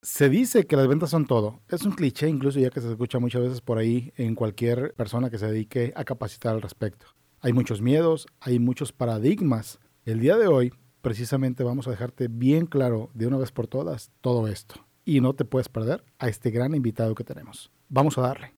Se 0.00 0.28
dice 0.28 0.64
que 0.66 0.76
las 0.76 0.86
ventas 0.86 1.10
son 1.10 1.26
todo. 1.26 1.60
Es 1.68 1.82
un 1.82 1.92
cliché 1.92 2.28
incluso 2.28 2.60
ya 2.60 2.70
que 2.70 2.80
se 2.80 2.88
escucha 2.88 3.18
muchas 3.18 3.42
veces 3.42 3.60
por 3.60 3.78
ahí 3.78 4.12
en 4.16 4.36
cualquier 4.36 4.94
persona 4.94 5.28
que 5.28 5.38
se 5.38 5.46
dedique 5.46 5.92
a 5.96 6.04
capacitar 6.04 6.54
al 6.54 6.62
respecto. 6.62 7.06
Hay 7.40 7.52
muchos 7.52 7.82
miedos, 7.82 8.26
hay 8.40 8.60
muchos 8.60 8.92
paradigmas. 8.92 9.80
El 10.04 10.20
día 10.20 10.36
de 10.36 10.46
hoy 10.46 10.72
precisamente 11.00 11.64
vamos 11.64 11.88
a 11.88 11.90
dejarte 11.90 12.28
bien 12.28 12.66
claro 12.66 13.10
de 13.14 13.26
una 13.26 13.38
vez 13.38 13.50
por 13.50 13.66
todas 13.66 14.12
todo 14.20 14.46
esto. 14.46 14.86
Y 15.04 15.20
no 15.20 15.34
te 15.34 15.44
puedes 15.44 15.68
perder 15.68 16.04
a 16.18 16.28
este 16.28 16.50
gran 16.50 16.74
invitado 16.74 17.16
que 17.16 17.24
tenemos. 17.24 17.72
Vamos 17.88 18.18
a 18.18 18.22
darle. 18.22 18.57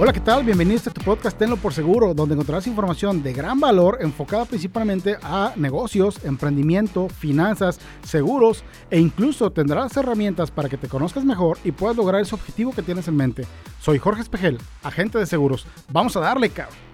Hola, 0.00 0.12
¿qué 0.12 0.20
tal? 0.20 0.44
Bienvenidos 0.44 0.86
a 0.86 0.92
tu 0.92 1.00
podcast 1.00 1.36
Tenlo 1.36 1.56
por 1.56 1.74
Seguro, 1.74 2.14
donde 2.14 2.34
encontrarás 2.34 2.68
información 2.68 3.20
de 3.20 3.32
gran 3.32 3.58
valor 3.58 3.98
enfocada 4.00 4.44
principalmente 4.44 5.16
a 5.24 5.52
negocios, 5.56 6.24
emprendimiento, 6.24 7.08
finanzas, 7.08 7.80
seguros 8.04 8.62
e 8.90 9.00
incluso 9.00 9.50
tendrás 9.50 9.96
herramientas 9.96 10.52
para 10.52 10.68
que 10.68 10.76
te 10.76 10.86
conozcas 10.86 11.24
mejor 11.24 11.58
y 11.64 11.72
puedas 11.72 11.96
lograr 11.96 12.20
ese 12.20 12.36
objetivo 12.36 12.72
que 12.72 12.82
tienes 12.82 13.08
en 13.08 13.16
mente. 13.16 13.44
Soy 13.80 13.98
Jorge 13.98 14.22
Espejel, 14.22 14.58
agente 14.84 15.18
de 15.18 15.26
seguros. 15.26 15.66
Vamos 15.90 16.16
a 16.16 16.20
darle, 16.20 16.50
cabrón. 16.50 16.87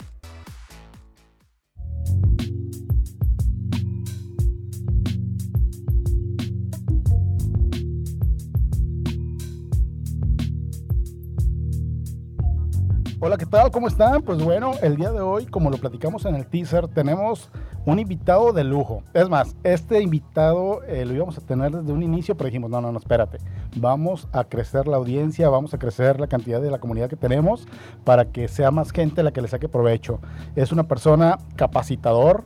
Hola, 13.26 13.38
¿qué 13.38 13.46
tal? 13.46 13.70
¿Cómo 13.70 13.88
están? 13.88 14.20
Pues 14.20 14.44
bueno, 14.44 14.72
el 14.82 14.96
día 14.96 15.10
de 15.10 15.22
hoy, 15.22 15.46
como 15.46 15.70
lo 15.70 15.78
platicamos 15.78 16.26
en 16.26 16.34
el 16.34 16.44
teaser, 16.44 16.88
tenemos 16.88 17.50
un 17.86 17.98
invitado 17.98 18.52
de 18.52 18.64
lujo. 18.64 19.02
Es 19.14 19.30
más, 19.30 19.56
este 19.64 20.02
invitado 20.02 20.82
eh, 20.84 21.06
lo 21.06 21.14
íbamos 21.14 21.38
a 21.38 21.40
tener 21.40 21.72
desde 21.72 21.90
un 21.90 22.02
inicio, 22.02 22.36
pero 22.36 22.48
dijimos, 22.48 22.70
no, 22.70 22.82
no, 22.82 22.92
no, 22.92 22.98
espérate. 22.98 23.38
Vamos 23.76 24.28
a 24.32 24.44
crecer 24.44 24.86
la 24.86 24.98
audiencia, 24.98 25.48
vamos 25.48 25.72
a 25.72 25.78
crecer 25.78 26.20
la 26.20 26.26
cantidad 26.26 26.60
de 26.60 26.70
la 26.70 26.80
comunidad 26.80 27.08
que 27.08 27.16
tenemos 27.16 27.66
para 28.04 28.26
que 28.26 28.46
sea 28.46 28.70
más 28.70 28.90
gente 28.90 29.22
la 29.22 29.32
que 29.32 29.40
le 29.40 29.48
saque 29.48 29.70
provecho. 29.70 30.20
Es 30.54 30.70
una 30.70 30.82
persona 30.82 31.38
capacitador, 31.56 32.44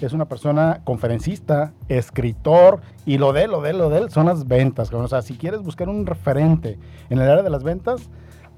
es 0.00 0.14
una 0.14 0.24
persona 0.24 0.80
conferencista, 0.84 1.74
escritor, 1.90 2.80
y 3.04 3.18
lo 3.18 3.34
de 3.34 3.48
lo 3.48 3.60
de 3.60 3.74
lo 3.74 3.90
de 3.90 3.98
él 3.98 4.10
son 4.10 4.24
las 4.24 4.48
ventas. 4.48 4.90
O 4.90 5.08
sea, 5.08 5.20
si 5.20 5.36
quieres 5.36 5.60
buscar 5.60 5.90
un 5.90 6.06
referente 6.06 6.78
en 7.10 7.18
el 7.18 7.28
área 7.28 7.42
de 7.42 7.50
las 7.50 7.64
ventas, 7.64 8.08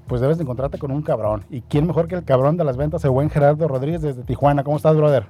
pues 0.09 0.19
debes 0.19 0.37
de 0.37 0.43
encontrarte 0.43 0.79
con 0.79 0.91
un 0.91 1.03
cabrón. 1.03 1.45
¿Y 1.49 1.61
quién 1.61 1.87
mejor 1.87 2.07
que 2.07 2.15
el 2.15 2.25
cabrón 2.25 2.57
de 2.57 2.65
las 2.65 2.75
ventas, 2.75 3.05
el 3.05 3.11
buen 3.11 3.29
Gerardo 3.29 3.67
Rodríguez 3.67 4.01
desde 4.01 4.23
Tijuana? 4.23 4.63
¿Cómo 4.63 4.75
estás, 4.75 4.97
brother? 4.97 5.27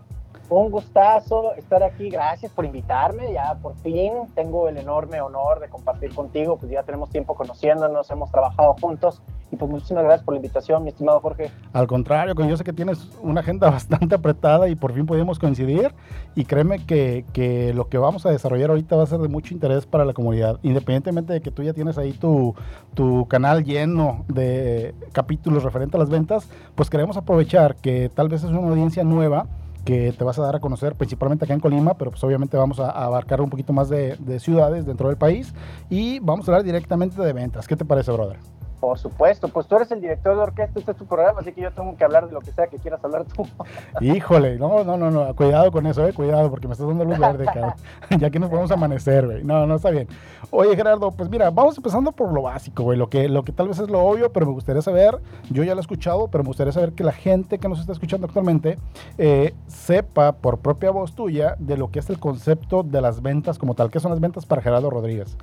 Un 0.49 0.71
gustazo 0.71 1.53
estar 1.55 1.83
aquí, 1.83 2.09
gracias 2.09 2.51
por 2.51 2.65
invitarme, 2.65 3.31
ya 3.31 3.55
por 3.61 3.75
fin 3.75 4.13
tengo 4.33 4.67
el 4.67 4.77
enorme 4.77 5.21
honor 5.21 5.59
de 5.59 5.69
compartir 5.69 6.15
contigo, 6.15 6.57
pues 6.57 6.71
ya 6.71 6.81
tenemos 6.81 7.11
tiempo 7.11 7.35
conociéndonos, 7.35 8.09
hemos 8.09 8.31
trabajado 8.31 8.75
juntos 8.81 9.21
pues 9.59 9.69
muchísimas 9.69 10.03
gracias 10.05 10.23
por 10.23 10.33
la 10.33 10.37
invitación, 10.37 10.83
mi 10.83 10.89
estimado 10.89 11.19
Jorge. 11.19 11.51
Al 11.73 11.85
contrario, 11.85 12.33
yo 12.33 12.57
sé 12.57 12.63
que 12.63 12.73
tienes 12.73 13.09
una 13.21 13.41
agenda 13.41 13.69
bastante 13.71 14.15
apretada 14.15 14.69
y 14.69 14.75
por 14.75 14.93
fin 14.93 15.05
pudimos 15.05 15.37
coincidir 15.37 15.93
y 16.35 16.45
créeme 16.45 16.85
que, 16.85 17.25
que 17.33 17.73
lo 17.73 17.89
que 17.89 17.97
vamos 17.97 18.25
a 18.25 18.31
desarrollar 18.31 18.71
ahorita 18.71 18.95
va 18.95 19.03
a 19.03 19.07
ser 19.07 19.19
de 19.19 19.27
mucho 19.27 19.53
interés 19.53 19.85
para 19.85 20.05
la 20.05 20.13
comunidad, 20.13 20.59
independientemente 20.63 21.33
de 21.33 21.41
que 21.41 21.51
tú 21.51 21.61
ya 21.61 21.73
tienes 21.73 21.97
ahí 21.97 22.13
tu, 22.13 22.55
tu 22.95 23.27
canal 23.27 23.63
lleno 23.63 24.25
de 24.27 24.95
capítulos 25.11 25.63
referentes 25.63 25.95
a 25.95 25.99
las 25.99 26.09
ventas, 26.09 26.49
pues 26.75 26.89
queremos 26.89 27.17
aprovechar 27.17 27.75
que 27.75 28.09
tal 28.09 28.29
vez 28.29 28.43
es 28.43 28.49
una 28.49 28.69
audiencia 28.69 29.03
nueva 29.03 29.45
que 29.85 30.11
te 30.11 30.23
vas 30.23 30.37
a 30.39 30.43
dar 30.43 30.55
a 30.55 30.59
conocer 30.59 30.95
principalmente 30.95 31.45
acá 31.45 31.53
en 31.53 31.59
Colima, 31.59 31.95
pero 31.95 32.11
pues 32.11 32.23
obviamente 32.23 32.57
vamos 32.57 32.79
a, 32.79 32.89
abarcar 32.91 33.41
un 33.41 33.49
poquito 33.49 33.73
más 33.73 33.89
de, 33.89 34.15
de, 34.17 34.39
ciudades 34.39 34.85
dentro 34.85 35.07
del 35.07 35.17
país 35.17 35.53
y 35.89 36.19
vamos 36.19 36.47
a 36.47 36.51
hablar 36.51 36.63
directamente 36.63 37.21
de 37.21 37.33
ventas. 37.33 37.67
¿Qué 37.67 37.75
te 37.75 37.85
parece, 37.85 38.11
brother? 38.11 38.37
Por 38.79 38.97
supuesto, 38.97 39.49
pues 39.49 39.67
tú 39.67 39.75
eres 39.75 39.91
el 39.91 39.99
director 39.99 40.35
de 40.35 40.41
orquesta, 40.41 40.79
este 40.79 40.91
es 40.91 40.97
tu 40.97 41.05
programa, 41.05 41.41
así 41.41 41.51
que 41.51 41.61
yo 41.61 41.71
tengo 41.71 41.95
que 41.97 42.03
hablar 42.03 42.27
de 42.27 42.33
lo 42.33 42.39
que 42.39 42.51
sea 42.51 42.67
que 42.67 42.77
quieras 42.77 43.03
hablar 43.03 43.25
tú. 43.25 43.45
Híjole, 44.01 44.57
no, 44.57 44.83
no, 44.83 44.97
no, 44.97 45.11
no, 45.11 45.35
cuidado 45.35 45.71
con 45.71 45.85
eso, 45.85 46.07
eh, 46.07 46.13
cuidado, 46.13 46.49
porque 46.49 46.67
me 46.67 46.73
estás 46.73 46.87
dando 46.87 47.03
luz 47.03 47.19
verde, 47.19 47.45
cabrón. 47.53 47.73
ya 48.19 48.29
que 48.29 48.39
nos 48.39 48.49
podemos 48.49 48.71
amanecer, 48.71 49.25
güey. 49.25 49.43
No, 49.43 49.67
no 49.67 49.75
está 49.75 49.89
bien. 49.89 50.07
Oye, 50.51 50.75
Gerardo, 50.75 51.11
pues 51.11 51.29
mira, 51.29 51.49
vamos 51.49 51.77
empezando 51.77 52.11
por 52.11 52.31
lo 52.31 52.43
básico, 52.43 52.83
güey, 52.83 52.97
lo 52.97 53.09
que, 53.09 53.27
lo 53.27 53.43
que 53.43 53.51
tal 53.51 53.67
vez 53.67 53.79
es 53.79 53.89
lo 53.89 53.99
obvio, 53.99 54.31
pero 54.31 54.45
me 54.45 54.53
gustaría 54.53 54.81
saber, 54.81 55.19
yo 55.49 55.63
ya 55.63 55.75
lo 55.75 55.79
he 55.79 55.81
escuchado, 55.81 56.29
pero 56.29 56.43
me 56.43 56.47
gustaría 56.47 56.71
saber 56.71 56.93
que 56.93 57.03
la 57.03 57.11
gente 57.11 57.59
que 57.59 57.67
nos 57.67 57.79
está 57.79 57.91
escuchando 57.91 58.27
actualmente 58.27 58.77
eh, 59.17 59.53
sepa 59.67 60.31
por 60.31 60.59
propia 60.59 60.91
voz 60.91 61.13
tuya 61.13 61.55
de 61.59 61.77
lo 61.77 61.91
que 61.91 61.99
es 61.99 62.09
el 62.09 62.19
concepto 62.19 62.83
de 62.83 63.01
las 63.01 63.21
ventas 63.21 63.57
como 63.57 63.73
tal. 63.73 63.91
¿Qué 63.91 63.99
son 63.99 64.11
las 64.11 64.19
ventas 64.19 64.45
para 64.45 64.61
Gerardo 64.61 64.89
Rodríguez? 64.89 65.37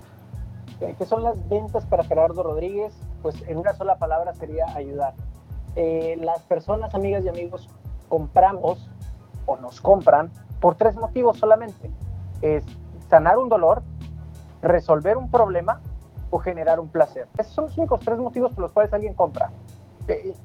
¿Qué 0.78 1.06
son 1.06 1.22
las 1.22 1.48
ventas 1.48 1.86
para 1.86 2.04
Gerardo 2.04 2.42
Rodríguez? 2.42 2.94
Pues 3.22 3.42
en 3.48 3.56
una 3.56 3.72
sola 3.72 3.96
palabra 3.96 4.34
sería 4.34 4.66
ayudar. 4.74 5.14
Eh, 5.74 6.16
las 6.20 6.42
personas, 6.42 6.94
amigas 6.94 7.24
y 7.24 7.28
amigos, 7.28 7.68
compramos 8.08 8.90
o 9.46 9.56
nos 9.56 9.80
compran 9.80 10.30
por 10.60 10.74
tres 10.74 10.96
motivos 10.96 11.38
solamente. 11.38 11.90
Es 12.42 12.64
sanar 13.08 13.38
un 13.38 13.48
dolor, 13.48 13.82
resolver 14.60 15.16
un 15.16 15.30
problema 15.30 15.80
o 16.30 16.38
generar 16.38 16.78
un 16.78 16.88
placer. 16.88 17.26
Esos 17.38 17.54
son 17.54 17.64
los 17.66 17.78
únicos 17.78 18.00
tres 18.00 18.18
motivos 18.18 18.52
por 18.52 18.62
los 18.62 18.72
cuales 18.72 18.92
alguien 18.92 19.14
compra. 19.14 19.50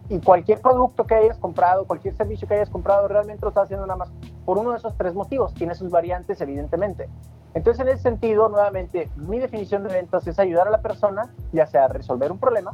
Y 0.09 0.19
cualquier 0.19 0.59
producto 0.61 1.05
que 1.05 1.15
hayas 1.15 1.37
comprado, 1.37 1.85
cualquier 1.85 2.15
servicio 2.15 2.47
que 2.47 2.55
hayas 2.55 2.69
comprado, 2.69 3.07
realmente 3.07 3.41
lo 3.43 3.49
estás 3.49 3.65
haciendo 3.65 3.85
nada 3.85 3.97
más 3.97 4.11
por 4.45 4.57
uno 4.57 4.71
de 4.71 4.77
esos 4.77 4.97
tres 4.97 5.13
motivos. 5.13 5.53
Tiene 5.53 5.75
sus 5.75 5.91
variantes, 5.91 6.41
evidentemente. 6.41 7.09
Entonces, 7.53 7.81
en 7.85 7.89
ese 7.89 8.03
sentido, 8.03 8.49
nuevamente, 8.49 9.09
mi 9.15 9.39
definición 9.39 9.83
de 9.83 9.93
ventas 9.93 10.25
es 10.25 10.39
ayudar 10.39 10.67
a 10.67 10.71
la 10.71 10.81
persona, 10.81 11.29
ya 11.51 11.67
sea 11.67 11.85
a 11.85 11.87
resolver 11.89 12.31
un 12.31 12.39
problema, 12.39 12.71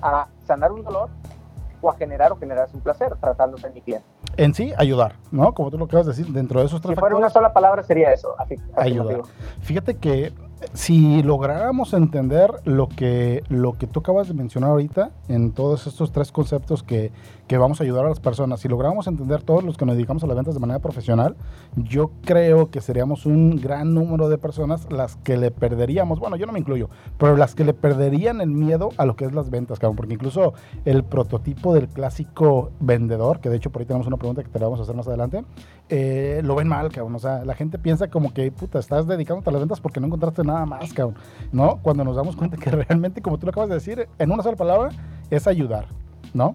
a 0.00 0.28
sanar 0.46 0.72
un 0.72 0.82
dolor 0.82 1.10
o 1.80 1.90
a 1.90 1.96
generar 1.96 2.32
o 2.32 2.36
generarse 2.36 2.76
un 2.76 2.82
placer 2.82 3.14
tratándose 3.16 3.68
de 3.68 3.74
mi 3.74 3.82
cliente. 3.82 4.06
En 4.36 4.54
sí, 4.54 4.72
ayudar, 4.78 5.16
¿no? 5.30 5.52
Como 5.52 5.70
tú 5.70 5.78
lo 5.78 5.84
acabas 5.84 6.06
de 6.06 6.12
decir, 6.12 6.26
dentro 6.32 6.60
de 6.60 6.66
esos 6.66 6.80
tres 6.80 6.94
Si 6.94 7.00
fuera 7.00 7.16
una 7.16 7.28
sola 7.28 7.52
palabra 7.52 7.82
sería 7.82 8.12
eso. 8.12 8.34
ayudar. 8.76 9.22
Fíjate 9.60 9.96
que 9.96 10.32
si 10.74 11.22
lográramos 11.22 11.92
entender 11.94 12.50
lo 12.64 12.88
que, 12.88 13.42
lo 13.48 13.74
que 13.74 13.86
tú 13.86 14.00
acabas 14.00 14.28
de 14.28 14.34
mencionar 14.34 14.70
ahorita 14.70 15.10
en 15.28 15.52
todos 15.52 15.86
estos 15.86 16.12
tres 16.12 16.32
conceptos 16.32 16.82
que, 16.82 17.12
que 17.46 17.58
vamos 17.58 17.80
a 17.80 17.84
ayudar 17.84 18.06
a 18.06 18.08
las 18.08 18.20
personas, 18.20 18.60
si 18.60 18.68
lográramos 18.68 19.06
entender 19.06 19.42
todos 19.42 19.62
los 19.64 19.76
que 19.76 19.84
nos 19.84 19.96
dedicamos 19.96 20.24
a 20.24 20.26
las 20.26 20.36
ventas 20.36 20.54
de 20.54 20.60
manera 20.60 20.78
profesional, 20.78 21.36
yo 21.76 22.10
creo 22.24 22.70
que 22.70 22.80
seríamos 22.80 23.26
un 23.26 23.56
gran 23.56 23.94
número 23.94 24.28
de 24.28 24.38
personas 24.38 24.90
las 24.90 25.16
que 25.16 25.36
le 25.36 25.50
perderíamos, 25.50 26.18
bueno, 26.18 26.36
yo 26.36 26.46
no 26.46 26.52
me 26.52 26.58
incluyo, 26.58 26.88
pero 27.18 27.36
las 27.36 27.54
que 27.54 27.64
le 27.64 27.74
perderían 27.74 28.40
el 28.40 28.50
miedo 28.50 28.90
a 28.96 29.04
lo 29.04 29.16
que 29.16 29.24
es 29.24 29.32
las 29.32 29.50
ventas, 29.50 29.78
porque 29.80 30.14
incluso 30.14 30.54
el 30.84 31.04
prototipo 31.04 31.74
del 31.74 31.88
clásico 31.88 32.70
vendedor, 32.80 33.40
que 33.40 33.50
de 33.50 33.56
hecho 33.56 33.70
por 33.70 33.80
ahí 33.80 33.86
tenemos 33.86 34.06
una 34.06 34.16
pregunta 34.16 34.42
que 34.42 34.48
te 34.48 34.58
la 34.58 34.66
vamos 34.66 34.80
a 34.80 34.84
hacer 34.84 34.96
más 34.96 35.06
adelante, 35.08 35.44
eh, 35.94 36.40
lo 36.42 36.54
ven 36.54 36.68
mal, 36.68 36.90
cabrón, 36.90 37.14
o 37.16 37.18
sea, 37.18 37.44
la 37.44 37.52
gente 37.54 37.78
piensa 37.78 38.08
como 38.08 38.32
que, 38.32 38.50
puta, 38.50 38.78
estás 38.78 39.06
dedicándote 39.06 39.50
a 39.50 39.52
las 39.52 39.60
ventas 39.60 39.78
porque 39.78 40.00
no 40.00 40.06
encontraste 40.06 40.42
nada 40.42 40.64
más, 40.64 40.90
cabrón. 40.94 41.16
¿No? 41.52 41.80
Cuando 41.82 42.02
nos 42.02 42.16
damos 42.16 42.34
cuenta 42.34 42.56
que 42.56 42.70
realmente, 42.70 43.20
como 43.20 43.36
tú 43.36 43.44
lo 43.44 43.50
acabas 43.50 43.68
de 43.68 43.74
decir, 43.74 44.08
en 44.18 44.32
una 44.32 44.42
sola 44.42 44.56
palabra, 44.56 44.88
es 45.28 45.46
ayudar, 45.46 45.84
¿no? 46.32 46.54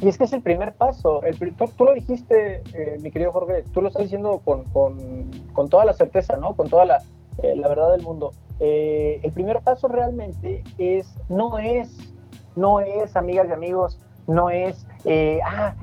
Y 0.00 0.08
es 0.08 0.18
que 0.18 0.24
es 0.24 0.32
el 0.32 0.42
primer 0.42 0.74
paso. 0.74 1.22
El, 1.22 1.38
tú, 1.38 1.84
lo 1.84 1.94
dijiste, 1.94 2.64
eh, 2.74 2.98
mi 3.00 3.12
querido 3.12 3.30
Jorge, 3.30 3.62
tú 3.72 3.80
lo 3.80 3.86
estás 3.86 4.02
diciendo 4.02 4.40
con, 4.44 4.64
con, 4.64 5.30
con 5.52 5.68
toda 5.68 5.84
la 5.84 5.92
certeza, 5.92 6.36
¿no? 6.36 6.56
Con 6.56 6.68
toda 6.68 6.84
la, 6.86 7.02
eh, 7.40 7.54
la 7.54 7.68
verdad 7.68 7.92
del 7.92 8.02
mundo. 8.02 8.32
Eh, 8.58 9.20
el 9.22 9.30
primer 9.30 9.60
paso 9.60 9.86
realmente 9.86 10.64
es, 10.78 11.14
no 11.28 11.60
es, 11.60 11.96
no 12.56 12.80
es, 12.80 13.14
amigas 13.14 13.46
y 13.48 13.52
amigos, 13.52 14.00
no 14.26 14.50
es, 14.50 14.86
ah, 15.44 15.74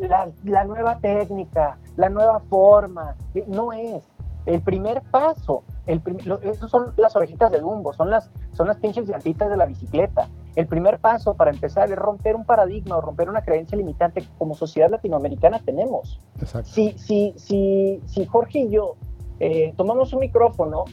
la, 0.00 0.28
la 0.44 0.64
nueva 0.64 0.98
técnica, 0.98 1.78
la 1.96 2.08
nueva 2.08 2.40
forma, 2.48 3.16
no 3.46 3.72
es. 3.72 4.02
El 4.46 4.62
primer 4.62 5.02
paso 5.10 5.62
el 5.88 6.02
esos 6.42 6.70
son 6.70 6.92
las 6.98 7.16
orejitas 7.16 7.50
de 7.50 7.60
Dumbo, 7.60 7.94
son 7.94 8.10
las, 8.10 8.30
son 8.52 8.66
las 8.68 8.76
pinches 8.76 9.08
llantitas 9.08 9.48
de 9.48 9.56
la 9.56 9.64
bicicleta. 9.64 10.28
El 10.54 10.66
primer 10.66 10.98
paso 10.98 11.34
para 11.34 11.50
empezar 11.50 11.90
es 11.90 11.96
romper 11.96 12.36
un 12.36 12.44
paradigma 12.44 12.98
o 12.98 13.00
romper 13.00 13.30
una 13.30 13.40
creencia 13.40 13.76
limitante 13.76 14.20
que 14.20 14.28
como 14.36 14.54
sociedad 14.54 14.90
latinoamericana 14.90 15.60
tenemos. 15.64 16.20
Exacto. 16.38 16.68
Si, 16.68 16.92
si, 16.98 17.32
si, 17.36 18.02
si 18.04 18.26
Jorge 18.26 18.60
y 18.60 18.70
yo 18.70 18.96
eh, 19.40 19.72
tomamos 19.78 20.12
un 20.12 20.20
micrófono, 20.20 20.84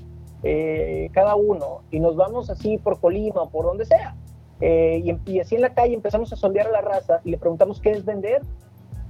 eh, 0.43 1.09
cada 1.11 1.35
uno, 1.35 1.81
y 1.91 1.99
nos 1.99 2.15
vamos 2.15 2.49
así 2.49 2.77
por 2.77 3.01
Colima 3.01 3.41
o 3.41 3.49
por 3.49 3.65
donde 3.65 3.83
sea, 3.85 4.15
eh, 4.61 5.01
y, 5.03 5.31
y, 5.31 5.39
así 5.39 5.55
en 5.55 5.61
la 5.61 5.73
calle 5.73 5.93
empezamos 5.93 6.31
a 6.31 6.35
sondear 6.35 6.67
a 6.67 6.71
la 6.71 6.81
raza 6.81 7.19
y 7.23 7.31
le 7.31 7.37
preguntamos 7.37 7.81
qué 7.81 7.91
es 7.91 8.05
vender, 8.05 8.41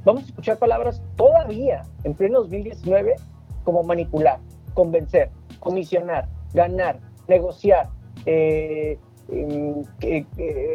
vamos 0.04 0.24
a 0.24 0.26
escuchar 0.28 0.58
palabras 0.58 1.02
todavía 1.16 1.84
en 2.04 2.14
pleno 2.14 2.40
2019 2.42 3.16
como 3.64 3.84
manipular, 3.84 4.40
convencer, 4.74 5.30
comisionar, 5.60 6.28
ganar, 6.54 7.00
negociar, 7.28 7.90
eh, 8.26 8.98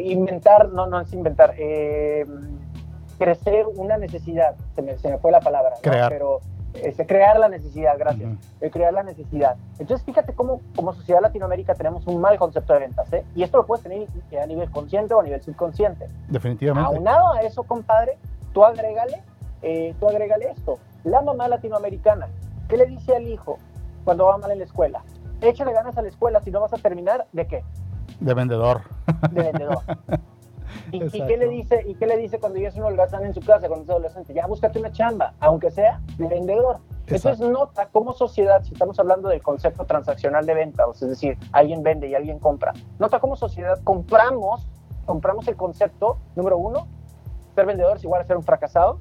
inventar, 0.02 0.70
no, 0.70 0.86
no 0.86 1.00
es 1.00 1.12
inventar, 1.12 1.54
crecer 3.18 3.66
una 3.76 3.98
necesidad, 3.98 4.56
se 4.74 4.82
me, 4.82 4.98
se 4.98 5.08
me 5.08 5.18
fue 5.18 5.30
la 5.30 5.40
palabra, 5.40 5.76
pero 5.82 6.40
este, 6.74 7.06
crear 7.06 7.38
la 7.38 7.48
necesidad, 7.48 7.98
gracias, 7.98 8.30
crear 8.72 8.92
la 8.92 9.02
necesidad. 9.02 9.56
Entonces, 9.78 10.04
fíjate 10.04 10.32
cómo 10.34 10.60
como 10.76 10.92
sociedad 10.92 11.20
latinoamérica 11.20 11.74
tenemos 11.74 12.06
un 12.06 12.20
mal 12.20 12.38
concepto 12.38 12.72
de 12.72 12.80
ventas, 12.80 13.12
¿eh? 13.12 13.24
Y 13.34 13.42
esto 13.42 13.58
lo 13.58 13.66
puedes 13.66 13.82
tener 13.82 14.06
a 14.40 14.46
nivel 14.46 14.70
consciente 14.70 15.14
o 15.14 15.20
a 15.20 15.22
nivel 15.22 15.42
subconsciente. 15.42 16.06
Definitivamente. 16.28 16.96
Aunado 16.96 17.32
a 17.32 17.40
eso, 17.40 17.62
compadre, 17.64 18.18
tú 18.52 18.64
agrégale, 18.64 19.22
eh, 19.62 19.94
tú 19.98 20.08
agrégale 20.08 20.50
esto. 20.50 20.78
La 21.04 21.20
mamá 21.22 21.48
latinoamericana, 21.48 22.28
¿qué 22.68 22.76
le 22.76 22.86
dice 22.86 23.16
al 23.16 23.26
hijo 23.26 23.58
cuando 24.04 24.26
va 24.26 24.38
mal 24.38 24.50
en 24.50 24.58
la 24.58 24.64
escuela? 24.64 25.02
Échale 25.40 25.72
ganas 25.72 25.96
a 25.96 26.02
la 26.02 26.08
escuela, 26.08 26.40
si 26.40 26.50
no 26.50 26.60
vas 26.60 26.72
a 26.72 26.76
terminar, 26.76 27.26
¿de 27.32 27.46
qué? 27.46 27.64
De 28.20 28.34
vendedor. 28.34 28.82
De 29.30 29.42
vendedor. 29.42 29.78
¿Y, 30.92 31.08
qué 31.08 31.36
le 31.36 31.48
dice, 31.48 31.82
¿Y 31.86 31.94
qué 31.94 32.06
le 32.06 32.16
dice 32.16 32.38
cuando 32.38 32.58
ya 32.58 32.68
es 32.68 32.76
un 32.76 32.84
holgazán 32.84 33.24
en 33.24 33.34
su 33.34 33.40
casa, 33.40 33.68
cuando 33.68 33.84
es 33.84 33.90
adolescente? 33.90 34.34
Ya 34.34 34.46
búscate 34.46 34.78
una 34.78 34.92
chamba, 34.92 35.34
aunque 35.40 35.70
sea 35.70 36.00
de 36.18 36.26
vendedor. 36.26 36.78
Entonces 37.06 37.40
nota 37.40 37.86
como 37.86 38.12
sociedad, 38.12 38.62
si 38.62 38.72
estamos 38.72 38.98
hablando 39.00 39.28
del 39.28 39.42
concepto 39.42 39.84
transaccional 39.84 40.46
de 40.46 40.54
venta, 40.54 40.84
es 40.92 41.00
decir, 41.00 41.36
alguien 41.52 41.82
vende 41.82 42.08
y 42.08 42.14
alguien 42.14 42.38
compra, 42.38 42.72
nota 42.98 43.18
como 43.18 43.34
sociedad 43.34 43.80
compramos, 43.82 44.68
compramos 45.06 45.48
el 45.48 45.56
concepto, 45.56 46.18
número 46.36 46.56
uno, 46.56 46.86
ser 47.54 47.66
vendedor 47.66 47.96
es 47.96 48.04
igual 48.04 48.20
a 48.20 48.24
ser 48.24 48.36
un 48.36 48.44
fracasado, 48.44 49.00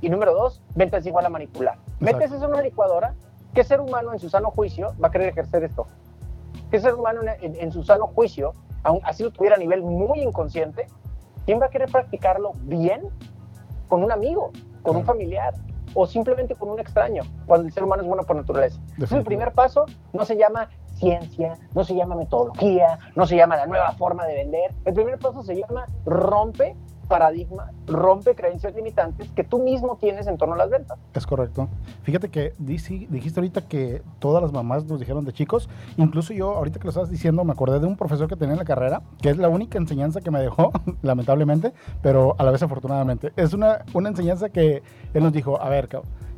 y 0.00 0.10
número 0.10 0.34
dos, 0.34 0.62
venta 0.74 0.98
es 0.98 1.06
igual 1.06 1.24
a 1.26 1.30
manipular. 1.30 1.78
Metes 2.00 2.32
eso 2.32 2.44
en 2.44 2.52
una 2.52 2.62
licuadora, 2.62 3.14
¿qué 3.54 3.64
ser 3.64 3.80
humano 3.80 4.12
en 4.12 4.18
su 4.18 4.28
sano 4.28 4.50
juicio 4.50 4.94
va 5.02 5.08
a 5.08 5.10
querer 5.10 5.28
ejercer 5.28 5.64
esto? 5.64 5.86
¿Qué 6.70 6.80
ser 6.80 6.94
humano 6.94 7.20
en, 7.40 7.72
su 7.72 7.82
sano 7.84 8.08
juicio, 8.08 8.52
aun 8.82 9.00
así 9.04 9.22
lo 9.22 9.30
tuviera 9.30 9.56
a 9.56 9.58
nivel 9.58 9.82
muy 9.82 10.20
inconsciente, 10.20 10.88
¿quién 11.46 11.60
va 11.60 11.66
a 11.66 11.70
querer 11.70 11.90
practicarlo 11.90 12.52
bien? 12.62 13.08
Con 13.88 14.02
un 14.02 14.12
amigo, 14.12 14.50
con 14.82 14.96
un 14.96 15.04
familiar 15.04 15.54
o 15.94 16.06
simplemente 16.06 16.54
con 16.54 16.68
un 16.68 16.78
extraño, 16.78 17.22
cuando 17.46 17.66
el 17.66 17.72
ser 17.72 17.84
humano 17.84 18.02
es 18.02 18.08
bueno 18.08 18.24
por 18.24 18.36
naturaleza. 18.36 18.78
Entonces, 18.90 19.16
el 19.16 19.24
primer 19.24 19.52
paso 19.52 19.86
no 20.12 20.26
se 20.26 20.36
llama 20.36 20.68
ciencia, 20.96 21.54
no 21.74 21.84
se 21.84 21.94
llama 21.94 22.16
metodología, 22.16 22.98
no 23.14 23.26
se 23.26 23.36
llama 23.36 23.56
la 23.56 23.66
nueva 23.66 23.92
forma 23.92 24.26
de 24.26 24.34
vender. 24.34 24.74
El 24.84 24.92
primer 24.92 25.18
paso 25.18 25.42
se 25.42 25.54
llama 25.54 25.86
rompe 26.04 26.76
paradigma, 27.06 27.72
rompe 27.86 28.34
creencias 28.34 28.74
limitantes 28.74 29.30
que 29.32 29.44
tú 29.44 29.62
mismo 29.62 29.96
tienes 29.96 30.26
en 30.26 30.36
torno 30.36 30.54
a 30.54 30.58
las 30.58 30.70
ventas. 30.70 30.98
Es 31.14 31.26
correcto. 31.26 31.68
Fíjate 32.02 32.28
que 32.28 32.52
dijiste 32.58 33.40
ahorita 33.40 33.62
que 33.62 34.02
todas 34.18 34.42
las 34.42 34.52
mamás 34.52 34.84
nos 34.84 35.00
dijeron 35.00 35.24
de 35.24 35.32
chicos, 35.32 35.68
incluso 35.96 36.32
yo 36.32 36.54
ahorita 36.56 36.78
que 36.78 36.84
lo 36.84 36.90
estabas 36.90 37.10
diciendo 37.10 37.44
me 37.44 37.52
acordé 37.52 37.80
de 37.80 37.86
un 37.86 37.96
profesor 37.96 38.28
que 38.28 38.36
tenía 38.36 38.52
en 38.52 38.58
la 38.58 38.64
carrera, 38.64 39.02
que 39.20 39.30
es 39.30 39.38
la 39.38 39.48
única 39.48 39.78
enseñanza 39.78 40.20
que 40.20 40.30
me 40.30 40.40
dejó, 40.40 40.72
lamentablemente, 41.02 41.72
pero 42.02 42.34
a 42.38 42.44
la 42.44 42.50
vez 42.50 42.62
afortunadamente. 42.62 43.32
Es 43.36 43.52
una, 43.54 43.84
una 43.94 44.08
enseñanza 44.08 44.48
que 44.48 44.82
él 45.14 45.22
nos 45.22 45.32
dijo, 45.32 45.60
a 45.60 45.68
ver, 45.68 45.88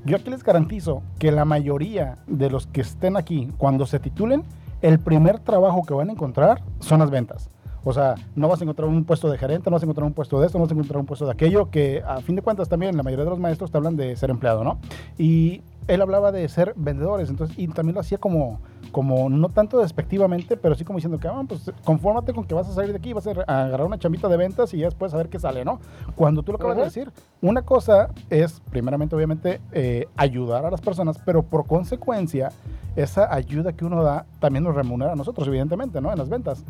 yo 0.04 0.16
aquí 0.16 0.30
les 0.30 0.42
garantizo 0.42 1.02
que 1.18 1.32
la 1.32 1.44
mayoría 1.44 2.18
de 2.26 2.50
los 2.50 2.66
que 2.66 2.80
estén 2.80 3.16
aquí, 3.16 3.52
cuando 3.56 3.86
se 3.86 3.98
titulen, 3.98 4.44
el 4.80 4.98
primer 5.00 5.40
trabajo 5.40 5.82
que 5.84 5.94
van 5.94 6.08
a 6.08 6.12
encontrar 6.12 6.62
son 6.78 7.00
las 7.00 7.10
ventas. 7.10 7.50
O 7.88 7.92
sea, 7.94 8.16
no 8.36 8.48
vas 8.48 8.60
a 8.60 8.64
encontrar 8.64 8.86
un 8.86 9.02
puesto 9.04 9.30
de 9.30 9.38
gerente, 9.38 9.70
no 9.70 9.74
vas 9.74 9.82
a 9.82 9.86
encontrar 9.86 10.06
un 10.06 10.12
puesto 10.12 10.38
de 10.38 10.46
esto, 10.46 10.58
no 10.58 10.64
vas 10.64 10.70
a 10.70 10.74
encontrar 10.74 11.00
un 11.00 11.06
puesto 11.06 11.24
de 11.24 11.32
aquello, 11.32 11.70
que 11.70 12.02
a 12.06 12.20
fin 12.20 12.36
de 12.36 12.42
cuentas 12.42 12.68
también 12.68 12.94
la 12.94 13.02
mayoría 13.02 13.24
de 13.24 13.30
los 13.30 13.38
maestros 13.38 13.70
te 13.70 13.78
hablan 13.78 13.96
de 13.96 14.14
ser 14.14 14.28
empleado, 14.28 14.62
¿no? 14.62 14.78
Y 15.16 15.62
él 15.86 16.02
hablaba 16.02 16.30
de 16.30 16.46
ser 16.50 16.74
vendedores, 16.76 17.30
entonces, 17.30 17.58
y 17.58 17.66
también 17.68 17.94
lo 17.94 18.02
hacía 18.02 18.18
como, 18.18 18.60
como 18.92 19.30
no 19.30 19.48
tanto 19.48 19.78
despectivamente, 19.78 20.58
pero 20.58 20.74
sí 20.74 20.84
como 20.84 20.98
diciendo 20.98 21.18
que, 21.18 21.28
ah, 21.28 21.42
pues 21.48 21.72
confórmate 21.82 22.34
con 22.34 22.44
que 22.44 22.52
vas 22.52 22.68
a 22.68 22.74
salir 22.74 22.90
de 22.92 22.98
aquí, 22.98 23.14
vas 23.14 23.26
a 23.26 23.30
agarrar 23.30 23.86
una 23.86 23.98
chambita 23.98 24.28
de 24.28 24.36
ventas 24.36 24.74
y 24.74 24.78
ya 24.80 24.84
después 24.84 25.14
a 25.14 25.16
ver 25.16 25.30
qué 25.30 25.38
sale, 25.38 25.64
¿no? 25.64 25.80
Cuando 26.14 26.42
tú 26.42 26.52
lo 26.52 26.56
acabas 26.56 26.76
de 26.76 26.84
decir, 26.84 27.10
una 27.40 27.62
cosa 27.62 28.10
es, 28.28 28.60
primeramente, 28.70 29.16
obviamente, 29.16 29.62
eh, 29.72 30.08
ayudar 30.14 30.66
a 30.66 30.70
las 30.70 30.82
personas, 30.82 31.18
pero 31.24 31.42
por 31.42 31.66
consecuencia, 31.66 32.50
esa 32.96 33.32
ayuda 33.32 33.72
que 33.72 33.86
uno 33.86 34.02
da 34.02 34.26
también 34.40 34.64
nos 34.64 34.74
remunera 34.74 35.12
a 35.12 35.16
nosotros, 35.16 35.48
evidentemente, 35.48 36.02
¿no? 36.02 36.12
En 36.12 36.18
las 36.18 36.28
ventas. 36.28 36.64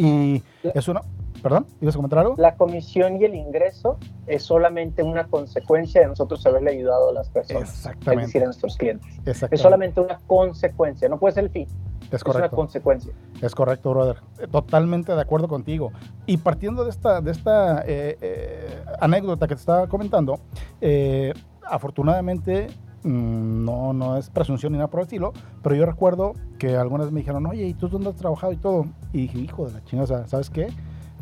Y 0.00 0.42
es 0.62 0.88
una... 0.88 1.02
¿Perdón? 1.42 1.66
¿Ibas 1.80 1.94
a 1.94 1.98
comentar 1.98 2.18
algo? 2.18 2.34
La 2.36 2.54
comisión 2.54 3.18
y 3.18 3.24
el 3.24 3.34
ingreso 3.34 3.98
es 4.26 4.42
solamente 4.42 5.02
una 5.02 5.26
consecuencia 5.26 6.02
de 6.02 6.08
nosotros 6.08 6.44
haberle 6.44 6.72
ayudado 6.72 7.10
a 7.10 7.12
las 7.14 7.30
personas. 7.30 7.70
Exactamente. 7.70 8.24
Es 8.24 8.28
decir, 8.28 8.42
a 8.42 8.44
nuestros 8.46 8.76
clientes. 8.76 9.08
Es 9.24 9.60
solamente 9.60 10.00
una 10.00 10.18
consecuencia, 10.26 11.08
no 11.08 11.18
puede 11.18 11.34
ser 11.34 11.44
el 11.44 11.50
fin. 11.50 11.66
Es, 12.10 12.22
correcto. 12.22 12.46
es 12.46 12.52
una 12.52 12.56
consecuencia. 12.56 13.12
Es 13.40 13.54
correcto, 13.54 13.90
brother. 13.90 14.16
Totalmente 14.50 15.14
de 15.14 15.20
acuerdo 15.20 15.48
contigo. 15.48 15.92
Y 16.26 16.36
partiendo 16.36 16.84
de 16.84 16.90
esta, 16.90 17.22
de 17.22 17.30
esta 17.30 17.82
eh, 17.86 18.18
eh, 18.20 18.84
anécdota 19.00 19.48
que 19.48 19.54
te 19.54 19.60
estaba 19.60 19.86
comentando, 19.88 20.40
eh, 20.80 21.32
afortunadamente 21.62 22.66
no, 23.04 23.92
no 23.92 24.16
es 24.16 24.30
presunción 24.30 24.72
ni 24.72 24.78
nada 24.78 24.88
por 24.88 25.00
el 25.00 25.04
estilo, 25.04 25.32
pero 25.62 25.74
yo 25.74 25.86
recuerdo 25.86 26.34
que 26.58 26.76
algunas 26.76 27.10
me 27.12 27.20
dijeron, 27.20 27.46
oye, 27.46 27.66
¿y 27.66 27.74
tú 27.74 27.88
dónde 27.88 28.10
has 28.10 28.16
trabajado 28.16 28.52
y 28.52 28.56
todo? 28.56 28.86
Y 29.12 29.22
dije, 29.22 29.38
hijo 29.38 29.66
de 29.66 29.74
la 29.74 29.84
chingada, 29.84 30.26
¿sabes 30.26 30.50
qué? 30.50 30.68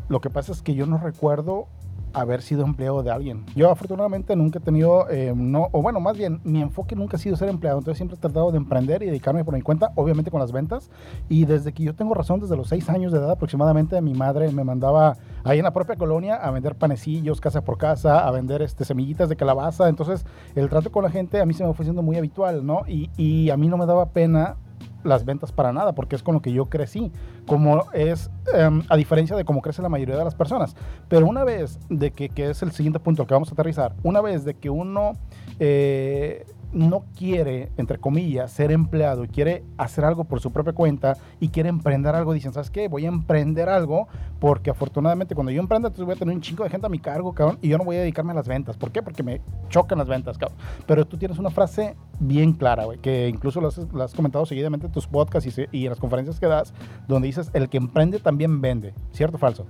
Lo 0.09 0.21
que 0.21 0.29
pasa 0.29 0.51
es 0.51 0.61
que 0.61 0.73
yo 0.73 0.85
no 0.85 0.97
recuerdo 0.97 1.67
haber 2.13 2.41
sido 2.41 2.63
empleado 2.63 3.03
de 3.03 3.11
alguien. 3.11 3.45
Yo 3.55 3.71
afortunadamente 3.71 4.35
nunca 4.35 4.59
he 4.59 4.61
tenido, 4.61 5.09
eh, 5.09 5.33
no, 5.35 5.69
o 5.71 5.81
bueno, 5.81 5.99
más 5.99 6.17
bien, 6.17 6.41
mi 6.43 6.61
enfoque 6.61 6.95
nunca 6.95 7.17
ha 7.17 7.19
sido 7.19 7.35
ser 7.35 7.49
empleado, 7.49 7.79
entonces 7.79 7.97
siempre 7.97 8.17
he 8.17 8.19
tratado 8.19 8.51
de 8.51 8.57
emprender 8.57 9.03
y 9.03 9.07
dedicarme 9.07 9.43
por 9.43 9.53
mi 9.53 9.61
cuenta, 9.61 9.91
obviamente 9.95 10.31
con 10.31 10.39
las 10.39 10.51
ventas. 10.51 10.89
Y 11.27 11.45
desde 11.45 11.73
que 11.73 11.83
yo 11.83 11.95
tengo 11.95 12.13
razón, 12.13 12.39
desde 12.39 12.55
los 12.55 12.67
seis 12.67 12.89
años 12.89 13.11
de 13.11 13.19
edad 13.19 13.31
aproximadamente, 13.31 14.01
mi 14.01 14.13
madre 14.13 14.51
me 14.51 14.63
mandaba 14.63 15.17
ahí 15.43 15.59
en 15.59 15.63
la 15.63 15.73
propia 15.73 15.95
colonia 15.95 16.35
a 16.35 16.51
vender 16.51 16.75
panecillos 16.75 17.41
casa 17.41 17.61
por 17.61 17.77
casa, 17.77 18.27
a 18.27 18.31
vender 18.31 18.61
este, 18.61 18.85
semillitas 18.85 19.29
de 19.29 19.35
calabaza. 19.35 19.89
Entonces 19.89 20.25
el 20.55 20.69
trato 20.69 20.91
con 20.91 21.03
la 21.03 21.09
gente 21.09 21.39
a 21.39 21.45
mí 21.45 21.53
se 21.53 21.65
me 21.65 21.73
fue 21.73 21.85
siendo 21.85 22.01
muy 22.01 22.17
habitual, 22.17 22.65
¿no? 22.65 22.81
Y, 22.87 23.09
y 23.17 23.49
a 23.49 23.57
mí 23.57 23.67
no 23.67 23.77
me 23.77 23.85
daba 23.85 24.09
pena 24.09 24.57
las 25.03 25.25
ventas 25.25 25.51
para 25.51 25.71
nada, 25.73 25.93
porque 25.93 26.15
es 26.15 26.23
con 26.23 26.35
lo 26.35 26.41
que 26.41 26.51
yo 26.51 26.65
crecí, 26.65 27.11
como 27.47 27.85
es, 27.93 28.29
em, 28.53 28.83
a 28.89 28.97
diferencia 28.97 29.35
de 29.35 29.45
cómo 29.45 29.61
crece 29.61 29.81
la 29.81 29.89
mayoría 29.89 30.17
de 30.17 30.23
las 30.23 30.35
personas. 30.35 30.75
Pero 31.07 31.27
una 31.27 31.43
vez 31.43 31.79
de 31.89 32.11
que, 32.11 32.29
que 32.29 32.49
es 32.49 32.61
el 32.61 32.71
siguiente 32.71 32.99
punto 32.99 33.21
al 33.21 33.27
que 33.27 33.33
vamos 33.33 33.49
a 33.49 33.53
aterrizar, 33.53 33.95
una 34.03 34.21
vez 34.21 34.45
de 34.45 34.55
que 34.55 34.69
uno 34.69 35.13
eh, 35.59 36.45
no 36.71 37.05
quiere, 37.17 37.71
entre 37.77 37.97
comillas, 37.97 38.51
ser 38.51 38.71
empleado 38.71 39.23
y 39.23 39.27
quiere 39.27 39.63
hacer 39.77 40.05
algo 40.05 40.23
por 40.23 40.39
su 40.39 40.51
propia 40.51 40.73
cuenta 40.73 41.17
y 41.39 41.49
quiere 41.49 41.69
emprender 41.69 42.15
algo, 42.15 42.33
dicen, 42.33 42.53
¿sabes 42.53 42.69
qué? 42.69 42.87
Voy 42.87 43.05
a 43.05 43.09
emprender 43.09 43.69
algo 43.69 44.07
porque 44.39 44.69
afortunadamente 44.69 45.35
cuando 45.35 45.51
yo 45.51 45.59
emprenda, 45.59 45.89
voy 45.89 46.13
a 46.13 46.15
tener 46.15 46.35
un 46.35 46.41
chingo 46.41 46.63
de 46.63 46.69
gente 46.69 46.85
a 46.85 46.89
mi 46.89 46.99
cargo, 46.99 47.33
cabrón, 47.33 47.57
y 47.61 47.69
yo 47.69 47.77
no 47.77 47.83
voy 47.83 47.97
a 47.97 48.01
dedicarme 48.01 48.31
a 48.31 48.35
las 48.35 48.47
ventas. 48.47 48.77
¿Por 48.77 48.91
qué? 48.91 49.01
Porque 49.01 49.23
me 49.23 49.41
chocan 49.69 49.97
las 49.97 50.07
ventas, 50.07 50.37
cabrón. 50.37 50.57
Pero 50.85 51.05
tú 51.05 51.17
tienes 51.17 51.37
una 51.39 51.49
frase 51.49 51.95
bien 52.19 52.53
clara, 52.53 52.85
güey, 52.85 52.99
que 52.99 53.27
incluso 53.27 53.61
la 53.61 54.03
has, 54.03 54.13
comentado 54.13 54.45
seguidamente 54.45 54.87
en 54.87 54.91
tus 54.91 55.07
podcasts 55.07 55.57
y, 55.57 55.77
y 55.77 55.83
en 55.85 55.89
las 55.89 55.99
conferencias 55.99 56.39
que 56.39 56.47
das, 56.47 56.73
donde 57.07 57.27
dices, 57.27 57.49
el 57.53 57.69
que 57.69 57.77
emprende 57.77 58.19
también 58.19 58.61
vende. 58.61 58.93
¿Cierto 59.11 59.37
o 59.37 59.39
falso? 59.39 59.65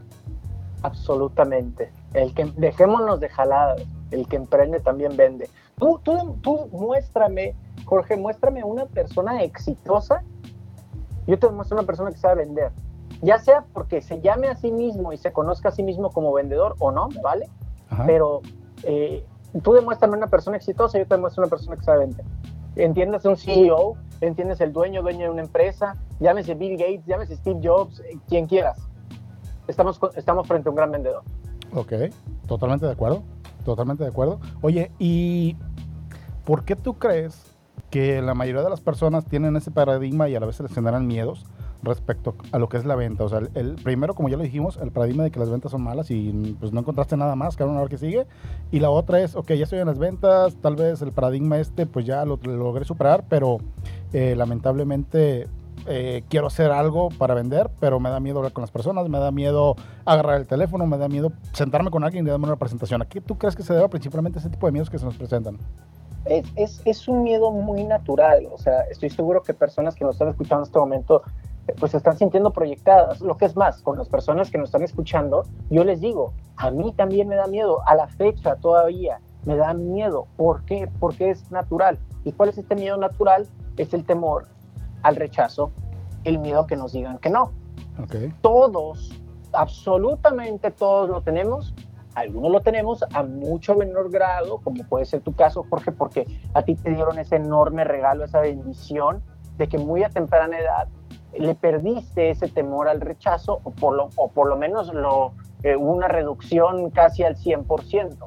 Absolutamente. 0.82 1.92
El 2.14 2.34
que 2.34 2.46
dejémonos 2.58 3.20
de 3.20 3.30
jaladas, 3.30 3.82
el 4.12 4.28
que 4.28 4.38
emprende 4.38 4.80
también 4.80 5.16
vende. 5.18 5.50
Tú, 5.78 6.00
tú, 6.04 6.38
tú 6.42 6.68
muéstrame, 6.72 7.56
Jorge, 7.86 8.18
muéstrame 8.18 8.64
una 8.64 8.86
persona 8.86 9.44
exitosa. 9.44 10.24
Yo 11.28 11.38
te 11.38 11.50
muestro 11.50 11.78
una 11.78 11.86
persona 11.86 12.12
que 12.12 12.18
sabe 12.18 12.46
vender. 12.46 12.72
Ya 13.22 13.38
sea 13.38 13.66
porque 13.74 14.02
se 14.02 14.22
llame 14.22 14.48
a 14.48 14.56
sí 14.56 14.72
mismo 14.72 15.12
y 15.12 15.18
se 15.18 15.32
conozca 15.34 15.70
a 15.70 15.72
sí 15.72 15.84
mismo 15.84 16.10
como 16.12 16.32
vendedor 16.34 16.76
o 16.80 16.92
no, 16.92 17.10
¿vale? 17.22 17.50
Pero 18.06 18.42
eh, 18.84 19.26
tú 19.62 19.74
demuéstrame 19.74 20.16
una 20.16 20.28
persona 20.28 20.58
exitosa, 20.58 20.98
yo 20.98 21.06
te 21.06 21.18
muestro 21.18 21.44
una 21.44 21.50
persona 21.50 21.76
que 21.76 21.84
sabe 21.84 22.00
vender. 22.00 22.26
Entiendes 22.76 23.26
un 23.26 23.36
CEO, 23.36 23.96
entiendes 24.22 24.62
el 24.62 24.72
dueño, 24.72 25.02
dueño 25.02 25.26
de 25.26 25.30
una 25.32 25.42
empresa, 25.42 25.96
llámese 26.20 26.54
Bill 26.54 26.78
Gates, 26.78 27.06
llámese 27.06 27.36
Steve 27.36 27.60
Jobs, 27.62 28.00
eh, 28.00 28.18
quien 28.28 28.46
quieras 28.46 28.89
estamos, 29.70 30.00
estamos 30.16 30.48
frente 30.48 30.68
a 30.68 30.72
un 30.72 30.76
gran 30.76 30.92
vendedor. 30.92 31.24
Ok, 31.74 31.94
totalmente 32.48 32.86
de 32.86 32.92
acuerdo, 32.92 33.24
totalmente 33.64 34.04
de 34.04 34.10
acuerdo. 34.10 34.40
Oye, 34.62 34.92
¿y 34.98 35.56
por 36.46 36.66
qué 36.66 36.76
tú 36.76 36.96
crees 36.96 37.56
que 37.92 38.22
la 38.22 38.34
mayoría 38.34 38.64
de 38.64 38.70
las 38.70 38.82
personas 38.82 39.26
tienen 39.26 39.56
ese 39.56 39.72
paradigma 39.72 40.28
y 40.30 40.36
a 40.36 40.40
la 40.40 40.48
vez 40.48 40.56
se 40.56 40.64
les 40.64 40.74
generan 40.74 41.08
miedos 41.08 41.46
respecto 41.82 42.36
a 42.52 42.60
lo 42.60 42.70
que 42.70 42.78
es 42.78 42.86
la 42.86 42.96
venta? 42.96 43.24
O 43.24 43.30
sea, 43.30 43.42
el, 43.54 43.76
primero, 43.76 44.16
como 44.16 44.30
ya 44.30 44.38
lo 44.38 44.44
dijimos, 44.44 44.78
el 44.82 44.92
paradigma 44.92 45.24
de 45.24 45.32
que 45.32 45.40
las 45.40 45.50
ventas 45.50 45.72
son 45.72 45.84
malas 45.84 46.10
y 46.10 46.58
pues 46.60 46.74
no 46.74 46.80
encontraste 46.80 47.18
nada 47.18 47.36
más, 47.36 47.56
cada 47.56 47.70
una 47.70 47.82
hora 47.82 47.90
que 47.90 47.98
sigue. 47.98 48.26
Y 48.72 48.80
la 48.80 48.90
otra 48.90 49.22
es, 49.22 49.36
ok, 49.36 49.54
ya 49.54 49.64
estoy 49.64 49.80
en 49.80 49.88
las 49.88 50.00
ventas, 50.00 50.56
tal 50.56 50.76
vez 50.76 51.02
el 51.04 51.12
paradigma 51.12 51.60
este 51.60 51.86
pues 51.86 52.06
ya 52.06 52.26
lo, 52.26 52.40
logré 52.42 52.86
superar, 52.86 53.26
pero 53.30 53.60
eh, 54.12 54.36
lamentablemente 54.36 55.48
eh, 55.88 56.24
quiero 56.30 56.48
hacer 56.48 56.72
algo 56.72 57.10
para 57.10 57.34
vender, 57.34 57.70
pero 57.80 58.00
me 58.00 58.10
da 58.10 58.20
miedo 58.20 58.38
hablar 58.38 58.54
con 58.54 58.62
las 58.62 58.72
personas, 58.72 59.08
me 59.10 59.20
da 59.20 59.32
miedo 59.32 59.76
agarrar 60.06 60.40
el 60.40 60.48
teléfono, 60.48 60.86
me 60.86 60.98
da 60.98 61.08
miedo 61.08 61.32
sentarme 61.54 61.92
con 61.92 62.04
alguien 62.04 62.26
y 62.26 62.30
darme 62.30 62.46
una 62.46 62.56
presentación. 62.56 63.02
¿A 63.02 63.06
qué 63.06 63.22
tú 63.22 63.38
crees 63.38 63.56
que 63.56 63.64
se 63.64 63.74
deba 63.74 63.88
principalmente 63.88 64.40
ese 64.40 64.50
tipo 64.50 64.66
de 64.66 64.72
miedos 64.72 64.90
que 64.90 65.00
se 65.00 65.06
nos 65.06 65.16
presentan? 65.16 65.58
Es, 66.26 67.08
un 67.08 67.24
miedo 67.24 67.52
muy 67.52 67.84
natural, 67.86 68.48
o 68.52 68.58
sea, 68.58 68.82
estoy 68.82 69.10
seguro 69.10 69.42
que 69.42 69.54
personas 69.54 69.96
que 69.96 70.04
nos 70.04 70.16
están 70.16 70.28
escuchando 70.28 70.64
en 70.64 70.68
este 70.68 70.80
momento 70.80 71.24
pues 71.80 71.92
se 71.92 71.98
están 71.98 72.18
sintiendo 72.18 72.52
proyectadas. 72.52 73.22
Lo 73.22 73.38
que 73.38 73.46
es 73.46 73.56
más, 73.56 73.82
con 73.82 73.98
las 73.98 74.10
personas 74.10 74.50
que 74.50 74.58
nos 74.58 74.70
están 74.70 74.82
escuchando, 74.82 75.44
yo 75.70 75.84
les 75.84 76.02
digo, 76.02 76.34
a 76.58 76.72
mí 76.72 76.94
también 76.94 77.28
me 77.28 77.36
da 77.36 77.46
miedo, 77.46 77.82
a 77.88 77.96
la 77.96 78.08
fecha 78.08 78.56
todavía 78.56 79.22
me 79.46 79.56
da 79.56 79.74
miedo. 79.74 80.28
¿Por 80.36 80.66
qué? 80.66 80.90
Porque 81.00 81.30
es 81.30 81.52
natural. 81.52 82.00
¿Y 82.24 82.32
cuál 82.32 82.50
es 82.50 82.58
este 82.58 82.76
miedo 82.76 82.98
natural? 82.98 83.48
Es 83.78 83.94
el 83.94 84.04
temor 84.04 84.48
al 85.04 85.16
rechazo, 85.16 85.72
el 86.24 86.40
miedo 86.40 86.68
que 86.68 86.76
nos 86.76 86.94
digan 86.94 87.18
que 87.20 87.30
no. 87.30 87.52
Todos, 88.42 89.22
absolutamente 89.54 90.72
todos 90.72 91.10
lo 91.10 91.22
tenemos. 91.22 91.74
Algunos 92.16 92.52
lo 92.52 92.62
tenemos 92.62 93.04
a 93.14 93.24
mucho 93.24 93.76
menor 93.76 94.10
grado, 94.10 94.60
como 94.64 94.84
puede 94.84 95.06
ser 95.06 95.22
tu 95.22 95.34
caso, 95.34 95.66
Jorge, 95.70 95.92
porque 95.92 96.26
a 96.54 96.64
ti 96.64 96.76
te 96.76 96.90
dieron 96.90 97.20
ese 97.20 97.38
enorme 97.38 97.84
regalo, 97.84 98.26
esa 98.26 98.42
bendición 98.42 99.22
de 99.58 99.68
que 99.68 99.78
muy 99.78 100.04
a 100.04 100.10
temprana 100.10 100.58
edad 100.58 100.88
le 101.38 101.54
perdiste 101.56 102.32
ese 102.32 102.48
temor 102.48 102.88
al 102.88 103.02
rechazo 103.02 103.60
o 103.64 103.72
por 103.72 103.96
lo, 103.96 104.10
o 104.16 104.30
por 104.30 104.48
lo 104.48 104.58
menos 104.58 104.94
lo, 104.94 105.34
eh, 105.64 105.76
una 105.76 106.08
reducción 106.08 106.90
casi 106.90 107.24
al 107.24 107.36
100%. 107.36 108.18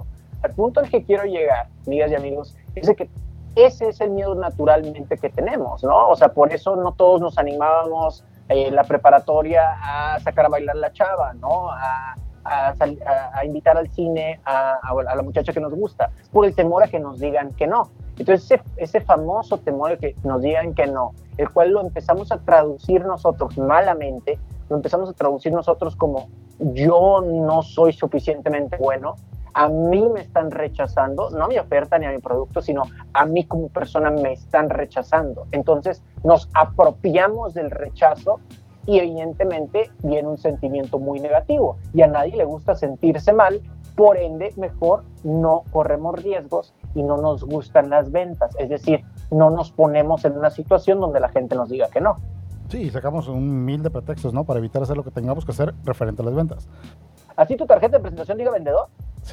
Al 0.42 0.54
punto 0.54 0.80
al 0.80 0.88
que 0.88 1.04
quiero 1.04 1.24
llegar, 1.24 1.68
amigas 1.86 2.10
y 2.10 2.14
amigos, 2.14 2.56
es 2.74 2.86
de 2.86 2.96
que 2.96 3.10
ese 3.54 3.88
es 3.88 4.00
el 4.00 4.10
miedo 4.10 4.34
naturalmente 4.34 5.16
que 5.16 5.28
tenemos, 5.28 5.82
¿no? 5.84 6.08
O 6.08 6.16
sea, 6.16 6.28
por 6.28 6.52
eso 6.52 6.76
no 6.76 6.92
todos 6.92 7.20
nos 7.20 7.38
animábamos 7.38 8.24
en 8.48 8.74
la 8.74 8.84
preparatoria 8.84 9.62
a 9.80 10.20
sacar 10.20 10.46
a 10.46 10.48
bailar 10.48 10.76
la 10.76 10.92
chava, 10.92 11.32
¿no? 11.34 11.70
A, 11.70 12.14
a, 12.44 13.44
invitar 13.44 13.76
al 13.76 13.88
cine 13.90 14.40
a, 14.44 14.78
a, 14.82 15.14
la 15.14 15.22
muchacha 15.22 15.52
que 15.52 15.60
nos 15.60 15.72
gusta, 15.72 16.10
por 16.32 16.44
el 16.44 16.54
temor 16.54 16.82
a 16.82 16.88
que 16.88 16.98
nos 16.98 17.20
digan 17.20 17.52
que 17.52 17.66
no. 17.66 17.90
Entonces, 18.18 18.50
ese, 18.50 18.62
ese 18.76 19.00
famoso 19.00 19.58
temor 19.58 19.90
de 19.90 19.98
que 19.98 20.16
nos 20.24 20.42
digan 20.42 20.74
que 20.74 20.86
no, 20.86 21.12
el 21.36 21.50
cual 21.50 21.70
lo 21.70 21.80
empezamos 21.80 22.32
a 22.32 22.38
traducir 22.38 23.04
nosotros 23.04 23.56
malamente, 23.58 24.38
lo 24.68 24.76
empezamos 24.76 25.08
a 25.10 25.12
traducir 25.12 25.52
nosotros 25.52 25.96
como 25.96 26.28
yo 26.58 27.22
no 27.22 27.62
soy 27.62 27.92
suficientemente 27.92 28.76
bueno, 28.76 29.16
a 29.54 29.68
mí 29.68 30.08
me 30.08 30.20
están 30.20 30.50
rechazando, 30.50 31.30
no 31.30 31.44
a 31.44 31.48
mi 31.48 31.58
oferta 31.58 31.98
ni 31.98 32.06
a 32.06 32.10
mi 32.10 32.18
producto, 32.18 32.62
sino 32.62 32.82
a 33.12 33.26
mí 33.26 33.44
como 33.44 33.68
persona 33.68 34.10
me 34.10 34.32
están 34.32 34.70
rechazando. 34.70 35.46
Entonces 35.52 36.02
nos 36.24 36.48
apropiamos 36.54 37.54
del 37.54 37.70
rechazo 37.70 38.40
y 38.86 38.98
evidentemente 38.98 39.90
viene 40.02 40.28
un 40.28 40.38
sentimiento 40.38 40.98
muy 40.98 41.20
negativo 41.20 41.76
y 41.94 42.02
a 42.02 42.06
nadie 42.06 42.36
le 42.36 42.44
gusta 42.44 42.74
sentirse 42.74 43.32
mal, 43.32 43.60
por 43.94 44.16
ende 44.16 44.52
mejor 44.56 45.04
no 45.22 45.64
corremos 45.70 46.22
riesgos 46.22 46.74
y 46.94 47.02
no 47.02 47.18
nos 47.18 47.44
gustan 47.44 47.90
las 47.90 48.10
ventas, 48.10 48.54
es 48.58 48.68
decir, 48.68 49.04
no 49.30 49.50
nos 49.50 49.70
ponemos 49.70 50.24
en 50.24 50.36
una 50.36 50.50
situación 50.50 51.00
donde 51.00 51.20
la 51.20 51.28
gente 51.28 51.54
nos 51.54 51.68
diga 51.68 51.88
que 51.88 52.00
no. 52.00 52.16
Sí, 52.68 52.90
sacamos 52.90 53.28
un 53.28 53.66
mil 53.66 53.82
de 53.82 53.90
pretextos, 53.90 54.32
¿no? 54.32 54.44
Para 54.44 54.58
evitar 54.58 54.82
hacer 54.82 54.96
lo 54.96 55.04
que 55.04 55.10
tengamos 55.10 55.44
que 55.44 55.52
hacer 55.52 55.74
referente 55.84 56.22
a 56.22 56.24
las 56.24 56.34
ventas. 56.34 56.68
Así 57.36 57.56
tu 57.56 57.66
tarjeta 57.66 57.98
de 57.98 58.00
presentación 58.02 58.38
diga 58.38 58.50
vendedor, 58.50 58.88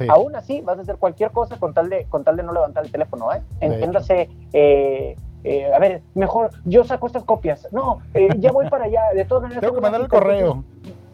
aún 0.07 0.35
así 0.35 0.61
vas 0.61 0.77
a 0.77 0.81
hacer 0.81 0.97
cualquier 0.97 1.31
cosa 1.31 1.57
con 1.57 1.73
tal 1.73 1.89
de, 1.89 2.05
con 2.05 2.23
tal 2.23 2.37
de 2.37 2.43
no 2.43 2.53
levantar 2.53 2.85
el 2.85 2.91
teléfono, 2.91 3.33
¿eh? 3.33 3.41
Entiéndase, 3.59 4.29
eh, 4.53 5.15
eh, 5.43 5.73
a 5.73 5.79
ver, 5.79 6.01
mejor 6.15 6.51
yo 6.65 6.83
saco 6.83 7.07
estas 7.07 7.23
copias. 7.23 7.67
No, 7.71 7.99
eh, 8.13 8.29
ya 8.39 8.51
voy 8.51 8.69
para 8.69 8.85
allá. 8.85 9.03
De 9.13 9.25
todas 9.25 9.43
maneras, 9.43 9.61
tengo 9.61 9.75
que 9.75 9.81
mandar 9.81 10.01
el 10.01 10.07
correo. 10.07 10.63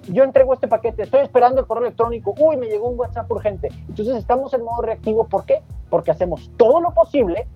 Yo 0.08 0.24
entrego 0.24 0.53
este 0.53 0.67
paquete, 0.67 1.03
estoy 1.03 1.22
esperando 1.22 1.62
el 1.62 1.67
correo 1.67 1.86
electrónico. 1.86 2.36
Uy, 2.38 2.58
me 2.58 2.67
llegó 2.67 2.89
un 2.89 3.00
WhatsApp 3.00 3.29
urgente. 3.32 3.70
Entonces 3.88 4.15
estamos 4.15 4.53
en 4.53 4.63
modo 4.63 4.82
reactivo. 4.82 5.27
¿Por 5.27 5.46
qué? 5.46 5.63
Porque 5.89 6.12
hacemos 6.12 6.51
todo 6.58 6.79
lo 6.79 6.94
posible 6.94 7.48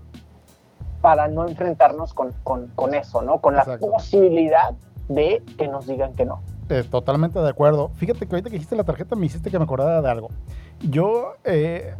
para 1.01 1.27
no 1.27 1.47
enfrentarnos 1.47 2.13
con, 2.13 2.33
con, 2.43 2.93
eso, 2.93 3.21
¿no? 3.21 3.39
Con 3.39 3.55
la 3.55 3.63
posibilidad 3.79 4.73
de 5.07 5.43
que 5.57 5.67
nos 5.67 5.87
digan 5.87 6.13
que 6.13 6.25
no. 6.25 6.41
Eh, 6.69 6.83
totalmente 6.83 7.39
de 7.39 7.49
acuerdo. 7.49 7.89
Fíjate 7.95 8.27
que 8.27 8.35
ahorita 8.35 8.49
que 8.49 8.55
dijiste 8.55 8.75
la 8.75 8.83
tarjeta 8.83 9.15
me 9.15 9.25
hiciste 9.25 9.49
que 9.49 9.57
me 9.57 9.63
acordara 9.63 10.01
de 10.01 10.09
algo. 10.09 10.29
Yo, 10.81 11.33
eh, 11.43 11.93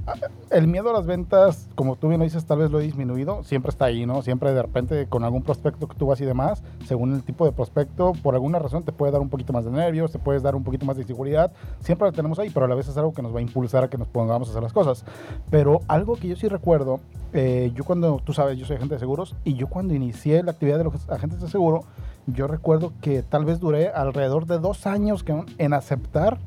el 0.51 0.67
miedo 0.67 0.89
a 0.89 0.93
las 0.93 1.05
ventas, 1.05 1.67
como 1.75 1.98
tú 1.98 2.07
bien 2.07 2.19
lo 2.19 2.24
dices, 2.24 2.45
tal 2.45 2.59
vez 2.59 2.71
lo 2.71 2.79
he 2.79 2.83
disminuido. 2.83 3.43
Siempre 3.43 3.71
está 3.71 3.86
ahí, 3.86 4.05
¿no? 4.05 4.21
Siempre 4.21 4.53
de 4.53 4.62
repente 4.62 5.05
con 5.07 5.25
algún 5.25 5.43
prospecto 5.43 5.88
que 5.88 5.95
tú 5.95 6.07
vas 6.07 6.21
y 6.21 6.25
demás, 6.25 6.63
según 6.86 7.13
el 7.13 7.24
tipo 7.24 7.45
de 7.45 7.51
prospecto, 7.51 8.13
por 8.24 8.36
alguna 8.36 8.57
razón 8.57 8.83
te 8.83 8.93
puede 8.93 9.12
dar 9.12 9.19
un 9.19 9.27
poquito 9.27 9.51
más 9.51 9.65
de 9.65 9.71
nervios, 9.71 10.13
te 10.13 10.19
puedes 10.19 10.43
dar 10.43 10.55
un 10.55 10.63
poquito 10.63 10.86
más 10.86 10.95
de 10.95 11.01
inseguridad. 11.01 11.51
Siempre 11.81 12.07
lo 12.07 12.13
tenemos 12.13 12.39
ahí, 12.39 12.51
pero 12.51 12.65
a 12.65 12.69
la 12.69 12.75
vez 12.75 12.88
es 12.88 12.95
algo 12.98 13.13
que 13.13 13.21
nos 13.21 13.36
va 13.36 13.39
a 13.39 13.41
impulsar 13.41 13.83
a 13.83 13.89
que 13.89 13.98
nos 13.98 14.07
pongamos 14.07 14.48
a 14.48 14.51
hacer 14.51 14.63
las 14.63 14.74
cosas. 14.74 15.03
Pero 15.50 15.81
algo 15.89 16.15
que 16.15 16.29
yo 16.29 16.38
sí 16.38 16.48
recuerdo, 16.48 17.01
eh, 17.33 17.71
yo 17.75 17.83
cuando, 17.83 18.21
tú 18.24 18.31
sabes, 18.31 18.57
yo 18.57 18.65
soy 18.65 18.77
agente 18.77 18.95
de 18.95 19.00
seguros, 19.00 19.36
y 19.43 19.55
yo 19.55 19.67
cuando 19.67 19.93
inicié 19.93 20.41
la 20.41 20.51
actividad 20.51 20.77
de 20.77 20.86
los 20.86 21.09
agentes 21.09 21.41
de 21.41 21.50
seguro, 21.50 21.81
yo 22.27 22.48
recuerdo 22.48 22.93
que 23.01 23.24
tal 23.24 23.43
vez 23.43 23.59
duré 23.59 23.89
alrededor 23.89 24.45
de 24.45 24.59
dos 24.59 24.88
años 24.88 25.25
en 25.57 25.74
aceptar 25.74 26.38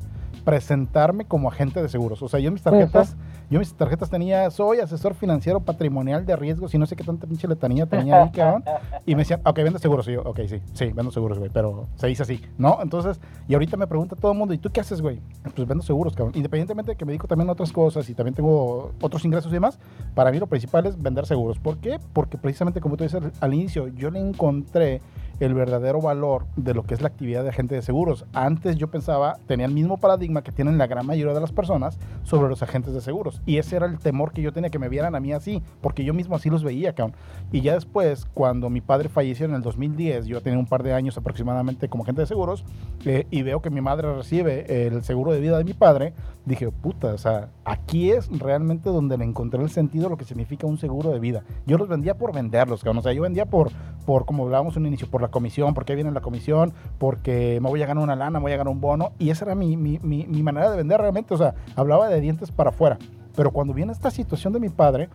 presentarme 0.45 1.25
como 1.25 1.49
agente 1.49 1.83
de 1.83 1.89
seguros. 1.89 2.23
O 2.23 2.29
sea, 2.29 2.41
yo 2.41 2.51
mis 2.51 2.63
tarjetas, 2.63 3.17
yo 3.51 3.59
mis 3.59 3.73
tarjetas 3.75 4.11
tenía, 4.11 4.51
soy 4.51 4.79
asesor 4.79 5.15
financiero 5.15 5.61
patrimonial 5.61 6.27
de 6.27 6.37
riesgos 6.37 6.75
y 6.75 6.79
no 6.79 6.87
sé 6.87 6.97
qué 6.97 7.05
tanta 7.05 7.27
pinche 7.27 7.49
letanía 7.49 7.87
tenía 7.87 8.23
ahí, 8.23 8.31
cabrón. 8.31 8.65
Y 9.07 9.15
me 9.15 9.23
decían, 9.23 9.41
ok, 9.45 9.57
vendo 9.57 9.79
seguros. 9.79 10.07
Y 10.09 10.13
yo, 10.13 10.23
ok, 10.23 10.41
sí, 10.49 10.61
sí, 10.75 10.93
vendo 10.93 11.11
seguros, 11.11 11.39
güey, 11.39 11.51
pero 11.53 11.87
se 11.97 12.07
dice 12.07 12.23
así, 12.23 12.41
¿no? 12.59 12.79
Entonces, 12.83 13.21
y 13.49 13.55
ahorita 13.55 13.77
me 13.77 13.87
pregunta 13.87 14.17
todo 14.17 14.33
el 14.33 14.39
mundo, 14.39 14.55
¿y 14.55 14.59
tú 14.59 14.71
qué 14.71 14.81
haces, 14.81 15.01
güey? 15.01 15.21
Pues 15.55 15.67
vendo 15.67 15.83
seguros, 15.83 16.15
cabrón. 16.15 16.35
Independientemente 16.37 16.93
de 16.93 16.97
que 16.97 17.05
me 17.05 17.13
dedico 17.13 17.27
también 17.27 17.49
a 17.49 17.53
otras 17.53 17.73
cosas 17.73 18.09
y 18.09 18.15
también 18.15 18.35
tengo 18.35 18.93
otros 19.01 19.25
ingresos 19.25 19.51
y 19.51 19.55
demás, 19.55 19.79
para 20.15 20.31
mí 20.31 20.39
lo 20.39 20.47
principal 20.47 20.87
es 20.87 21.01
vender 21.01 21.27
seguros. 21.27 21.59
¿Por 21.59 21.79
qué? 21.79 21.99
Porque 22.13 22.39
precisamente 22.39 22.81
como 22.81 22.97
tú 22.97 23.05
dices 23.05 23.23
al 23.41 23.55
inicio, 23.55 23.89
yo 23.89 24.11
le 24.11 24.21
encontré 24.21 25.01
el 25.41 25.55
verdadero 25.55 26.01
valor 26.01 26.47
de 26.57 26.75
lo 26.75 26.83
que 26.85 26.95
es 26.95 27.01
la 27.01 27.09
actividad 27.09 27.43
de 27.43 27.51
agente 27.51 27.75
de 27.75 27.83
seguros. 27.83 28.25
Antes 28.33 28.77
yo 28.77 28.89
pensaba, 28.89 29.37
tenía 29.47 29.67
el 29.67 29.73
mismo 29.73 29.99
paradigma 29.99 30.43
que 30.43 30.53
tienen 30.53 30.79
la 30.79 30.87
gran 30.87 31.07
mayoría 31.07 31.35
de 31.35 31.41
las 31.41 31.53
personas 31.53 31.99
sobre 32.23 32.49
los 32.49 32.63
agentes 32.63 32.95
de 32.95 33.01
seguros. 33.01 33.43
Y 33.47 33.59
ese 33.59 33.77
era 33.77 33.87
el 33.87 33.99
temor 33.99 34.33
que 34.33 34.43
yo 34.43 34.53
tenía, 34.53 34.71
que 34.71 34.79
me 34.79 34.89
vieran 34.89 35.15
a 35.15 35.21
mí 35.21 35.33
así, 35.33 35.63
porque 35.81 36.05
yo 36.05 36.15
mismo 36.15 36.37
así 36.37 36.51
los 36.51 36.63
veía, 36.63 36.95
cabrón. 36.95 37.17
Y 37.51 37.61
ya 37.61 37.75
después, 37.75 38.27
cuando 38.35 38.71
mi 38.71 38.81
padre 38.81 39.09
falleció 39.09 39.47
en 39.47 39.55
el 39.55 39.63
2010, 39.63 40.27
yo 40.27 40.41
tenía 40.41 40.59
un 40.59 40.67
par 40.67 40.83
de 40.83 40.93
años 40.93 41.17
aproximadamente 41.17 41.89
como 41.89 42.05
agente 42.05 42.23
de 42.23 42.27
seguros, 42.27 42.65
eh, 43.05 43.27
y 43.31 43.43
veo 43.43 43.61
que 43.61 43.71
mi 43.71 43.81
madre 43.81 44.15
recibe 44.15 44.87
el 44.87 45.03
seguro 45.03 45.33
de 45.33 45.41
vida 45.41 45.59
de 45.59 45.65
mi 45.65 45.75
padre, 45.75 46.15
dije, 46.45 46.71
puta, 46.71 47.15
o 47.15 47.19
sea, 47.19 47.51
aquí 47.65 48.11
es 48.11 48.29
realmente 48.39 48.91
donde 48.91 49.17
le 49.17 49.25
encontré 49.25 49.63
el 49.63 49.71
sentido 49.71 50.09
lo 50.09 50.17
que 50.17 50.25
significa 50.25 50.67
un 50.67 50.79
seguro 50.79 51.11
de 51.11 51.21
vida. 51.21 51.45
Yo 51.67 51.79
los 51.79 51.89
vendía 51.89 52.17
por 52.17 52.35
venderlos, 52.35 52.83
cabrón. 52.83 52.99
O 52.99 53.03
sea, 53.03 53.13
yo 53.13 53.23
vendía 53.23 53.47
por, 53.47 53.71
por 54.05 54.27
como 54.27 54.45
hablábamos 54.45 54.77
en 54.77 54.83
un 54.83 54.89
inicio, 54.89 55.09
por 55.09 55.23
la 55.23 55.29
comisión, 55.29 55.75
porque 55.75 55.95
viene 55.95 56.11
la 56.11 56.21
comisión, 56.21 56.73
porque 56.99 57.59
me 57.63 57.69
voy 57.69 57.83
a 57.83 57.87
ganar 57.87 58.03
una 58.03 58.17
lana, 58.17 58.39
me 58.39 58.45
voy 58.45 58.53
a 58.53 58.57
ganar 58.57 58.73
un 58.73 58.81
bono. 58.81 59.13
Y 59.19 59.31
esa 59.31 59.45
era 59.45 59.55
mi, 59.55 59.77
mi, 59.77 59.99
mi, 60.03 60.27
mi 60.27 60.43
manera 60.43 60.71
de 60.71 60.77
vender 60.77 61.01
realmente. 61.01 61.35
O 61.35 61.39
sea, 61.39 61.55
hablaba 61.77 62.09
de 62.09 62.21
dientes 62.21 62.51
para 62.51 62.71
afuera. 62.71 62.99
Pero 63.37 63.51
cuando 63.51 63.73
viene 63.73 63.93
esta 63.93 64.11
situación 64.11 64.53
de 64.53 64.61
mi 64.61 64.69
padre, 64.69 65.09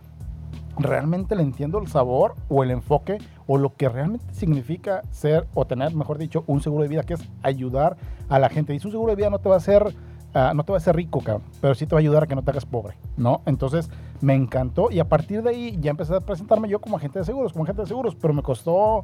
realmente 0.78 1.34
le 1.34 1.42
entiendo 1.42 1.78
el 1.78 1.88
sabor 1.88 2.34
o 2.48 2.62
el 2.62 2.70
enfoque 2.70 3.18
o 3.46 3.58
lo 3.58 3.74
que 3.74 3.88
realmente 3.88 4.32
significa 4.32 5.02
ser 5.10 5.46
o 5.54 5.66
tener, 5.66 5.94
mejor 5.94 6.18
dicho, 6.18 6.44
un 6.46 6.60
seguro 6.60 6.82
de 6.82 6.88
vida, 6.88 7.02
que 7.02 7.14
es 7.14 7.28
ayudar 7.42 7.96
a 8.28 8.38
la 8.38 8.48
gente. 8.48 8.74
Y 8.74 8.76
un 8.76 8.92
seguro 8.92 9.10
de 9.10 9.16
vida 9.16 9.30
no 9.30 9.38
te 9.38 9.48
va 9.48 9.56
a 9.56 9.58
hacer 9.58 9.94
Ah, 10.40 10.52
no 10.54 10.62
te 10.62 10.70
va 10.70 10.76
a 10.76 10.78
hacer 10.78 10.94
rico, 10.94 11.20
cabrón, 11.20 11.42
pero 11.60 11.74
sí 11.74 11.84
te 11.84 11.96
va 11.96 11.98
a 11.98 12.02
ayudar 12.02 12.22
a 12.22 12.26
que 12.28 12.36
no 12.36 12.44
te 12.44 12.52
hagas 12.52 12.64
pobre, 12.64 12.94
¿no? 13.16 13.42
Entonces 13.44 13.90
me 14.20 14.36
encantó 14.36 14.88
y 14.88 15.00
a 15.00 15.08
partir 15.08 15.42
de 15.42 15.50
ahí 15.50 15.76
ya 15.80 15.90
empecé 15.90 16.14
a 16.14 16.20
presentarme 16.20 16.68
yo 16.68 16.80
como 16.80 16.96
agente 16.96 17.18
de 17.18 17.24
seguros, 17.24 17.52
como 17.52 17.64
agente 17.64 17.82
de 17.82 17.88
seguros, 17.88 18.14
pero 18.14 18.32
me 18.32 18.42
costó 18.42 19.02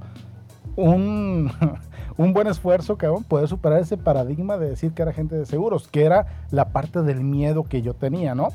un, 0.76 1.50
un 2.16 2.32
buen 2.32 2.46
esfuerzo, 2.46 2.96
cabrón, 2.96 3.24
poder 3.24 3.48
superar 3.48 3.80
ese 3.80 3.96
paradigma 3.96 4.56
de 4.56 4.70
decir 4.70 4.92
que 4.92 5.02
era 5.02 5.12
gente 5.12 5.36
de 5.36 5.46
seguros, 5.46 5.88
que 5.88 6.04
era 6.04 6.26
la 6.50 6.68
parte 6.70 7.02
del 7.02 7.22
miedo 7.24 7.64
que 7.64 7.82
yo 7.82 7.94
tenía, 7.94 8.34
¿no? 8.34 8.48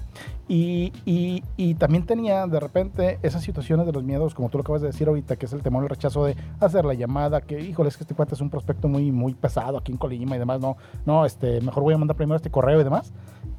Y, 0.47 0.93
y, 1.05 1.75
también 1.75 2.07
tenía 2.07 2.47
de 2.47 2.59
repente 2.59 3.19
esas 3.21 3.43
situaciones 3.43 3.85
de 3.85 3.91
los 3.91 4.03
miedos, 4.03 4.33
como 4.33 4.49
tú 4.49 4.57
lo 4.57 4.63
acabas 4.63 4.81
de 4.81 4.87
decir 4.87 5.07
ahorita, 5.07 5.35
que 5.35 5.45
es 5.45 5.53
el 5.53 5.61
temor, 5.61 5.83
el 5.83 5.89
rechazo 5.89 6.25
de 6.25 6.35
hacer 6.59 6.85
la 6.85 6.95
llamada, 6.95 7.41
que 7.41 7.61
híjole, 7.61 7.89
es 7.89 7.97
que 7.97 8.03
este 8.03 8.15
cuate 8.15 8.33
es 8.33 8.41
un 8.41 8.49
prospecto 8.49 8.87
muy, 8.87 9.11
muy 9.11 9.35
pesado 9.35 9.77
aquí 9.77 9.91
en 9.91 9.99
Colima 9.99 10.35
y 10.35 10.39
demás, 10.39 10.59
no, 10.59 10.75
no, 11.05 11.25
este, 11.25 11.61
mejor 11.61 11.83
voy 11.83 11.93
a 11.93 11.97
mandar 11.99 12.17
primero 12.17 12.35
este 12.35 12.49
correo 12.49 12.81
y 12.81 12.83
demás. 12.83 13.13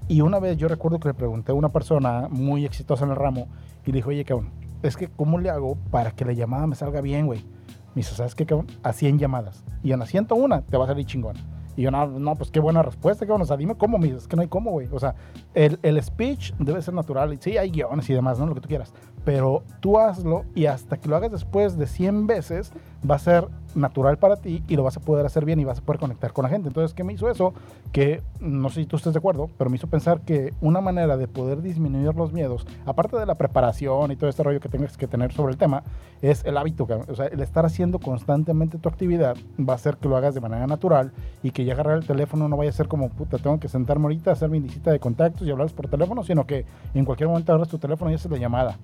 Y 0.09 0.23
una 0.23 0.41
vez 0.41 0.57
yo 0.57 0.67
recuerdo 0.67 0.99
que 0.99 1.07
le 1.07 1.15
pregunté 1.15 1.53
a 1.53 1.55
una 1.55 1.69
persona 1.69 2.27
muy 2.29 2.65
exitosa 2.65 3.05
en 3.05 3.13
el 3.13 3.17
ramo 3.17 3.47
y 3.87 3.93
le 3.93 3.99
dijo, 3.99 4.09
oye, 4.09 4.25
cabrón, 4.25 4.51
es 4.83 4.97
que 4.97 5.09
¿cómo 5.09 5.39
le 5.39 5.51
hago 5.51 5.77
para 5.93 6.11
que 6.11 6.25
la 6.25 6.33
llamada 6.33 6.67
me 6.67 6.75
salga 6.75 7.01
bien, 7.01 7.27
güey? 7.27 7.45
Me 7.95 8.01
dice, 8.01 8.15
¿sabes 8.15 8.35
qué, 8.35 8.47
cabrón? 8.47 8.69
A 8.83 8.93
100 8.93 9.19
llamadas. 9.19 9.65
Y 9.83 9.93
en 9.93 9.99
la 9.99 10.07
101 10.07 10.63
te 10.63 10.77
va 10.77 10.85
a 10.85 10.87
salir 10.89 11.07
chingón. 11.07 11.37
Y 11.77 11.83
yo, 11.83 11.91
no, 11.91 12.07
no, 12.07 12.35
pues 12.35 12.51
qué 12.51 12.61
buena 12.61 12.83
respuesta, 12.83 13.27
cabrón. 13.27 13.43
O 13.43 13.45
sea, 13.45 13.57
dime 13.57 13.75
cómo, 13.75 13.99
me 13.99 14.09
es 14.09 14.29
que 14.29 14.37
no 14.37 14.43
hay 14.43 14.49
cómo, 14.49 14.71
güey. 14.71 14.89
O 14.93 14.99
sea, 14.99 15.15
el, 15.55 15.79
el 15.83 16.03
speech 16.03 16.53
debe 16.59 16.83
ser 16.83 16.95
natural. 16.95 17.37
Sí, 17.41 17.57
hay 17.57 17.71
guiones 17.71 18.09
y 18.11 18.15
demás, 18.15 18.39
¿no? 18.39 18.47
Lo 18.47 18.55
que 18.55 18.61
tú 18.61 18.69
quieras. 18.69 18.93
Pero 19.25 19.63
tú 19.81 19.99
hazlo 19.99 20.45
y 20.55 20.67
hasta 20.67 20.97
que 20.97 21.09
lo 21.09 21.17
hagas 21.17 21.31
después 21.31 21.77
de 21.77 21.87
100 21.87 22.27
veces, 22.27 22.73
va 23.09 23.17
a 23.17 23.19
ser 23.19 23.49
natural 23.75 24.19
para 24.19 24.37
ti 24.37 24.63
y 24.67 24.77
lo 24.77 24.83
vas 24.83 24.97
a 24.97 25.01
poder 25.01 25.25
hacer 25.25 25.45
bien 25.45 25.61
y 25.61 25.65
vas 25.65 25.79
a 25.79 25.83
poder 25.83 26.01
conectar 26.01 26.33
con 26.33 26.43
la 26.43 26.49
gente. 26.49 26.69
Entonces, 26.69 26.95
¿qué 26.95 27.05
me 27.05 27.13
hizo 27.13 27.31
eso? 27.31 27.55
Que 27.93 28.23
no 28.41 28.69
sé 28.69 28.81
si 28.81 28.87
tú 28.87 28.97
estés 28.97 29.13
de 29.13 29.19
acuerdo, 29.19 29.49
pero 29.59 29.71
me 29.71 29.77
hizo 29.77 29.87
pensar 29.87 30.23
que 30.23 30.53
una 30.61 30.81
manera 30.81 31.17
de 31.17 31.29
poder 31.29 31.63
disminuir 31.63 32.15
los 32.15 32.33
miedos, 32.33 32.67
aparte 32.87 33.17
de 33.17 33.27
la 33.27 33.35
preparación 33.35 34.11
y 34.11 34.17
todo 34.17 34.29
este 34.29 34.43
rollo 34.43 34.61
que 34.61 34.69
tengas 34.69 34.97
que 34.97 35.07
tener 35.07 35.33
sobre 35.33 35.53
el 35.53 35.59
tema, 35.59 35.83
es 36.23 36.45
el 36.45 36.57
hábito. 36.57 36.87
O 37.09 37.15
sea, 37.15 37.27
el 37.27 37.41
estar 37.41 37.65
haciendo 37.65 37.99
constantemente 37.99 38.79
tu 38.79 38.89
actividad 38.89 39.37
va 39.59 39.75
a 39.75 39.77
hacer 39.77 39.97
que 39.97 40.09
lo 40.09 40.17
hagas 40.17 40.35
de 40.35 40.41
manera 40.41 40.67
natural 40.67 41.13
y 41.43 41.51
que 41.53 41.65
ya 41.65 41.75
agarrar 41.75 41.99
el 41.99 42.07
teléfono 42.07 42.49
no 42.49 42.57
vaya 42.57 42.71
a 42.71 42.75
ser 42.75 42.89
como, 42.89 43.09
puta, 43.11 43.39
tengo 43.39 43.61
que 43.61 43.69
sentarme 43.69 44.05
ahorita, 44.05 44.33
hacer 44.33 44.51
mi 44.51 44.61
visita 44.61 44.91
de 44.91 44.99
contactos 44.99 45.47
y 45.47 45.51
hablarles 45.51 45.73
por 45.73 45.89
teléfono, 45.89 46.25
sino 46.25 46.47
que 46.47 46.67
en 46.95 47.05
cualquier 47.05 47.29
momento 47.29 47.53
agarras 47.53 47.69
tu 47.69 47.79
teléfono 47.79 48.11
y 48.11 48.15
haces 48.15 48.31
la 48.31 48.39
llamada. 48.39 48.79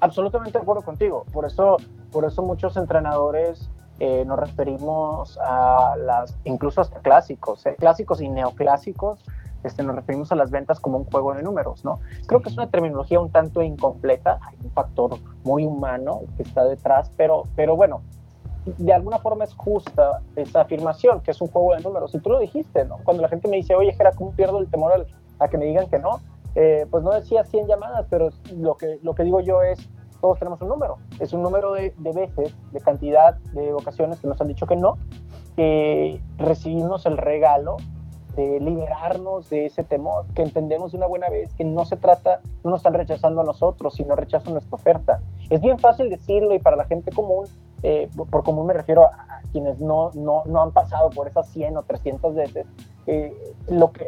Absolutamente 0.00 0.58
de 0.58 0.62
acuerdo 0.62 0.82
contigo. 0.82 1.24
Por 1.32 1.44
eso, 1.44 1.76
por 2.10 2.24
eso 2.24 2.42
muchos 2.42 2.76
entrenadores 2.76 3.70
eh, 3.98 4.24
nos 4.24 4.38
referimos 4.38 5.38
a 5.42 5.94
las, 5.98 6.38
incluso 6.44 6.80
hasta 6.80 7.00
clásicos, 7.00 7.66
eh, 7.66 7.76
clásicos 7.78 8.22
y 8.22 8.28
neoclásicos, 8.28 9.22
este, 9.62 9.82
nos 9.82 9.94
referimos 9.94 10.32
a 10.32 10.36
las 10.36 10.50
ventas 10.50 10.80
como 10.80 10.96
un 10.96 11.04
juego 11.04 11.34
de 11.34 11.42
números, 11.42 11.84
¿no? 11.84 12.00
Creo 12.26 12.40
que 12.40 12.48
es 12.48 12.56
una 12.56 12.70
terminología 12.70 13.20
un 13.20 13.30
tanto 13.30 13.60
incompleta, 13.60 14.38
hay 14.40 14.56
un 14.64 14.70
factor 14.70 15.18
muy 15.44 15.66
humano 15.66 16.22
que 16.38 16.44
está 16.44 16.64
detrás, 16.64 17.10
pero, 17.16 17.42
pero 17.56 17.76
bueno, 17.76 18.00
de 18.64 18.92
alguna 18.92 19.18
forma 19.18 19.44
es 19.44 19.54
justa 19.54 20.22
esa 20.36 20.62
afirmación, 20.62 21.20
que 21.20 21.30
es 21.32 21.40
un 21.42 21.48
juego 21.48 21.74
de 21.74 21.82
números. 21.82 22.14
Y 22.14 22.20
tú 22.20 22.30
lo 22.30 22.38
dijiste, 22.38 22.84
¿no? 22.84 22.98
Cuando 23.04 23.22
la 23.22 23.28
gente 23.28 23.48
me 23.48 23.56
dice, 23.56 23.74
oye, 23.74 23.92
Jera, 23.92 24.12
¿cómo 24.12 24.32
pierdo 24.32 24.58
el 24.60 24.70
temor 24.70 25.06
a 25.38 25.48
que 25.48 25.58
me 25.58 25.66
digan 25.66 25.88
que 25.88 25.98
no? 25.98 26.20
Eh, 26.54 26.86
pues 26.90 27.04
no 27.04 27.12
decía 27.12 27.44
100 27.44 27.68
llamadas, 27.68 28.06
pero 28.10 28.30
lo 28.56 28.76
que, 28.76 28.98
lo 29.02 29.14
que 29.14 29.24
digo 29.24 29.40
yo 29.40 29.62
es, 29.62 29.88
todos 30.20 30.38
tenemos 30.38 30.60
un 30.60 30.68
número. 30.68 30.98
Es 31.18 31.32
un 31.32 31.42
número 31.42 31.72
de, 31.72 31.94
veces, 31.98 32.54
de 32.72 32.80
cantidad 32.80 33.36
de 33.52 33.72
ocasiones 33.72 34.20
que 34.20 34.26
nos 34.26 34.40
han 34.40 34.48
dicho 34.48 34.66
que 34.66 34.76
no, 34.76 34.98
que 35.56 36.20
recibimos 36.38 37.06
el 37.06 37.16
regalo 37.16 37.76
de 38.36 38.60
liberarnos 38.60 39.50
de 39.50 39.66
ese 39.66 39.82
temor, 39.82 40.26
que 40.34 40.42
entendemos 40.42 40.92
de 40.92 40.98
una 40.98 41.06
buena 41.06 41.28
vez 41.28 41.52
que 41.54 41.64
no 41.64 41.84
se 41.84 41.96
trata, 41.96 42.40
no 42.62 42.70
nos 42.70 42.80
están 42.80 42.94
rechazando 42.94 43.40
a 43.40 43.44
nosotros, 43.44 43.94
sino 43.94 44.14
rechazan 44.14 44.52
nuestra 44.52 44.74
oferta. 44.74 45.20
Es 45.48 45.60
bien 45.60 45.78
fácil 45.78 46.10
decirlo 46.10 46.54
y 46.54 46.58
para 46.58 46.76
la 46.76 46.84
gente 46.84 47.10
común, 47.10 47.46
eh, 47.82 48.08
por 48.30 48.44
común 48.44 48.66
me 48.66 48.74
refiero 48.74 49.04
a, 49.04 49.40
quienes 49.52 49.80
no, 49.80 50.10
no, 50.14 50.44
no, 50.46 50.62
han 50.62 50.72
pasado 50.72 51.10
por 51.10 51.26
esas 51.26 51.48
100 51.48 51.76
o 51.76 51.82
300 51.82 52.34
veces, 52.34 52.66
eh, 53.06 53.34
lo 53.68 53.92
que 53.92 54.06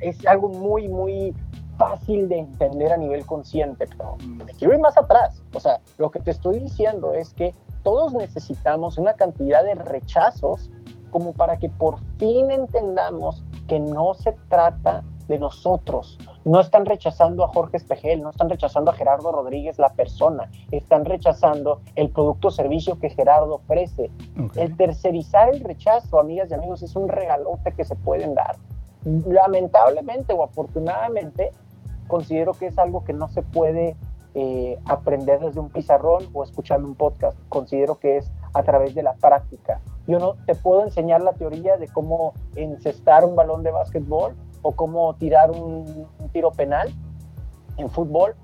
es 0.00 0.26
algo 0.26 0.48
muy, 0.48 0.88
muy 0.88 1.34
fácil 1.76 2.28
de 2.28 2.38
entender 2.38 2.92
a 2.92 2.96
nivel 2.96 3.24
consciente, 3.24 3.86
pero 3.96 4.16
me 4.26 4.52
quiero 4.54 4.74
ir 4.74 4.80
más 4.80 4.98
atrás. 4.98 5.42
O 5.54 5.60
sea, 5.60 5.80
lo 5.96 6.10
que 6.10 6.18
te 6.20 6.32
estoy 6.32 6.58
diciendo 6.58 7.14
es 7.14 7.32
que 7.34 7.54
todos 7.82 8.12
necesitamos 8.12 8.98
una 8.98 9.14
cantidad 9.14 9.64
de 9.64 9.74
rechazos 9.76 10.70
como 11.10 11.32
para 11.32 11.56
que 11.58 11.68
por 11.68 11.98
fin 12.18 12.50
entendamos 12.50 13.44
que 13.66 13.80
no 13.80 14.14
se 14.14 14.32
trata 14.48 15.04
de 15.28 15.38
nosotros. 15.38 16.18
No 16.44 16.60
están 16.60 16.86
rechazando 16.86 17.44
a 17.44 17.48
Jorge 17.48 17.76
Espejel, 17.76 18.22
no 18.22 18.30
están 18.30 18.48
rechazando 18.48 18.90
a 18.90 18.94
Gerardo 18.94 19.30
Rodríguez, 19.30 19.78
la 19.78 19.90
persona. 19.90 20.50
Están 20.72 21.04
rechazando 21.04 21.80
el 21.94 22.08
producto 22.10 22.48
o 22.48 22.50
servicio 22.50 22.98
que 22.98 23.10
Gerardo 23.10 23.56
ofrece. 23.56 24.10
El 24.56 24.76
tercerizar 24.76 25.50
el 25.50 25.60
rechazo, 25.60 26.18
amigas 26.18 26.50
y 26.50 26.54
amigos, 26.54 26.82
es 26.82 26.96
un 26.96 27.08
regalote 27.08 27.72
que 27.72 27.84
se 27.84 27.94
pueden 27.94 28.34
dar. 28.34 28.56
Lamentablemente 29.04 30.32
o 30.32 30.42
afortunadamente, 30.42 31.52
considero 32.08 32.52
que 32.52 32.66
es 32.66 32.78
algo 32.78 33.04
que 33.04 33.12
no 33.12 33.28
se 33.28 33.42
puede 33.42 33.94
eh, 34.34 34.78
aprender 34.86 35.40
desde 35.40 35.60
un 35.60 35.68
pizarrón 35.68 36.24
o 36.32 36.42
escuchando 36.42 36.88
un 36.88 36.94
podcast. 36.94 37.38
Considero 37.48 37.98
que 37.98 38.16
es 38.16 38.30
a 38.54 38.62
través 38.62 38.94
de 38.94 39.02
la 39.02 39.14
práctica. 39.14 39.80
Yo 40.06 40.18
no 40.18 40.36
te 40.46 40.54
puedo 40.54 40.84
enseñar 40.84 41.20
la 41.20 41.34
teoría 41.34 41.76
de 41.76 41.86
cómo 41.88 42.32
encestar 42.56 43.24
un 43.24 43.36
balón 43.36 43.62
de 43.62 43.70
básquetbol 43.70 44.34
o 44.62 44.72
cómo 44.72 45.14
tirar 45.16 45.50
un, 45.50 46.06
tiro 46.32 46.50
penal 46.50 46.88
en 47.76 47.88
fútbol, 47.90 48.34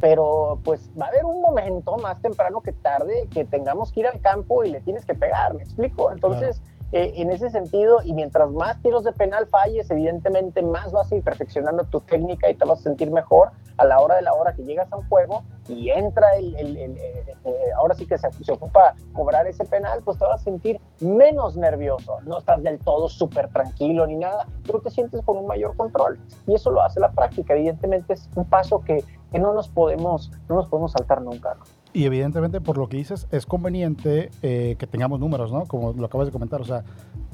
pero 0.00 0.58
pues 0.64 0.90
va 1.00 1.06
a 1.06 1.08
haber 1.08 1.24
un 1.24 1.40
momento 1.40 1.96
más 1.98 2.20
temprano 2.20 2.60
que 2.60 2.72
tarde 2.72 3.28
que 3.30 3.44
tengamos 3.44 3.92
que 3.92 4.00
ir 4.00 4.06
al 4.06 4.20
campo 4.20 4.64
y 4.64 4.70
le 4.70 4.80
tienes 4.80 5.04
que 5.04 5.14
pegar, 5.14 5.54
¿me 5.54 5.62
explico? 5.62 6.10
Entonces, 6.10 6.62
eh, 6.92 7.12
en 7.16 7.30
ese 7.30 7.50
sentido, 7.50 8.00
y 8.04 8.12
mientras 8.12 8.50
más 8.50 8.80
tiros 8.82 9.04
de 9.04 9.12
penal 9.12 9.46
falles, 9.46 9.88
evidentemente 9.90 10.60
más 10.62 10.90
vas 10.90 11.10
a 11.12 11.16
ir 11.16 11.22
perfeccionando 11.22 11.84
tu 11.84 12.00
técnica 12.00 12.50
y 12.50 12.54
te 12.54 12.64
vas 12.64 12.80
a 12.80 12.82
sentir 12.82 13.10
mejor 13.12 13.50
a 13.76 13.84
la 13.84 14.00
hora 14.00 14.16
de 14.16 14.22
la 14.22 14.34
hora 14.34 14.54
que 14.54 14.64
llegas 14.64 14.92
a 14.92 14.96
un 14.96 15.08
juego 15.08 15.44
y 15.68 15.90
entra 15.90 16.36
el, 16.36 16.76
eh, 16.76 17.24
eh, 17.44 17.54
ahora 17.76 17.94
sí 17.94 18.06
que 18.06 18.18
se, 18.18 18.30
se, 18.32 18.52
ocupa 18.52 18.94
cobrar 19.12 19.46
ese 19.46 19.64
penal, 19.64 20.02
pues 20.04 20.18
te 20.18 20.24
vas 20.24 20.40
a 20.40 20.44
sentir 20.44 20.80
menos 21.00 21.56
nervioso, 21.56 22.20
no 22.22 22.38
estás 22.38 22.60
del 22.62 22.78
todo 22.80 23.08
súper 23.08 23.48
tranquilo 23.48 24.06
ni 24.06 24.16
nada, 24.16 24.46
pero 24.66 24.80
te 24.80 24.90
sientes 24.90 25.22
con 25.24 25.38
un 25.38 25.46
mayor 25.46 25.76
control 25.76 26.18
y 26.46 26.54
eso 26.54 26.72
lo 26.72 26.82
hace 26.82 26.98
la 26.98 27.12
práctica, 27.12 27.54
evidentemente 27.54 28.14
es 28.14 28.28
un 28.34 28.44
paso 28.44 28.80
que, 28.80 29.04
que 29.30 29.38
no 29.38 29.54
nos 29.54 29.68
podemos, 29.68 30.32
no 30.48 30.56
nos 30.56 30.68
podemos 30.68 30.92
saltar 30.92 31.22
nunca. 31.22 31.54
¿no? 31.54 31.79
Y 31.92 32.04
evidentemente, 32.04 32.60
por 32.60 32.78
lo 32.78 32.88
que 32.88 32.96
dices, 32.96 33.26
es 33.32 33.46
conveniente 33.46 34.30
eh, 34.42 34.76
que 34.78 34.86
tengamos 34.86 35.18
números, 35.18 35.50
¿no? 35.50 35.64
Como 35.66 35.92
lo 35.92 36.06
acabas 36.06 36.28
de 36.28 36.32
comentar, 36.32 36.60
o 36.60 36.64
sea, 36.64 36.84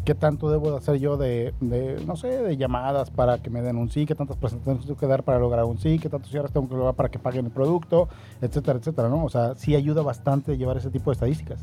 ¿qué 0.06 0.14
tanto 0.14 0.50
debo 0.50 0.70
de 0.70 0.78
hacer 0.78 0.96
yo 0.96 1.18
de, 1.18 1.52
de, 1.60 2.02
no 2.06 2.16
sé, 2.16 2.28
de 2.28 2.56
llamadas 2.56 3.10
para 3.10 3.38
que 3.38 3.50
me 3.50 3.60
den 3.60 3.76
un 3.76 3.90
sí? 3.90 4.06
¿Qué 4.06 4.14
tantas 4.14 4.38
presentaciones 4.38 4.86
tengo 4.86 4.98
que 4.98 5.06
dar 5.06 5.24
para 5.24 5.38
lograr 5.38 5.64
un 5.64 5.78
sí? 5.78 5.98
¿Qué 5.98 6.08
tantos 6.08 6.30
cierres 6.30 6.52
tengo 6.52 6.68
que 6.68 6.74
lograr 6.74 6.94
para 6.94 7.10
que 7.10 7.18
paguen 7.18 7.44
el 7.44 7.52
producto? 7.52 8.08
Etcétera, 8.40 8.78
etcétera, 8.78 9.10
¿no? 9.10 9.24
O 9.24 9.28
sea, 9.28 9.54
sí 9.56 9.74
ayuda 9.74 10.00
bastante 10.00 10.56
llevar 10.56 10.78
ese 10.78 10.90
tipo 10.90 11.10
de 11.10 11.14
estadísticas 11.14 11.60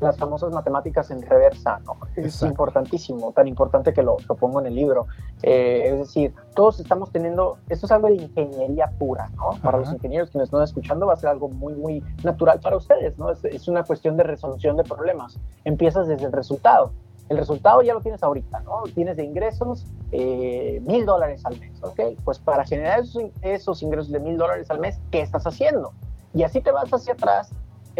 las 0.00 0.16
famosas 0.16 0.52
matemáticas 0.52 1.10
en 1.10 1.22
reversa, 1.22 1.78
¿no? 1.84 1.96
Es 2.16 2.42
importantísimo, 2.42 3.32
tan 3.32 3.46
importante 3.48 3.92
que 3.92 4.02
lo, 4.02 4.16
lo 4.28 4.34
pongo 4.34 4.60
en 4.60 4.66
el 4.66 4.74
libro. 4.74 5.06
Eh, 5.42 5.82
es 5.84 5.98
decir, 5.98 6.34
todos 6.54 6.80
estamos 6.80 7.10
teniendo, 7.10 7.58
esto 7.68 7.86
es 7.86 7.92
algo 7.92 8.08
de 8.08 8.14
ingeniería 8.14 8.90
pura, 8.98 9.28
¿no? 9.36 9.50
Para 9.62 9.78
los 9.78 9.92
ingenieros 9.92 10.30
que 10.30 10.38
nos 10.38 10.48
están 10.48 10.62
escuchando 10.62 11.06
va 11.06 11.12
a 11.12 11.16
ser 11.16 11.30
algo 11.30 11.48
muy, 11.48 11.74
muy 11.74 12.02
natural 12.24 12.60
para 12.60 12.76
ustedes, 12.76 13.18
¿no? 13.18 13.30
Es, 13.30 13.44
es 13.44 13.68
una 13.68 13.84
cuestión 13.84 14.16
de 14.16 14.24
resolución 14.24 14.76
de 14.76 14.84
problemas. 14.84 15.38
Empiezas 15.64 16.08
desde 16.08 16.26
el 16.26 16.32
resultado. 16.32 16.92
El 17.28 17.38
resultado 17.38 17.80
ya 17.82 17.94
lo 17.94 18.00
tienes 18.00 18.24
ahorita, 18.24 18.60
¿no? 18.60 18.82
Tienes 18.92 19.16
de 19.16 19.24
ingresos 19.24 19.86
eh, 20.10 20.82
mil 20.84 21.06
dólares 21.06 21.46
al 21.46 21.60
mes, 21.60 21.80
¿ok? 21.80 22.00
Pues 22.24 22.40
para 22.40 22.64
generar 22.64 23.00
esos, 23.00 23.22
esos 23.42 23.82
ingresos 23.82 24.10
de 24.10 24.18
mil 24.18 24.36
dólares 24.36 24.68
al 24.68 24.80
mes, 24.80 24.98
¿qué 25.12 25.20
estás 25.20 25.46
haciendo? 25.46 25.92
Y 26.34 26.42
así 26.42 26.60
te 26.60 26.72
vas 26.72 26.92
hacia 26.92 27.12
atrás 27.12 27.50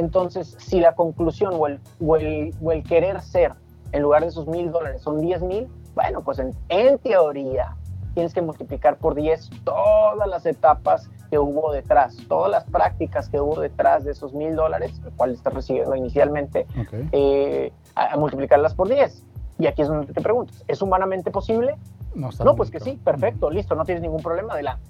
entonces, 0.00 0.56
si 0.58 0.80
la 0.80 0.94
conclusión 0.94 1.52
o 1.58 1.66
el, 1.66 1.78
o 2.00 2.16
el, 2.16 2.82
querer 2.84 3.20
ser, 3.20 3.52
en 3.92 4.02
lugar 4.02 4.22
de 4.22 4.28
esos 4.28 4.46
mil 4.46 4.72
dólares, 4.72 5.02
son 5.02 5.20
diez 5.20 5.42
mil, 5.42 5.68
bueno, 5.94 6.22
pues 6.22 6.38
en, 6.38 6.98
teoría 6.98 7.76
tienes 8.14 8.32
que 8.32 8.40
multiplicar 8.40 8.96
por 8.96 9.14
10 9.14 9.50
todas 9.62 10.26
las 10.26 10.46
etapas 10.46 11.10
que 11.30 11.38
hubo 11.38 11.70
detrás, 11.70 12.16
todas 12.28 12.50
las 12.50 12.64
prácticas 12.64 13.28
que 13.28 13.40
hubo 13.40 13.60
detrás 13.60 14.04
de 14.04 14.12
esos 14.12 14.32
mil 14.32 14.56
dólares, 14.56 15.00
el 15.04 15.12
cual 15.12 15.32
estás 15.32 15.52
recibiendo 15.52 15.94
inicialmente, 15.94 16.66
eh, 17.12 17.70
a, 17.94 18.16
multiplicarlas 18.16 18.74
por 18.74 18.88
10. 18.88 19.24
Y 19.58 19.66
aquí 19.66 19.82
es 19.82 19.88
donde 19.88 20.12
te 20.12 20.20
preguntas, 20.22 20.64
¿es 20.66 20.80
humanamente 20.80 21.30
posible? 21.30 21.76
No, 22.14 22.30
no 22.42 22.56
pues 22.56 22.70
que 22.70 22.80
sí, 22.80 22.98
perfecto, 23.04 23.50
listo, 23.50 23.74
no 23.74 23.84
tienes 23.84 24.02
ningún 24.02 24.22
problema, 24.22 24.54
adelante. 24.54 24.88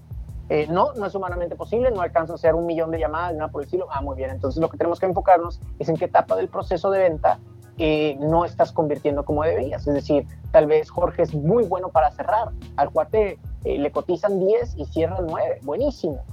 Eh, 0.51 0.67
no, 0.69 0.93
no 0.95 1.07
es 1.07 1.15
humanamente 1.15 1.55
posible, 1.55 1.93
no 1.93 2.01
alcanza 2.01 2.35
a 2.35 2.37
ser 2.37 2.57
un 2.57 2.67
millón 2.67 2.91
de 2.91 2.99
llamadas, 2.99 3.35
nada 3.35 3.53
por 3.53 3.63
el 3.63 3.67
estilo. 3.67 3.87
Ah, 3.89 4.03
muy 4.03 4.17
bien. 4.17 4.31
Entonces 4.31 4.61
lo 4.61 4.69
que 4.69 4.77
tenemos 4.77 4.99
que 4.99 5.07
enfocarnos 5.07 5.61
es 5.79 5.89
en 5.89 5.97
qué 5.97 6.07
etapa 6.07 6.35
del 6.35 6.49
proceso 6.49 6.91
de 6.91 6.99
venta 6.99 7.39
eh, 7.79 8.17
no 8.19 8.45
estás 8.45 8.73
convirtiendo 8.73 9.25
como 9.25 9.45
deberías. 9.45 9.87
Es 9.87 9.95
decir, 9.95 10.27
tal 10.51 10.67
vez 10.67 10.91
Jorge 10.91 11.23
es 11.23 11.33
muy 11.35 11.65
bueno 11.65 11.91
para 11.91 12.11
cerrar. 12.11 12.51
Al 12.77 12.91
cuate 12.91 13.39
eh, 13.65 13.79
le 13.79 13.93
cotizan 13.93 14.41
10 14.41 14.77
y 14.77 14.87
cierran 14.87 15.25
9. 15.29 15.61
Buenísimo. 15.63 16.25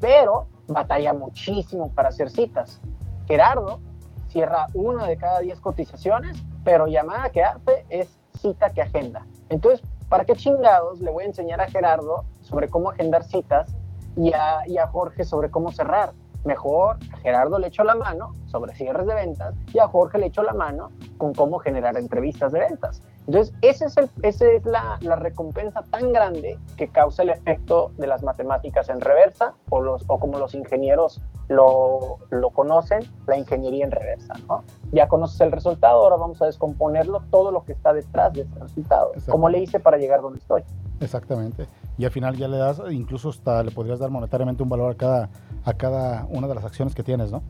pero 0.00 0.48
batalla 0.68 1.14
muchísimo 1.14 1.90
para 1.94 2.10
hacer 2.10 2.28
citas. 2.30 2.82
Gerardo 3.26 3.80
cierra 4.28 4.66
una 4.74 5.06
de 5.06 5.16
cada 5.16 5.40
10 5.40 5.60
cotizaciones, 5.60 6.36
pero 6.62 6.88
llamada 6.88 7.30
que 7.30 7.42
hace 7.42 7.86
es 7.88 8.18
cita 8.38 8.68
que 8.68 8.82
agenda. 8.82 9.26
Entonces, 9.48 9.80
¿para 10.10 10.26
qué 10.26 10.34
chingados 10.34 11.00
le 11.00 11.10
voy 11.10 11.24
a 11.24 11.28
enseñar 11.28 11.62
a 11.62 11.68
Gerardo 11.68 12.26
sobre 12.46 12.68
cómo 12.68 12.90
agendar 12.90 13.24
citas 13.24 13.74
y 14.16 14.32
a, 14.32 14.66
y 14.66 14.78
a 14.78 14.86
Jorge 14.86 15.24
sobre 15.24 15.50
cómo 15.50 15.72
cerrar? 15.72 16.12
Mejor 16.44 16.98
a 17.12 17.16
Gerardo 17.18 17.58
le 17.58 17.66
echo 17.66 17.82
la 17.82 17.96
mano 17.96 18.32
sobre 18.46 18.72
cierres 18.74 19.06
de 19.06 19.14
ventas 19.14 19.54
y 19.74 19.80
a 19.80 19.88
Jorge 19.88 20.18
le 20.18 20.26
echo 20.26 20.44
la 20.44 20.54
mano 20.54 20.92
con 21.18 21.34
cómo 21.34 21.58
generar 21.58 21.98
entrevistas 21.98 22.52
de 22.52 22.60
ventas. 22.60 23.02
Entonces, 23.26 23.52
esa 23.62 23.86
es, 23.86 23.96
el, 23.96 24.08
ese 24.22 24.56
es 24.56 24.64
la, 24.64 24.98
la, 25.00 25.16
recompensa 25.16 25.82
tan 25.90 26.12
grande 26.12 26.56
que 26.76 26.86
causa 26.86 27.24
el 27.24 27.30
efecto 27.30 27.90
de 27.96 28.06
las 28.06 28.22
matemáticas 28.22 28.88
en 28.88 29.00
reversa 29.00 29.54
o, 29.70 29.80
los, 29.80 30.04
o 30.06 30.20
como 30.20 30.38
los 30.38 30.54
ingenieros 30.54 31.20
lo, 31.48 32.18
lo 32.30 32.50
conocen, 32.50 33.00
la 33.26 33.36
ingeniería 33.36 33.84
en 33.84 33.90
reversa. 33.90 34.34
¿no? 34.48 34.64
Ya 34.92 35.08
conoces 35.08 35.40
el 35.40 35.52
resultado, 35.52 36.02
ahora 36.02 36.16
vamos 36.16 36.40
a 36.42 36.46
descomponerlo, 36.46 37.22
todo 37.30 37.50
lo 37.50 37.64
que 37.64 37.72
está 37.72 37.92
detrás 37.92 38.32
de 38.32 38.42
ese 38.42 38.58
resultado. 38.58 39.12
¿Cómo 39.28 39.48
le 39.48 39.60
hice 39.60 39.80
para 39.80 39.96
llegar 39.98 40.22
donde 40.22 40.38
estoy? 40.38 40.62
Exactamente. 41.00 41.66
Y 41.98 42.04
al 42.04 42.10
final 42.10 42.36
ya 42.36 42.48
le 42.48 42.58
das, 42.58 42.82
incluso 42.90 43.30
hasta 43.30 43.62
le 43.62 43.70
podrías 43.70 43.98
dar 43.98 44.10
monetariamente 44.10 44.62
un 44.62 44.68
valor 44.68 44.92
a 44.92 44.94
cada, 44.94 45.30
a 45.64 45.72
cada 45.74 46.26
una 46.30 46.46
de 46.48 46.54
las 46.54 46.64
acciones 46.64 46.94
que 46.94 47.02
tienes, 47.02 47.32
¿no? 47.32 47.42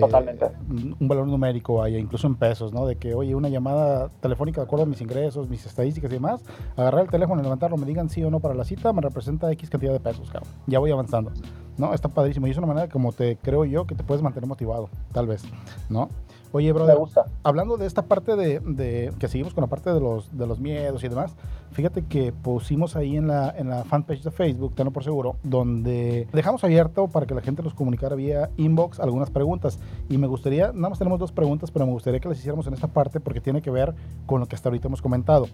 Totalmente. 0.00 0.46
un 0.68 1.08
valor 1.08 1.26
numérico 1.26 1.82
ahí, 1.82 1.96
incluso 1.96 2.26
en 2.26 2.34
pesos, 2.34 2.72
¿no? 2.72 2.86
De 2.86 2.96
que, 2.96 3.14
oye, 3.14 3.34
una 3.34 3.48
llamada 3.48 4.08
telefónica 4.20 4.60
de 4.60 4.64
acuerdo 4.64 4.84
a 4.84 4.86
mis 4.86 5.00
ingresos, 5.00 5.48
mis 5.48 5.64
estadísticas 5.66 6.10
y 6.10 6.14
demás, 6.14 6.42
agarrar 6.76 7.02
el 7.02 7.10
teléfono 7.10 7.40
y 7.40 7.44
levantarlo, 7.44 7.76
me 7.76 7.86
digan 7.86 8.08
sí 8.08 8.24
o 8.24 8.30
no 8.30 8.40
para 8.40 8.54
la 8.54 8.64
cita, 8.64 8.92
me 8.92 9.02
representa 9.02 9.50
X 9.52 9.68
cantidad 9.68 9.92
de 9.92 10.00
pesos, 10.00 10.30
cabrón. 10.30 10.50
Ya 10.66 10.78
voy 10.78 10.90
avanzando, 10.90 11.32
¿no? 11.76 11.92
Está 11.92 12.08
padrísimo 12.08 12.46
y 12.46 12.50
es 12.50 12.58
una 12.58 12.66
manera 12.66 12.88
como 12.88 13.12
te 13.12 13.36
creo 13.36 13.64
yo 13.64 13.86
que 13.86 13.94
te 13.94 14.02
puedes 14.02 14.22
mantener 14.22 14.48
motivado, 14.48 14.88
tal 15.12 15.26
vez, 15.26 15.44
¿no? 15.90 16.08
Oye, 16.54 16.70
brother, 16.72 16.98
hablando 17.42 17.78
de 17.78 17.86
esta 17.86 18.02
parte 18.02 18.36
de, 18.36 19.12
que 19.18 19.28
seguimos 19.28 19.54
con 19.54 19.62
la 19.62 19.68
parte 19.68 19.92
de 19.92 20.00
los, 20.00 20.36
de 20.36 20.46
los 20.46 20.60
miedos 20.60 21.02
y 21.02 21.08
demás, 21.08 21.34
fíjate 21.70 22.04
que 22.04 22.30
pusimos 22.30 22.94
ahí 22.94 23.16
en 23.16 23.28
la, 23.28 23.54
en 23.56 23.70
la 23.70 23.84
fanpage 23.84 24.22
de 24.22 24.30
Facebook, 24.30 24.74
tenlo 24.74 24.90
por 24.90 25.02
seguro, 25.02 25.36
donde 25.42 26.28
dejamos 26.30 26.62
abierto 26.62 27.08
para 27.08 27.24
que 27.24 27.34
la 27.34 27.40
gente 27.40 27.62
nos 27.62 27.72
comunicara 27.72 28.16
vía 28.16 28.50
inbox 28.58 29.00
algunas 29.00 29.30
preguntas. 29.30 29.78
Y 30.10 30.18
me 30.18 30.26
gustaría, 30.26 30.72
nada 30.72 30.90
más 30.90 30.98
tenemos 30.98 31.18
dos 31.18 31.32
preguntas, 31.32 31.70
pero 31.70 31.86
me 31.86 31.92
gustaría 31.92 32.20
que 32.20 32.28
las 32.28 32.38
hiciéramos 32.38 32.66
en 32.66 32.74
esta 32.74 32.88
parte 32.88 33.18
porque 33.18 33.40
tiene 33.40 33.62
que 33.62 33.70
ver 33.70 33.94
con 34.26 34.40
lo 34.40 34.46
que 34.46 34.54
hasta 34.54 34.68
ahorita 34.68 34.88
hemos 34.88 35.00
comentado. 35.00 35.48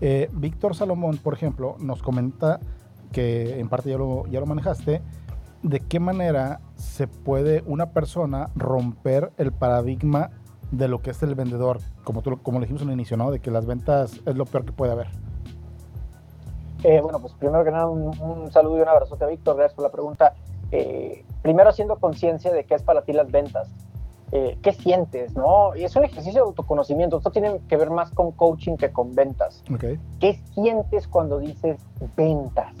Eh, 0.00 0.30
Víctor 0.34 0.76
Salomón, 0.76 1.18
por 1.18 1.34
ejemplo, 1.34 1.74
nos 1.80 2.00
comenta 2.00 2.60
que 3.10 3.58
en 3.58 3.68
parte 3.68 3.90
ya 3.90 3.98
lo, 3.98 4.26
ya 4.26 4.38
lo 4.38 4.46
manejaste, 4.46 5.02
de 5.64 5.80
qué 5.80 5.98
manera 5.98 6.60
se 6.76 7.08
puede 7.08 7.64
una 7.66 7.90
persona 7.90 8.50
romper 8.54 9.32
el 9.38 9.50
paradigma 9.50 10.30
de 10.76 10.88
lo 10.88 11.00
que 11.00 11.10
es 11.10 11.22
el 11.22 11.34
vendedor, 11.34 11.78
como, 12.02 12.22
tú, 12.22 12.38
como 12.42 12.58
le 12.58 12.66
dijimos 12.66 12.82
al 12.82 12.92
inicio, 12.92 13.16
¿no? 13.16 13.30
De 13.30 13.40
que 13.40 13.50
las 13.50 13.66
ventas 13.66 14.20
es 14.26 14.36
lo 14.36 14.44
peor 14.44 14.64
que 14.64 14.72
puede 14.72 14.92
haber. 14.92 15.08
Eh, 16.82 17.00
bueno, 17.00 17.18
pues 17.20 17.32
primero 17.34 17.64
que 17.64 17.70
nada, 17.70 17.88
un, 17.88 18.50
saludo 18.52 18.78
y 18.78 18.82
un 18.82 18.88
abrazo 18.88 19.16
a 19.18 19.26
Víctor. 19.26 19.56
Gracias 19.56 19.74
por 19.74 19.84
la 19.84 19.90
pregunta. 19.90 20.34
Eh, 20.70 21.24
primero, 21.42 21.70
haciendo 21.70 21.96
conciencia 21.96 22.52
de 22.52 22.64
qué 22.64 22.74
es 22.74 22.82
para 22.82 23.02
ti 23.02 23.12
las 23.12 23.30
ventas. 23.30 23.68
Eh, 24.32 24.58
¿Qué 24.62 24.72
sientes? 24.72 25.34
¿no? 25.34 25.76
Y 25.76 25.84
es 25.84 25.94
un 25.96 26.04
ejercicio 26.04 26.42
de 26.42 26.48
autoconocimiento. 26.48 27.18
Esto 27.18 27.30
tiene 27.30 27.60
que 27.68 27.76
ver 27.76 27.90
más 27.90 28.10
con 28.10 28.32
coaching 28.32 28.76
que 28.76 28.90
con 28.90 29.14
ventas. 29.14 29.62
Okay. 29.72 29.98
¿Qué 30.18 30.40
sientes 30.54 31.06
cuando 31.08 31.38
dices 31.38 31.78
ventas? 32.16 32.74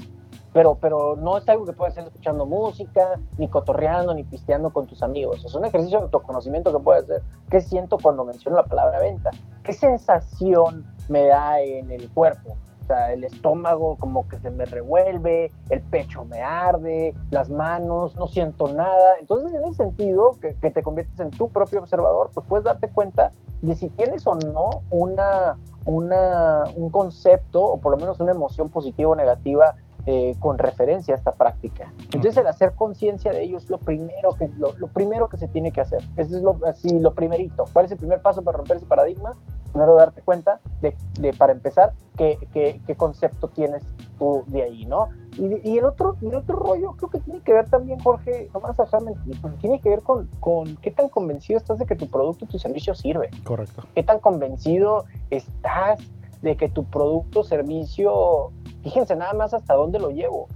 Pero, 0.54 0.76
pero 0.76 1.16
no 1.16 1.36
es 1.36 1.46
algo 1.48 1.66
que 1.66 1.72
puedes 1.72 1.94
hacer 1.94 2.06
escuchando 2.06 2.46
música, 2.46 3.18
ni 3.38 3.48
cotorreando, 3.48 4.14
ni 4.14 4.22
pisteando 4.22 4.72
con 4.72 4.86
tus 4.86 5.02
amigos. 5.02 5.44
Es 5.44 5.52
un 5.54 5.64
ejercicio 5.64 5.98
de 5.98 6.04
autoconocimiento 6.04 6.72
que 6.72 6.78
puedes 6.78 7.02
hacer. 7.02 7.22
¿Qué 7.50 7.60
siento 7.60 7.98
cuando 8.00 8.24
menciono 8.24 8.56
la 8.58 8.64
palabra 8.64 9.00
venta? 9.00 9.30
¿Qué 9.64 9.72
sensación 9.72 10.86
me 11.08 11.26
da 11.26 11.60
en 11.60 11.90
el 11.90 12.08
cuerpo? 12.10 12.56
O 12.82 12.86
sea, 12.86 13.12
el 13.12 13.24
estómago 13.24 13.96
como 13.96 14.28
que 14.28 14.38
se 14.38 14.50
me 14.50 14.64
revuelve, 14.64 15.50
el 15.70 15.80
pecho 15.80 16.24
me 16.26 16.40
arde, 16.40 17.14
las 17.30 17.50
manos, 17.50 18.14
no 18.14 18.28
siento 18.28 18.68
nada. 18.68 19.14
Entonces, 19.18 19.54
en 19.54 19.64
ese 19.64 19.74
sentido, 19.74 20.36
que, 20.40 20.54
que, 20.54 20.70
te 20.70 20.84
conviertes 20.84 21.18
en 21.18 21.30
tu 21.30 21.48
propio 21.48 21.80
observador, 21.80 22.30
pues 22.32 22.46
puedes 22.46 22.64
darte 22.64 22.88
cuenta 22.90 23.32
de 23.62 23.74
si 23.74 23.88
tienes 23.88 24.24
o 24.26 24.34
no 24.34 24.82
una, 24.90 25.56
una, 25.86 26.64
un 26.76 26.90
concepto 26.90 27.62
o 27.62 27.80
por 27.80 27.92
lo 27.92 27.98
menos 27.98 28.20
una 28.20 28.32
emoción 28.32 28.68
positiva 28.68 29.10
o 29.10 29.16
negativa 29.16 29.74
eh, 30.06 30.34
con 30.38 30.58
referencia 30.58 31.14
a 31.14 31.18
esta 31.18 31.32
práctica. 31.32 31.92
Entonces 32.12 32.36
el 32.36 32.46
hacer 32.46 32.74
conciencia 32.74 33.32
de 33.32 33.42
ello 33.42 33.56
es 33.56 33.70
lo 33.70 33.78
primero 33.78 34.34
que, 34.38 34.48
lo, 34.58 34.72
primero 34.88 35.28
que 35.28 35.38
se 35.38 35.48
tiene 35.48 35.72
que 35.72 35.80
hacer. 35.80 36.02
Eso 36.16 36.36
es 36.36 36.42
lo, 36.42 36.58
así, 36.66 36.98
lo 36.98 37.14
primerito. 37.14 37.64
¿Cuál 37.72 37.86
es 37.86 37.92
el 37.92 37.98
primer 37.98 38.20
paso 38.20 38.42
para 38.42 38.58
romper 38.58 38.76
ese 38.76 38.86
paradigma? 38.86 39.32
Primero 39.72 39.94
darte 39.96 40.20
cuenta 40.20 40.60
de, 40.82 40.94
de 41.18 41.32
para 41.32 41.52
empezar, 41.52 41.94
qué, 42.18 42.38
qué, 42.52 42.80
qué, 42.86 42.94
concepto 42.94 43.48
tienes 43.48 43.82
tú 44.18 44.44
de 44.46 44.62
ahí, 44.62 44.84
¿no? 44.84 45.08
Y, 45.38 45.68
y, 45.68 45.78
el, 45.78 45.84
otro, 45.84 46.16
el 46.20 46.34
otro 46.34 46.56
rollo 46.56 46.92
creo 46.92 47.10
que 47.10 47.20
tiene 47.20 47.40
que 47.40 47.54
ver 47.54 47.68
también, 47.68 47.98
Jorge, 47.98 48.50
no 48.52 48.60
dejar 48.60 49.02
mentir, 49.02 49.40
tiene 49.60 49.80
que 49.80 49.88
ver 49.88 50.02
con, 50.02 50.28
con 50.38 50.76
qué 50.76 50.90
tan 50.90 51.08
convencido 51.08 51.58
estás 51.58 51.78
de 51.78 51.86
que 51.86 51.96
tu 51.96 52.08
producto, 52.08 52.46
tu 52.46 52.58
servicio 52.58 52.94
sirve. 52.94 53.30
Correcto. 53.42 53.84
Qué 53.94 54.02
tan 54.02 54.20
convencido 54.20 55.06
estás 55.30 55.98
de 56.42 56.56
que 56.56 56.68
tu 56.68 56.84
producto 56.84 57.40
o 57.40 57.44
servicio 57.44 58.52
Fíjense 58.84 59.16
nada 59.16 59.32
más 59.32 59.54
hasta 59.54 59.74
dónde 59.74 59.98
lo 59.98 60.10
llevo. 60.10 60.46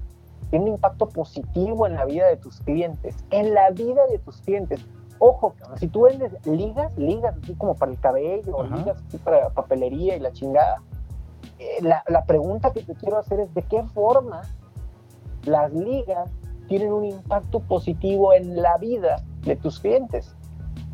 Tiene 0.50 0.66
un 0.66 0.72
impacto 0.72 1.08
positivo 1.08 1.86
en 1.86 1.94
la 1.94 2.04
vida 2.04 2.26
de 2.26 2.36
tus 2.36 2.60
clientes, 2.60 3.16
en 3.30 3.54
la 3.54 3.70
vida 3.70 4.06
de 4.06 4.18
tus 4.18 4.42
clientes. 4.42 4.86
Ojo, 5.18 5.54
si 5.76 5.88
tú 5.88 6.02
vendes 6.02 6.32
ligas, 6.46 6.96
ligas 6.96 7.34
así 7.42 7.54
como 7.54 7.74
para 7.74 7.90
el 7.90 7.98
cabello, 7.98 8.62
ligas 8.64 9.02
así 9.08 9.16
para 9.16 9.48
papelería 9.48 10.14
y 10.16 10.20
la 10.20 10.30
chingada, 10.30 10.82
eh, 11.58 11.82
la, 11.82 12.04
la 12.06 12.24
pregunta 12.24 12.70
que 12.72 12.82
te 12.82 12.94
quiero 12.94 13.18
hacer 13.18 13.40
es 13.40 13.52
de 13.54 13.62
qué 13.62 13.82
forma 13.94 14.42
las 15.44 15.72
ligas 15.72 16.30
tienen 16.68 16.92
un 16.92 17.06
impacto 17.06 17.60
positivo 17.60 18.34
en 18.34 18.60
la 18.60 18.76
vida 18.76 19.24
de 19.42 19.56
tus 19.56 19.80
clientes. 19.80 20.36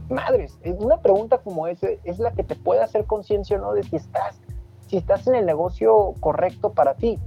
Madres, 0.09 0.57
una 0.79 0.99
pregunta 0.99 1.38
como 1.38 1.66
esa 1.66 1.88
es 2.05 2.18
la 2.20 2.31
que 2.31 2.44
te 2.44 2.55
puede 2.55 2.81
hacer 2.81 3.07
conciencia 3.07 3.57
o 3.57 3.61
no 3.61 3.73
de 3.73 3.83
si 3.83 3.97
estás 3.97 4.40
si 4.95 4.99
estás 4.99 5.27
en 5.27 5.35
el 5.35 5.45
negocio 5.45 6.15
correcto 6.21 6.73
para 6.73 6.95
ti. 6.95 7.19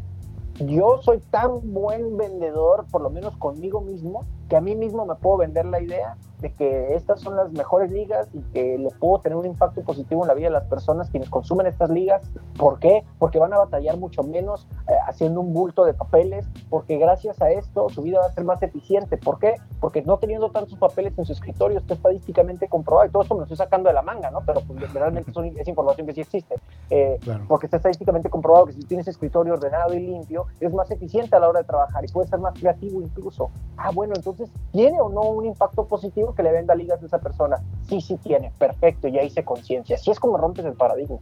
Yo 0.57 1.01
soy 1.01 1.19
tan 1.19 1.73
buen 1.73 2.15
vendedor, 2.15 2.85
por 2.89 3.01
lo 3.01 3.09
menos 3.09 3.35
conmigo 3.35 3.81
mismo, 3.81 4.21
que 4.47 4.55
a 4.55 4.61
mí 4.61 4.73
mismo 4.73 5.05
me 5.05 5.15
puedo 5.15 5.39
vender 5.39 5.65
la 5.65 5.81
idea 5.81 6.15
de 6.39 6.53
que 6.53 6.95
estas 6.95 7.21
son 7.21 7.35
las 7.35 7.51
mejores 7.51 7.91
ligas 7.91 8.27
y 8.33 8.41
que 8.53 8.77
le 8.77 8.89
puedo 8.91 9.19
tener 9.19 9.37
un 9.37 9.45
impacto 9.45 9.81
positivo 9.81 10.23
en 10.23 10.27
la 10.27 10.33
vida 10.33 10.47
de 10.47 10.53
las 10.53 10.65
personas 10.65 11.09
quienes 11.09 11.29
consumen 11.29 11.67
estas 11.67 11.89
ligas. 11.89 12.21
¿Por 12.57 12.79
qué? 12.79 13.03
Porque 13.17 13.39
van 13.39 13.53
a 13.53 13.57
batallar 13.57 13.97
mucho 13.97 14.23
menos 14.23 14.67
eh, 14.87 14.93
haciendo 15.07 15.41
un 15.41 15.53
bulto 15.53 15.85
de 15.85 15.93
papeles, 15.93 16.47
porque 16.69 16.97
gracias 16.97 17.41
a 17.41 17.49
esto 17.49 17.89
su 17.89 18.01
vida 18.01 18.19
va 18.19 18.27
a 18.27 18.31
ser 18.31 18.43
más 18.43 18.61
eficiente. 18.61 19.17
¿Por 19.17 19.39
qué? 19.39 19.55
Porque 19.79 20.01
no 20.01 20.17
teniendo 20.17 20.51
tantos 20.51 20.77
papeles 20.77 21.17
en 21.17 21.25
su 21.25 21.33
escritorio 21.33 21.79
está 21.79 21.95
estadísticamente 21.95 22.67
comprobado, 22.67 23.07
y 23.07 23.11
todo 23.11 23.23
esto 23.23 23.35
me 23.35 23.39
lo 23.39 23.43
estoy 23.45 23.57
sacando 23.57 23.89
de 23.89 23.93
la 23.93 24.01
manga, 24.01 24.29
¿no? 24.29 24.41
Pero 24.45 24.61
pues, 24.61 24.93
realmente 24.93 25.31
es 25.59 25.67
información 25.67 26.07
que 26.07 26.13
sí 26.13 26.21
existe. 26.21 26.55
Eh, 26.89 27.19
porque 27.47 27.67
está 27.67 27.77
estadísticamente 27.77 28.29
comprobado 28.29 28.67
que 28.67 28.73
si 28.73 28.83
tienes 28.83 29.07
escritorio 29.07 29.53
ordenado 29.53 29.93
y 29.93 29.99
limpio, 29.99 30.45
es 30.59 30.73
más 30.73 30.89
eficiente 30.91 31.35
a 31.35 31.39
la 31.39 31.49
hora 31.49 31.59
de 31.59 31.65
trabajar 31.65 32.03
y 32.05 32.07
puedes 32.07 32.29
ser 32.29 32.39
más 32.39 32.53
creativo 32.59 33.01
incluso. 33.01 33.49
Ah, 33.77 33.91
bueno, 33.93 34.13
entonces, 34.15 34.49
¿tiene 34.71 34.99
o 35.01 35.09
no 35.09 35.21
un 35.21 35.45
impacto 35.45 35.85
positivo? 35.85 36.26
Que 36.33 36.43
le 36.43 36.51
venda 36.51 36.75
ligas 36.75 37.01
a 37.01 37.05
esa 37.05 37.19
persona. 37.19 37.57
Sí, 37.87 38.01
sí 38.01 38.17
tiene, 38.17 38.51
perfecto, 38.57 39.07
ya 39.07 39.23
hice 39.23 39.43
conciencia. 39.43 39.95
Así 39.95 40.11
es 40.11 40.19
como 40.19 40.37
rompes 40.37 40.65
el 40.65 40.73
paradigma. 40.73 41.17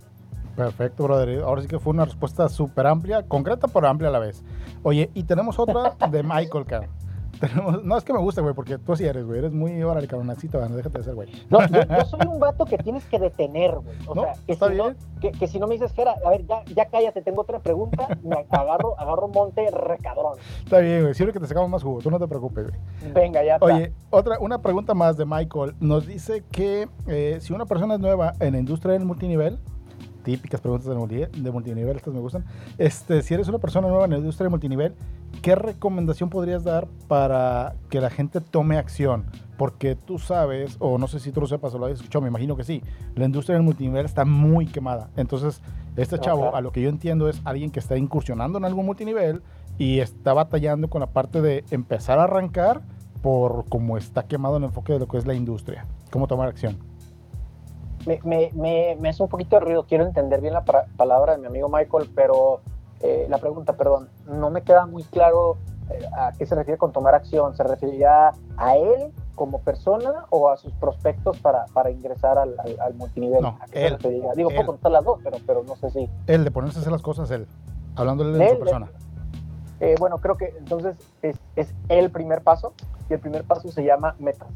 Perfecto, 0.56 1.04
brother. 1.04 1.44
Ahora 1.44 1.62
sí 1.62 1.68
que 1.68 1.80
fue 1.80 1.92
una 1.92 2.06
respuesta 2.06 2.48
súper 2.48 2.88
amplia, 2.88 3.24
concreta 3.24 3.68
pero 3.68 3.88
amplia 3.88 4.10
a 4.10 4.12
la 4.14 4.20
vez. 4.20 4.44
Oye, 4.84 5.10
y 5.14 5.24
tenemos 5.24 5.60
otra 5.60 5.96
de 6.10 6.24
Michael, 6.24 6.66
no, 7.84 7.98
es 7.98 8.04
que 8.04 8.14
me 8.14 8.20
guste, 8.20 8.42
güey, 8.42 8.54
porque 8.54 8.78
tú 8.78 8.96
sí 8.96 9.06
eres, 9.06 9.26
güey. 9.26 9.40
Eres 9.40 9.54
muy, 9.54 9.82
órale, 9.84 10.08
cabronacito, 10.08 10.60
no, 10.68 10.76
déjate 10.76 11.00
de 11.00 11.04
ser, 11.04 11.16
güey. 11.16 11.30
No, 11.50 11.60
yo, 11.68 12.06
soy 12.06 12.28
un 12.28 12.40
vato 12.40 12.66
que 12.66 12.78
tienes 12.78 13.06
que 13.06 13.20
detener, 13.20 13.76
güey. 13.76 13.98
O 14.08 14.14
sea, 14.14 14.34
que 14.46 14.56
si, 14.56 14.76
No, 14.76 14.96
que, 15.20 15.48
si 15.48 15.60
no 15.60 15.68
me 15.68 15.76
dices, 15.76 15.94
Jera, 15.94 16.16
a 16.26 16.30
ver, 16.30 16.46
ya, 16.46 16.64
ya 16.66 16.86
cállate, 16.86 17.22
tengo 17.22 17.42
otra 17.42 17.60
pregunta, 17.60 18.08
me 18.24 18.46
agarro, 18.50 19.00
agarro 19.00 19.28
monte 19.28 19.70
recabrón. 19.72 20.38
Está 20.64 20.80
bien, 20.80 21.02
güey. 21.02 21.14
Sirve 21.14 21.34
que 21.34 21.40
te 21.40 21.48
sacamos 21.48 21.70
más 21.70 21.84
jugo, 21.84 22.02
tú 22.02 22.12
no 22.12 22.20
te 22.20 22.28
preocupes, 22.28 22.68
güey. 22.70 23.14
Venga, 23.14 23.44
ya 23.44 23.56
está. 23.56 23.66
Oye, 23.66 23.94
otra, 24.10 24.40
una 24.40 24.62
pregunta 24.62 24.94
más 24.94 25.18
de 25.18 25.26
Michael. 25.26 25.76
Nos 25.80 26.08
dice 26.08 26.44
que 26.52 26.88
eh, 27.08 27.38
si 27.42 27.54
una 27.54 27.66
persona 27.66 27.96
es 27.96 28.00
nueva 28.00 28.34
en 28.40 28.54
la 28.54 28.60
industria 28.60 28.94
del 28.94 29.06
multinivel, 29.06 29.60
típicas 30.26 30.60
preguntas 30.60 30.88
de, 30.88 31.28
de 31.28 31.52
multinivel, 31.52 31.96
estas 31.96 32.14
me 32.14 32.20
gustan. 32.20 32.46
Este, 32.78 33.22
si 33.22 33.34
eres 33.34 33.48
una 33.48 33.60
persona 33.60 33.88
nueva 33.88 34.06
en 34.06 34.12
la 34.12 34.18
industria 34.18 34.46
de 34.46 34.50
multinivel, 34.50 34.96
¿qué 35.42 35.56
recomendación 35.56 36.30
podrías 36.30 36.64
dar 36.64 36.88
para 37.08 37.76
que 37.90 38.02
la 38.02 38.10
gente 38.10 38.42
tome 38.42 38.78
acción? 38.78 39.26
Porque 39.58 39.96
tú 39.96 40.20
sabes, 40.20 40.76
o 40.80 40.98
no 40.98 41.08
sé 41.08 41.20
si 41.20 41.32
tú 41.32 41.42
lo 41.42 41.48
sepas 41.48 41.74
o 41.74 41.78
lo 41.78 41.86
hayas 41.86 42.00
escuchado, 42.00 42.22
me 42.22 42.28
imagino 42.28 42.56
que 42.56 42.64
sí, 42.64 42.82
la 43.16 43.26
industria 43.26 43.56
del 43.56 43.64
multinivel 43.64 44.06
está 44.06 44.26
muy 44.26 44.66
quemada. 44.66 45.10
Entonces, 45.16 45.62
este 45.96 46.20
chavo, 46.20 46.56
a 46.56 46.62
lo 46.62 46.72
que 46.72 46.82
yo 46.82 46.90
entiendo, 46.90 47.30
es 47.30 47.42
alguien 47.46 47.72
que 47.72 47.80
está 47.80 47.98
incursionando 47.98 48.58
en 48.58 48.66
algún 48.66 48.86
multinivel 48.86 49.42
y 49.78 50.00
está 50.00 50.34
batallando 50.34 50.90
con 50.90 51.02
la 51.02 51.08
parte 51.08 51.42
de 51.42 51.64
empezar 51.72 52.20
a 52.20 52.24
arrancar 52.26 52.82
por 53.22 53.66
cómo 53.70 53.98
está 53.98 54.24
quemado 54.24 54.58
el 54.58 54.64
enfoque 54.66 54.94
de 54.94 55.00
lo 55.00 55.08
que 55.08 55.18
es 55.18 55.26
la 55.26 55.34
industria. 55.34 55.86
¿Cómo 56.12 56.28
tomar 56.28 56.50
acción? 56.50 56.78
me, 58.06 58.52
me, 58.54 58.96
me, 59.00 59.10
hace 59.10 59.24
un 59.24 59.30
poquito 59.30 59.56
de 59.56 59.62
ruido. 59.62 59.86
Quiero 59.86 60.06
entender 60.06 60.42
bien 60.42 60.54
la 60.54 60.64
palabra 60.64 61.34
de 61.34 61.40
mi 61.40 61.48
amigo 61.48 61.70
Michael, 61.70 62.10
pero 62.16 62.62
eh, 63.06 63.28
la 63.30 63.38
pregunta, 63.38 63.74
perdón, 63.74 64.10
no 64.26 64.50
me 64.50 64.62
queda 64.64 64.86
muy 64.86 65.04
claro 65.04 65.58
eh, 65.90 66.00
a 66.18 66.32
qué 66.32 66.46
se 66.46 66.56
refiere 66.56 66.78
con 66.78 66.92
tomar 66.92 67.16
acción. 67.16 67.56
¿Se 67.56 67.64
referirá 67.64 68.34
a 68.58 68.76
él 68.78 69.12
como 69.36 69.60
persona 69.60 70.26
o 70.30 70.50
a 70.50 70.58
sus 70.58 70.74
prospectos 70.74 71.40
para, 71.40 71.66
para 71.74 71.92
ingresar 71.92 72.38
al, 72.38 72.56
al, 72.80 72.94
multinivel? 72.96 73.42
No, 73.42 73.60
él, 73.72 73.98
Digo, 74.36 74.50
puedo 74.50 74.66
contar 74.66 74.92
las 74.92 75.04
dos, 75.04 75.20
pero, 75.24 75.38
pero 75.46 75.64
no 75.64 75.76
sé 75.76 75.92
si. 75.92 76.10
Él, 76.28 76.44
de 76.44 76.52
ponerse 76.52 76.80
a 76.80 76.82
hacer 76.82 76.92
las 76.92 77.02
cosas, 77.02 77.30
él. 77.32 77.48
Hablándole 77.96 78.38
de, 78.38 78.50
su 78.50 78.60
persona. 78.60 78.90
Eh, 79.80 79.96
bueno, 80.00 80.18
creo 80.20 80.38
que 80.38 80.54
entonces 80.58 80.98
es, 81.22 81.38
es 81.56 81.74
el 81.90 82.10
primer 82.10 82.42
paso 82.42 82.74
y 83.10 83.14
el 83.14 83.20
primer 83.20 83.44
paso 83.44 83.70
se 83.70 83.84
llama 83.84 84.16
metas. 84.20 84.50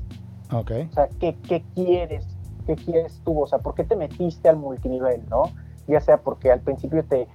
Ok. 0.51 0.71
O 0.89 0.93
sea, 0.93 1.07
¿qué, 1.19 1.37
qué 1.47 1.63
quieres? 1.75 2.25
qué 2.69 2.75
quieres 2.75 3.19
tú, 3.25 3.41
o 3.41 3.47
sea, 3.47 3.59
por 3.59 3.73
qué 3.73 3.83
te 3.83 3.95
metiste 3.95 4.47
al 4.47 4.57
multinivel, 4.57 5.23
¿no? 5.29 5.43
Ya 5.87 6.01
sea 6.01 6.17
porque 6.17 6.51
al 6.51 6.59
principio 6.61 7.03
te, 7.03 7.27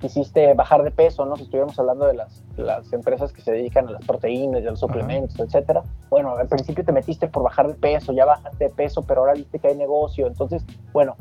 quisiste 0.00 0.54
bajar 0.54 0.82
de 0.82 0.90
peso, 0.90 1.24
¿no? 1.24 1.36
Si 1.36 1.44
estuviéramos 1.44 1.78
hablando 1.78 2.06
de 2.06 2.14
las, 2.14 2.44
las 2.56 2.92
empresas 2.92 3.32
que 3.32 3.40
se 3.40 3.52
dedican 3.52 3.88
a 3.88 3.92
las 3.92 4.04
proteínas 4.04 4.62
a 4.66 4.70
los 4.70 4.80
suplementos, 4.80 5.38
etcétera. 5.38 5.82
Bueno, 6.10 6.36
al 6.36 6.48
principio 6.48 6.84
te 6.84 6.92
metiste 6.92 7.28
por 7.28 7.42
bajar 7.42 7.68
de 7.68 7.74
peso, 7.74 8.12
ya 8.12 8.24
bajaste 8.24 8.64
de 8.64 8.70
peso, 8.70 9.02
pero 9.02 9.20
ahora 9.20 9.34
viste 9.34 9.58
que 9.58 9.68
hay 9.68 9.76
negocio. 9.76 10.26
Entonces, 10.26 10.64
bueno, 10.92 11.16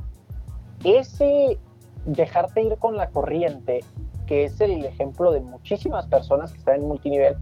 ese 0.83 1.57
dejarte 2.05 2.63
ir 2.63 2.77
con 2.77 2.97
la 2.97 3.09
corriente, 3.09 3.79
que 4.25 4.45
es 4.45 4.59
el 4.61 4.85
ejemplo 4.85 5.31
de 5.31 5.41
muchísimas 5.41 6.07
personas 6.07 6.51
que 6.51 6.59
están 6.59 6.75
en 6.75 6.87
multinivel, 6.87 7.37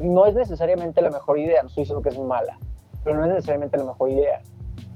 no 0.00 0.26
es 0.26 0.34
necesariamente 0.34 1.00
la 1.00 1.10
mejor 1.10 1.38
idea, 1.38 1.62
no 1.62 1.68
estoy 1.68 1.82
diciendo 1.82 2.02
que 2.02 2.10
es 2.10 2.18
mala, 2.18 2.58
pero 3.04 3.16
no 3.16 3.24
es 3.24 3.30
necesariamente 3.30 3.78
la 3.78 3.84
mejor 3.84 4.10
idea. 4.10 4.42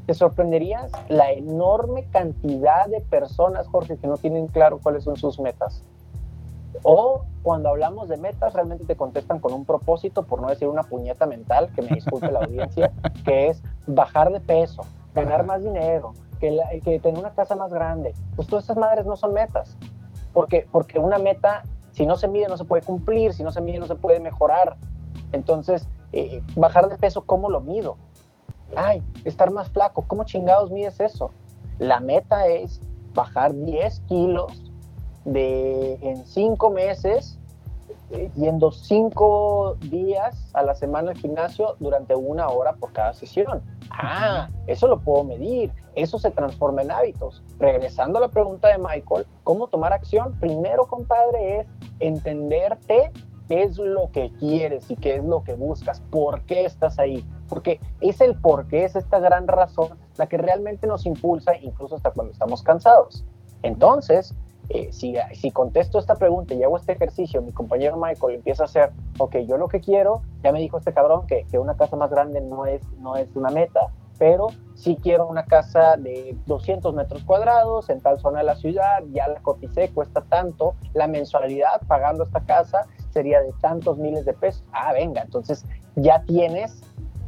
Te 0.07 0.15
sorprenderías 0.15 0.91
la 1.09 1.31
enorme 1.33 2.05
cantidad 2.11 2.87
de 2.87 3.01
personas, 3.01 3.69
Jorge, 3.69 3.97
que 3.97 4.07
no 4.07 4.17
tienen 4.17 4.49
claro 4.49 4.81
cuáles 4.83 5.05
son 5.05 5.17
sus 5.17 5.39
metas. 5.39 5.83
O 6.83 7.25
cuando 7.43 7.69
hablamos 7.69 8.09
de 8.09 8.17
metas, 8.17 8.55
realmente 8.55 8.85
te 8.85 8.97
contestan 8.97 9.39
con 9.39 9.53
un 9.53 9.65
propósito, 9.65 10.25
por 10.25 10.41
no 10.41 10.49
decir 10.49 10.69
una 10.69 10.83
puñeta 10.83 11.27
mental, 11.27 11.71
que 11.75 11.83
me 11.83 11.89
disculpe 11.89 12.31
la 12.31 12.41
audiencia, 12.41 12.93
que 13.25 13.49
es 13.49 13.63
bajar 13.87 14.33
de 14.33 14.41
peso, 14.41 14.83
ganar 15.15 15.45
más 15.45 15.63
dinero, 15.63 16.13
que, 16.39 16.59
que 16.85 16.99
tener 17.01 17.19
una 17.19 17.31
casa 17.31 17.55
más 17.55 17.73
grande. 17.73 18.15
Pues 18.37 18.49
todas 18.49 18.65
esas 18.65 18.77
madres 18.77 19.07
no 19.07 19.17
son 19.17 19.33
metas. 19.33 19.77
Porque, 20.33 20.67
porque 20.71 20.99
una 20.99 21.19
meta, 21.19 21.65
si 21.93 22.07
no 22.07 22.17
se 22.17 22.29
mide, 22.29 22.49
no 22.49 22.57
se 22.57 22.65
puede 22.65 22.83
cumplir, 22.83 23.33
si 23.33 23.43
no 23.43 23.51
se 23.51 23.61
mide, 23.61 23.79
no 23.79 23.87
se 23.87 23.97
puede 23.97 24.21
mejorar. 24.21 24.77
Entonces, 25.33 25.89
eh, 26.13 26.43
bajar 26.57 26.89
de 26.89 26.97
peso, 26.97 27.23
¿cómo 27.23 27.51
lo 27.51 27.61
mido? 27.61 27.97
Ay, 28.77 29.03
estar 29.25 29.51
más 29.51 29.69
flaco, 29.69 30.05
¿cómo 30.07 30.25
chingados 30.25 30.71
mides 30.71 31.01
eso? 31.01 31.31
La 31.79 32.01
meta 32.01 32.47
es 32.47 32.81
bajar 33.15 33.55
10 33.55 34.01
kilos 34.01 34.71
de, 35.25 35.95
en 36.03 36.25
5 36.25 36.71
meses, 36.71 37.39
eh, 38.11 38.31
yendo 38.37 38.71
5 38.71 39.77
días 39.81 40.51
a 40.55 40.63
la 40.63 40.75
semana 40.75 41.11
al 41.11 41.17
gimnasio 41.17 41.77
durante 41.81 42.15
una 42.15 42.49
hora 42.49 42.75
por 42.75 42.93
cada 42.93 43.13
sesión. 43.15 43.63
Ah, 43.91 44.49
eso 44.67 44.87
lo 44.87 45.01
puedo 45.01 45.25
medir, 45.25 45.73
eso 45.95 46.19
se 46.19 46.31
transforma 46.31 46.83
en 46.83 46.91
hábitos. 46.91 47.43
Regresando 47.59 48.19
a 48.19 48.23
la 48.23 48.29
pregunta 48.29 48.69
de 48.69 48.79
Michael, 48.79 49.27
¿cómo 49.43 49.67
tomar 49.67 49.93
acción? 49.93 50.39
Primero, 50.39 50.87
compadre, 50.87 51.61
es 51.61 51.67
entenderte 51.99 53.11
qué 53.51 53.65
es 53.65 53.79
lo 53.79 54.13
que 54.13 54.31
quieres 54.39 54.89
y 54.93 54.95
qué 54.95 55.17
es 55.17 55.25
lo 55.25 55.43
que 55.43 55.55
buscas, 55.55 56.01
por 56.13 56.43
qué 56.43 56.65
estás 56.65 57.01
ahí. 57.01 57.27
Porque 57.49 57.81
es 58.01 58.21
el 58.21 58.37
por 58.37 58.69
qué, 58.69 58.85
es 58.85 58.95
esta 58.95 59.19
gran 59.19 59.49
razón 59.49 59.99
la 60.19 60.29
que 60.29 60.39
realmente 60.39 60.87
nos 60.87 61.05
impulsa, 61.05 61.57
incluso 61.57 61.97
hasta 61.97 62.13
cuando 62.13 62.33
estamos 62.33 62.63
cansados. 62.63 63.25
Entonces, 63.65 64.37
eh, 64.69 64.93
si, 64.93 65.51
contesto 65.51 65.99
esta 65.99 66.15
pregunta 66.15 66.55
y 66.55 66.63
hago 66.63 66.77
este 66.77 66.93
ejercicio, 66.93 67.43
mi 67.43 67.51
compañero 67.51 67.97
Michael 67.97 68.37
empieza 68.37 68.63
a 68.63 68.67
hacer, 68.67 68.93
ok, 69.19 69.39
yo 69.39 69.57
lo 69.57 69.67
que 69.67 69.81
quiero, 69.81 70.23
ya 70.45 70.53
me 70.53 70.61
dijo 70.61 70.79
este 70.79 70.93
cabrón 70.93 71.27
que, 71.27 71.45
que 71.51 71.59
una 71.59 71.77
casa 71.77 71.97
más 71.97 72.09
grande 72.09 72.41
no 72.41 72.67
es, 72.67 72.89
no 73.01 73.17
es 73.17 73.35
una 73.35 73.51
meta, 73.51 73.91
pero 74.17 74.49
si 74.77 74.95
quiero 74.95 75.27
una 75.27 75.47
casa 75.47 75.97
de 75.97 76.37
200 76.47 76.95
metros 76.95 77.25
cuadrados 77.25 77.91
en 77.91 78.01
tal 78.01 78.21
zona 78.21 78.41
de 78.41 78.45
la 78.45 78.55
ciudad, 78.55 79.03
ya 79.11 79.27
la 79.27 79.41
coticé, 79.41 79.89
cuesta 79.89 80.21
tanto, 80.21 80.77
la 80.93 81.09
mensualidad 81.09 81.81
pagando 81.89 82.23
esta 82.23 82.41
casa 82.45 82.87
sería 83.11 83.41
de 83.41 83.53
tantos 83.61 83.99
miles 83.99 84.25
de 84.25 84.33
pesos. 84.33 84.65
Ah, 84.73 84.93
venga, 84.93 85.23
entonces 85.23 85.65
ya 85.97 86.23
tienes 86.23 86.83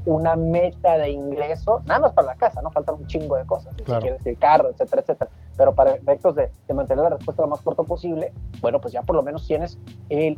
una 0.05 0.37
meta 0.37 0.99
de 0.99 1.11
ingreso, 1.11 1.81
nada 1.87 2.01
más 2.01 2.13
para 2.13 2.29
la 2.29 2.35
casa, 2.35 2.61
no 2.63 2.71
faltan 2.71 2.97
un 2.97 3.07
chingo 3.07 3.37
de 3.37 3.47
cosas, 3.47 3.75
si 3.77 3.85
quieres 3.85 4.25
el 4.27 4.39
carro, 4.39 4.71
etcétera, 4.71 5.03
etcétera. 5.03 5.31
Pero 5.57 5.75
para 5.75 5.93
efectos 5.93 6.35
de, 6.35 6.51
mantener 6.75 7.05
la 7.05 7.11
respuesta 7.11 7.43
lo 7.43 7.49
más 7.49 7.61
corto 7.61 7.85
posible, 7.85 8.33
bueno, 8.61 8.81
pues 8.81 8.93
ya 8.93 9.03
por 9.03 9.15
lo 9.15 9.23
menos 9.23 9.47
tienes 9.47 9.79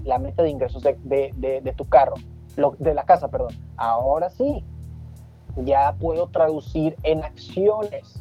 la 0.04 0.18
meta 0.18 0.42
de 0.42 0.50
ingresos 0.50 0.82
de, 0.82 0.98
de, 1.04 1.74
tu 1.76 1.88
carro, 1.88 2.14
lo, 2.56 2.74
de 2.78 2.94
la 2.94 3.04
casa, 3.04 3.28
perdón. 3.28 3.54
Ahora 3.76 4.30
sí, 4.30 4.64
ya 5.56 5.94
puedo 5.98 6.28
traducir 6.28 6.96
en 7.02 7.24
acciones. 7.24 8.20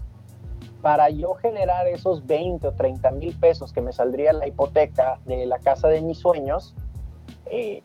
Para 0.81 1.09
yo 1.09 1.35
generar 1.35 1.87
esos 1.87 2.25
20 2.25 2.67
o 2.67 2.73
30 2.73 3.11
mil 3.11 3.37
pesos 3.39 3.71
que 3.71 3.81
me 3.81 3.93
saldría 3.93 4.33
la 4.33 4.47
hipoteca 4.47 5.19
de 5.25 5.45
la 5.45 5.59
casa 5.59 5.87
de 5.87 6.01
mis 6.01 6.19
sueños, 6.19 6.75
eh, 7.53 7.83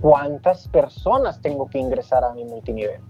cuántas 0.00 0.68
personas 0.68 1.40
tengo 1.40 1.68
que 1.68 1.78
ingresar 1.78 2.24
a 2.24 2.32
mi 2.32 2.44
multinivel. 2.44 3.00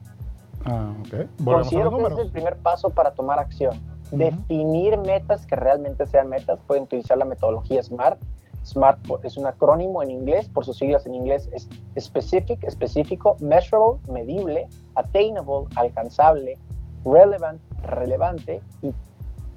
Ah, 0.64 0.92
okay. 1.00 1.28
Considero 1.44 1.96
que 1.96 2.12
es 2.12 2.18
el 2.18 2.30
primer 2.30 2.56
paso 2.58 2.90
para 2.90 3.12
tomar 3.12 3.38
acción. 3.38 3.80
Definir 4.10 4.98
metas 4.98 5.46
que 5.46 5.56
realmente 5.56 6.06
sean 6.06 6.28
metas. 6.28 6.60
Pueden 6.66 6.84
utilizar 6.84 7.18
la 7.18 7.24
metodología 7.24 7.82
SMART. 7.82 8.20
SMART 8.64 8.98
es 9.22 9.36
un 9.36 9.46
acrónimo 9.46 10.02
en 10.02 10.10
inglés, 10.10 10.48
por 10.48 10.64
sus 10.64 10.78
siglas 10.78 11.06
en 11.06 11.14
inglés 11.14 11.48
es 11.52 11.68
specific, 11.98 12.62
específico, 12.64 13.36
measurable, 13.40 14.00
medible, 14.10 14.66
attainable, 14.96 15.66
alcanzable, 15.76 16.58
relevant, 17.04 17.60
relevante 17.82 18.60
y 18.82 18.92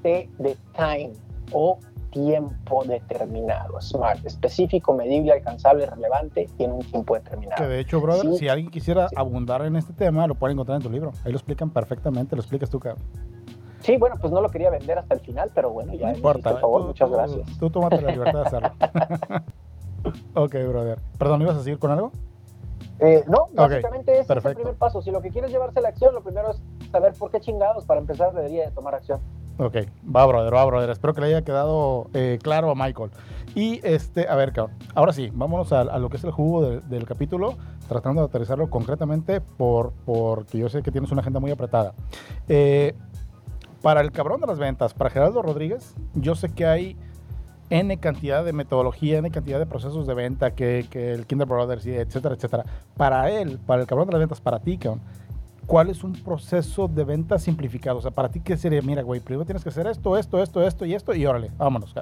T 0.03 0.29
de 0.37 0.55
time 0.75 1.13
o 1.51 1.79
tiempo 2.11 2.83
determinado. 2.83 3.79
SMART, 3.81 4.25
específico, 4.25 4.93
medible, 4.93 5.33
alcanzable, 5.33 5.85
relevante, 5.85 6.47
tiene 6.57 6.73
un 6.73 6.83
tiempo 6.83 7.15
determinado. 7.15 7.61
Que 7.61 7.67
de 7.67 7.79
hecho, 7.79 8.01
brother, 8.01 8.33
si 8.35 8.47
alguien 8.47 8.71
quisiera 8.71 9.07
abundar 9.15 9.65
en 9.65 9.75
este 9.75 9.93
tema, 9.93 10.27
lo 10.27 10.35
pueden 10.35 10.55
encontrar 10.55 10.77
en 10.77 10.83
tu 10.83 10.89
libro. 10.89 11.11
Ahí 11.23 11.31
lo 11.31 11.37
explican 11.37 11.69
perfectamente, 11.69 12.35
lo 12.35 12.41
explicas 12.41 12.69
tú, 12.69 12.79
cabrón. 12.79 13.03
Sí, 13.81 13.97
bueno, 13.97 14.15
pues 14.19 14.33
no 14.33 14.41
lo 14.41 14.49
quería 14.49 14.69
vender 14.69 14.97
hasta 14.97 15.13
el 15.13 15.21
final, 15.21 15.51
pero 15.55 15.69
bueno, 15.69 15.93
ya. 15.93 16.09
No 16.09 16.15
importa. 16.15 16.51
Por 16.51 16.61
favor, 16.61 16.85
muchas 16.87 17.09
gracias. 17.09 17.57
Tú, 17.59 17.69
tómate 17.69 18.01
la 18.01 18.11
libertad 18.11 18.41
de 18.41 18.45
hacerlo. 18.47 18.71
ok, 20.35 20.55
brother. 20.67 20.99
Perdón, 21.17 21.41
¿ibas 21.41 21.57
a 21.57 21.63
seguir 21.63 21.79
con 21.79 21.91
algo? 21.91 22.11
Eh, 22.99 23.23
no, 23.27 23.47
básicamente 23.53 24.19
ese 24.19 24.33
es 24.33 24.45
el 24.45 24.55
primer 24.55 24.75
paso. 24.75 25.01
Si 25.01 25.11
lo 25.11 25.21
que 25.21 25.29
quieres 25.29 25.51
llevarse 25.51 25.79
a 25.79 25.81
la 25.81 25.89
acción, 25.89 26.13
lo 26.13 26.21
primero 26.21 26.51
es 26.51 26.61
saber 26.91 27.13
por 27.13 27.31
qué 27.31 27.39
chingados 27.39 27.85
para 27.85 28.01
empezar 28.01 28.33
debería 28.33 28.65
de 28.65 28.71
tomar 28.71 28.95
acción. 28.95 29.21
Ok, 29.61 29.75
va, 30.15 30.25
brother, 30.25 30.53
va, 30.53 30.63
brother. 30.63 30.89
Espero 30.89 31.13
que 31.13 31.19
le 31.19 31.27
haya 31.27 31.41
quedado 31.41 32.07
eh, 32.13 32.39
claro 32.41 32.71
a 32.71 32.75
Michael. 32.75 33.11
Y, 33.55 33.81
este, 33.83 34.25
a 34.25 34.35
ver, 34.35 34.53
cabrón. 34.53 34.77
Ahora 34.95 35.11
sí, 35.11 35.31
vámonos 35.33 35.73
a, 35.73 35.83
lo 35.99 36.09
que 36.09 36.15
es 36.15 36.23
el 36.23 36.31
jugo 36.31 36.79
del 36.79 37.05
capítulo, 37.05 37.57
tratando 37.89 38.21
de 38.21 38.27
aterrizarlo 38.27 38.69
concretamente, 38.69 39.41
por, 39.41 39.91
porque 40.05 40.57
yo 40.57 40.69
sé 40.69 40.81
que 40.81 40.91
tienes 40.91 41.11
una 41.11 41.19
agenda 41.19 41.41
muy 41.41 41.51
apretada. 41.51 41.93
Eh, 42.47 42.95
para 43.81 43.99
el 43.99 44.13
cabrón 44.13 44.39
de 44.39 44.47
las 44.47 44.59
ventas, 44.59 44.93
para 44.93 45.09
Gerardo 45.09 45.41
Rodríguez, 45.41 45.93
yo 46.13 46.35
sé 46.35 46.47
que 46.53 46.65
hay 46.65 46.95
N 47.69 47.97
cantidad 47.97 48.45
de 48.45 48.53
metodología, 48.53 49.17
N 49.17 49.29
cantidad 49.29 49.59
de 49.59 49.65
procesos 49.65 50.07
de 50.07 50.13
venta 50.13 50.51
que, 50.51 50.87
el 50.93 51.27
Kinder 51.27 51.47
Brothers, 51.47 51.85
etcétera, 51.85 52.35
etcétera. 52.35 52.63
Para 52.95 53.29
él, 53.29 53.59
para 53.65 53.81
el 53.81 53.87
cabrón 53.87 54.07
de 54.07 54.13
las 54.13 54.19
ventas, 54.19 54.39
para 54.39 54.59
ti, 54.59 54.77
cabrón 54.77 55.01
¿cuál 55.69 55.91
es 55.91 56.03
un 56.03 56.13
proceso 56.13 56.87
de 56.87 57.03
venta 57.03 57.37
simplificado? 57.37 57.99
O 57.99 58.01
sea, 58.01 58.09
para 58.09 58.27
ti, 58.29 58.41
¿qué 58.41 58.57
sería? 58.57 58.81
Mira, 58.81 59.03
güey, 59.03 59.19
primero 59.19 59.45
tienes 59.45 59.63
que 59.63 59.69
hacer 59.69 59.85
esto, 59.85 60.17
esto, 60.17 60.41
esto, 60.41 60.63
esto 60.63 60.83
y 60.83 60.95
esto, 60.95 61.13
y 61.13 61.25
órale, 61.27 61.51
vámonos. 61.57 61.93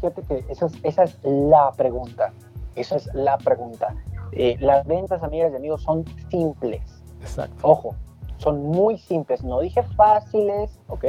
Fíjate 0.00 0.22
que 0.22 0.44
esa 0.50 0.66
es, 0.66 0.72
esa 0.82 1.04
es 1.04 1.18
la 1.24 1.72
pregunta. 1.72 2.34
Esa 2.74 2.96
es 2.96 3.08
la 3.14 3.38
pregunta. 3.38 3.94
Eh, 4.32 4.58
las 4.60 4.86
ventas, 4.86 5.22
amigas 5.22 5.52
y 5.52 5.56
amigos, 5.56 5.82
son 5.82 6.04
simples. 6.30 6.82
Exacto. 7.22 7.56
Ojo, 7.62 7.94
son 8.36 8.62
muy 8.62 8.98
simples. 8.98 9.42
No 9.42 9.60
dije 9.60 9.82
fáciles, 9.96 10.78
¿ok? 10.88 11.04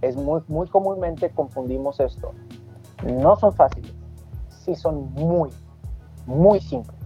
Es 0.00 0.16
muy, 0.16 0.40
muy 0.48 0.66
comúnmente 0.68 1.28
confundimos 1.30 2.00
esto. 2.00 2.32
No 3.04 3.36
son 3.36 3.52
fáciles. 3.52 3.92
Sí 4.48 4.74
son 4.74 5.12
muy, 5.12 5.50
muy 6.24 6.60
simples. 6.60 6.98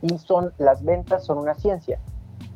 Y 0.00 0.16
son, 0.18 0.52
las 0.58 0.84
ventas 0.84 1.24
son 1.24 1.38
una 1.38 1.54
ciencia. 1.54 1.98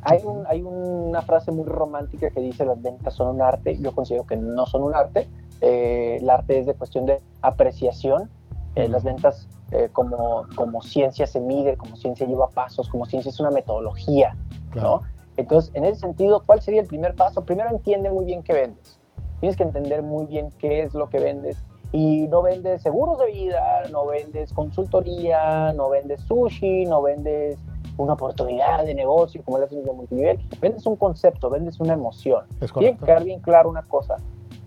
Hay, 0.08 0.22
un, 0.24 0.46
hay 0.46 0.62
una 0.62 1.20
frase 1.22 1.50
muy 1.50 1.64
romántica 1.64 2.30
que 2.30 2.40
dice 2.40 2.64
las 2.64 2.80
ventas 2.80 3.14
son 3.14 3.34
un 3.34 3.42
arte. 3.42 3.76
Yo 3.78 3.92
considero 3.92 4.24
que 4.24 4.36
no 4.36 4.64
son 4.66 4.84
un 4.84 4.94
arte. 4.94 5.26
Eh, 5.60 6.18
el 6.20 6.30
arte 6.30 6.60
es 6.60 6.66
de 6.66 6.74
cuestión 6.74 7.06
de 7.06 7.20
apreciación. 7.42 8.30
Eh, 8.76 8.88
las 8.88 9.02
ventas 9.02 9.48
eh, 9.72 9.88
como, 9.92 10.46
como 10.54 10.80
ciencia 10.82 11.26
se 11.26 11.40
mide, 11.40 11.76
como 11.76 11.96
ciencia 11.96 12.26
lleva 12.26 12.48
pasos, 12.50 12.88
como 12.88 13.04
ciencia 13.06 13.30
es 13.30 13.40
una 13.40 13.50
metodología. 13.50 14.36
¿no? 14.74 15.00
Entonces, 15.36 15.70
en 15.74 15.84
ese 15.84 16.00
sentido, 16.00 16.42
¿cuál 16.46 16.60
sería 16.60 16.82
el 16.82 16.86
primer 16.86 17.14
paso? 17.14 17.44
Primero 17.44 17.70
entiende 17.70 18.10
muy 18.10 18.24
bien 18.24 18.42
qué 18.42 18.52
vendes. 18.52 19.00
Tienes 19.40 19.56
que 19.56 19.64
entender 19.64 20.02
muy 20.02 20.26
bien 20.26 20.50
qué 20.58 20.82
es 20.82 20.94
lo 20.94 21.08
que 21.08 21.18
vendes. 21.18 21.56
Y 21.92 22.28
no 22.28 22.42
vendes 22.42 22.82
seguros 22.82 23.18
de 23.18 23.26
vida, 23.32 23.82
no 23.90 24.06
vendes 24.06 24.52
consultoría, 24.52 25.72
no 25.72 25.88
vendes 25.88 26.20
sushi, 26.22 26.84
no 26.84 27.02
vendes 27.02 27.58
una 27.96 28.14
oportunidad 28.14 28.84
de 28.84 28.94
negocio, 28.94 29.42
como 29.44 29.58
le 29.58 29.64
hacen 29.64 29.84
de 29.84 29.92
multinivel, 29.92 30.38
vendes 30.60 30.86
un 30.86 30.96
concepto, 30.96 31.50
vendes 31.50 31.80
una 31.80 31.94
emoción. 31.94 32.44
Tiene 32.78 32.96
que 32.96 33.04
quedar 33.04 33.24
bien 33.24 33.40
claro 33.40 33.68
una 33.68 33.82
cosa. 33.82 34.16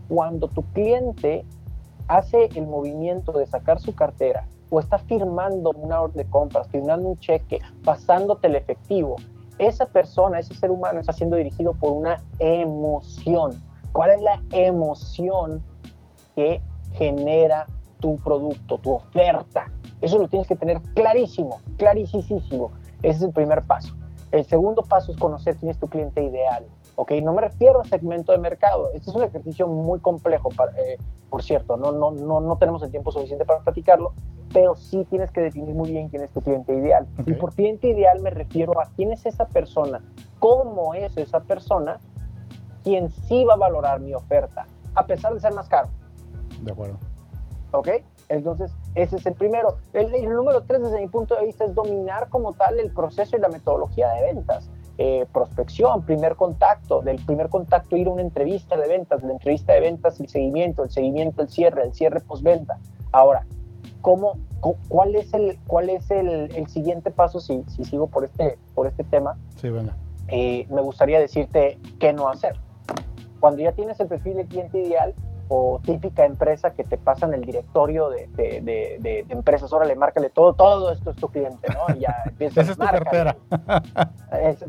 Cuando 0.07 0.47
tu 0.47 0.63
cliente 0.73 1.45
hace 2.07 2.45
el 2.55 2.65
movimiento 2.65 3.31
de 3.31 3.45
sacar 3.45 3.79
su 3.79 3.93
cartera 3.93 4.47
o 4.71 4.79
está 4.79 4.97
firmando 4.97 5.71
una 5.75 6.01
orden 6.01 6.17
de 6.17 6.29
compras, 6.29 6.67
firmando 6.69 7.09
un 7.09 7.19
cheque, 7.19 7.59
pasándote 7.83 8.47
el 8.47 8.55
efectivo, 8.55 9.17
esa 9.57 9.85
persona, 9.85 10.39
ese 10.39 10.55
ser 10.55 10.71
humano 10.71 10.99
está 10.99 11.13
siendo 11.13 11.35
dirigido 11.35 11.73
por 11.73 11.91
una 11.91 12.23
emoción. 12.39 13.61
¿Cuál 13.91 14.11
es 14.11 14.21
la 14.21 14.41
emoción 14.51 15.63
que 16.35 16.61
genera 16.93 17.67
tu 17.99 18.17
producto, 18.17 18.77
tu 18.77 18.93
oferta. 18.93 19.71
Eso 20.01 20.17
lo 20.17 20.27
tienes 20.27 20.47
que 20.47 20.55
tener 20.55 20.81
clarísimo, 20.93 21.59
clarísimo. 21.77 22.71
Ese 23.01 23.17
es 23.17 23.21
el 23.23 23.31
primer 23.31 23.63
paso. 23.63 23.95
El 24.31 24.45
segundo 24.45 24.83
paso 24.83 25.11
es 25.11 25.17
conocer 25.17 25.55
quién 25.57 25.71
es 25.71 25.79
tu 25.79 25.87
cliente 25.87 26.23
ideal. 26.23 26.65
¿ok? 26.99 27.13
No 27.23 27.33
me 27.33 27.41
refiero 27.41 27.79
a 27.79 27.85
segmento 27.85 28.33
de 28.33 28.39
mercado. 28.39 28.91
Este 28.93 29.09
es 29.09 29.15
un 29.15 29.23
ejercicio 29.23 29.67
muy 29.67 30.01
complejo, 30.01 30.49
eh, 30.77 30.97
por 31.29 31.41
cierto. 31.41 31.77
No, 31.77 31.93
no, 31.93 32.11
no, 32.11 32.41
no 32.41 32.57
tenemos 32.57 32.83
el 32.83 32.91
tiempo 32.91 33.09
suficiente 33.13 33.45
para 33.45 33.61
platicarlo, 33.61 34.11
pero 34.51 34.75
sí 34.75 35.05
tienes 35.09 35.31
que 35.31 35.39
definir 35.39 35.73
muy 35.73 35.91
bien 35.91 36.09
quién 36.09 36.23
es 36.23 36.31
tu 36.31 36.41
cliente 36.41 36.75
ideal. 36.75 37.07
Y 37.25 37.33
por 37.35 37.55
cliente 37.55 37.87
ideal 37.87 38.19
me 38.21 38.31
refiero 38.31 38.81
a 38.81 38.89
quién 38.97 39.13
es 39.13 39.25
esa 39.25 39.47
persona, 39.47 40.03
cómo 40.39 40.93
es 40.93 41.15
esa 41.15 41.39
persona, 41.39 41.99
quien 42.83 43.09
sí 43.09 43.45
va 43.45 43.53
a 43.53 43.57
valorar 43.57 44.01
mi 44.01 44.13
oferta, 44.13 44.67
a 44.93 45.05
pesar 45.05 45.33
de 45.33 45.39
ser 45.39 45.53
más 45.53 45.69
caro. 45.69 45.87
De 46.61 46.73
acuerdo. 46.73 46.97
¿Ok? 47.71 47.87
Entonces, 48.27 48.75
ese 49.03 49.17
es 49.17 49.25
el 49.25 49.33
primero. 49.33 49.77
El, 49.93 50.11
número 50.29 50.61
tres, 50.63 50.81
desde 50.81 50.99
mi 50.99 51.07
punto 51.07 51.35
de 51.35 51.45
vista, 51.45 51.65
es 51.65 51.73
dominar 51.73 52.29
como 52.29 52.53
tal 52.53 52.79
el 52.79 52.91
proceso 52.91 53.37
y 53.37 53.39
la 53.39 53.49
metodología 53.49 54.09
de 54.09 54.33
ventas. 54.33 54.69
Eh, 54.97 55.25
prospección, 55.31 56.03
primer 56.03 56.35
contacto, 56.35 57.01
del 57.01 57.23
primer 57.23 57.47
contacto 57.47 57.95
ir 57.95 58.07
a 58.07 58.11
una 58.11 58.21
entrevista 58.21 58.75
de 58.75 58.87
ventas, 58.87 59.23
la 59.23 59.31
entrevista 59.31 59.71
de 59.71 59.79
ventas 59.79 60.19
el 60.19 60.27
seguimiento, 60.27 60.83
el 60.83 60.89
seguimiento, 60.89 61.41
el 61.41 61.47
cierre, 61.47 61.83
el 61.83 61.93
cierre 61.93 62.19
postventa. 62.19 62.77
Ahora, 63.13 63.45
¿cómo, 64.01 64.37
cuál 64.89 65.15
es 65.15 65.33
el, 65.33 65.57
cuál 65.67 65.89
es 65.89 66.11
el, 66.11 66.53
el 66.53 66.67
siguiente 66.67 67.11
paso 67.11 67.39
si, 67.39 67.63
si, 67.69 67.85
sigo 67.85 68.07
por 68.07 68.25
este, 68.25 68.57
por 68.75 68.87
este 68.87 69.05
tema? 69.05 69.37
Sí, 69.55 69.69
venga. 69.69 69.95
Eh, 70.27 70.67
me 70.69 70.81
gustaría 70.81 71.19
decirte 71.19 71.79
qué 71.99 72.11
no 72.11 72.27
hacer. 72.27 72.57
Cuando 73.39 73.61
ya 73.61 73.71
tienes 73.71 73.99
el 74.01 74.07
perfil 74.07 74.35
de 74.35 74.45
cliente 74.47 74.81
ideal, 74.81 75.15
o 75.49 75.81
típica 75.83 76.25
empresa 76.25 76.71
que 76.71 76.83
te 76.83 76.97
pasan 76.97 77.33
el 77.33 77.41
directorio 77.41 78.09
de, 78.09 78.27
de, 78.27 78.61
de, 78.61 78.97
de, 78.99 79.25
empresas, 79.29 79.73
órale, 79.73 79.95
márcale 79.95 80.29
todo, 80.29 80.53
todo 80.53 80.91
esto 80.91 81.09
es 81.09 81.15
tu 81.17 81.27
cliente, 81.27 81.67
¿no? 81.73 81.95
Y 81.95 82.01
ya 82.01 82.15
empiezas 82.25 82.69
es 82.69 82.77
tu 82.77 82.85
cartera. 82.85 83.35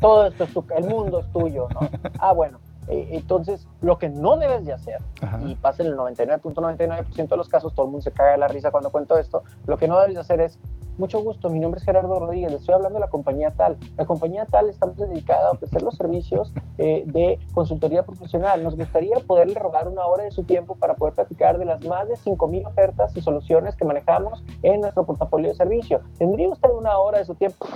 todo 0.01 0.27
esto 0.27 0.45
es 0.45 0.53
tu, 0.55 0.65
el 0.75 0.85
mundo 0.85 1.21
es 1.21 1.31
tuyo, 1.33 1.69
¿no? 1.75 1.81
Ah, 2.19 2.33
bueno, 2.33 2.61
eh, 2.89 3.09
entonces 3.13 3.69
lo 3.83 3.99
que 3.99 4.09
no 4.09 4.37
debes 4.37 4.65
de 4.65 4.73
hacer, 4.73 5.01
y 5.45 5.55
pasa 5.55 5.83
en 5.83 5.91
el 5.91 5.97
99.99% 5.97 7.29
de 7.29 7.37
los 7.37 7.49
casos, 7.49 7.75
todo 7.75 7.87
el 7.87 7.93
mundo 7.93 8.03
se 8.03 8.13
cae 8.13 8.33
de 8.33 8.39
la 8.39 8.49
risa 8.49 8.71
cuando 8.71 8.91
cuento 8.91 9.19
esto, 9.19 9.43
lo 9.67 9.77
que 9.77 9.87
no 9.87 10.01
debes 10.01 10.15
de 10.15 10.21
hacer 10.21 10.41
es 10.41 10.59
mucho 11.01 11.21
gusto, 11.23 11.49
mi 11.49 11.59
nombre 11.59 11.79
es 11.79 11.85
Gerardo 11.85 12.21
Rodríguez, 12.21 12.53
estoy 12.53 12.75
hablando 12.75 12.99
de 12.99 13.01
la 13.01 13.11
compañía 13.11 13.51
tal. 13.51 13.79
La 13.97 14.05
compañía 14.05 14.45
tal 14.45 14.69
estamos 14.69 14.97
dedicada 14.99 15.49
a 15.49 15.53
ofrecer 15.53 15.83
los 15.83 15.97
servicios 15.97 16.53
eh, 16.79 17.03
de 17.07 17.39
consultoría 17.55 18.05
profesional. 18.05 18.63
Nos 18.63 18.77
gustaría 18.77 19.17
poderle 19.27 19.55
robar 19.55 19.89
una 19.89 20.05
hora 20.07 20.25
de 20.25 20.31
su 20.31 20.45
tiempo 20.45 20.77
para 20.77 20.95
poder 20.95 21.15
platicar 21.15 21.59
de 21.59 21.65
las 21.65 21.85
más 21.87 22.07
de 22.07 22.15
5.000 22.15 22.67
ofertas 22.67 23.17
y 23.17 23.23
soluciones 23.23 23.75
que 23.77 23.85
manejamos 23.85 24.45
en 24.63 24.83
nuestro 24.83 25.05
portafolio 25.07 25.49
de 25.49 25.57
servicio. 25.57 26.03
¿Tendría 26.19 26.51
usted 26.51 26.69
una 26.71 26.97
hora 26.99 27.19
de 27.19 27.25
su 27.25 27.35
tiempo? 27.35 27.67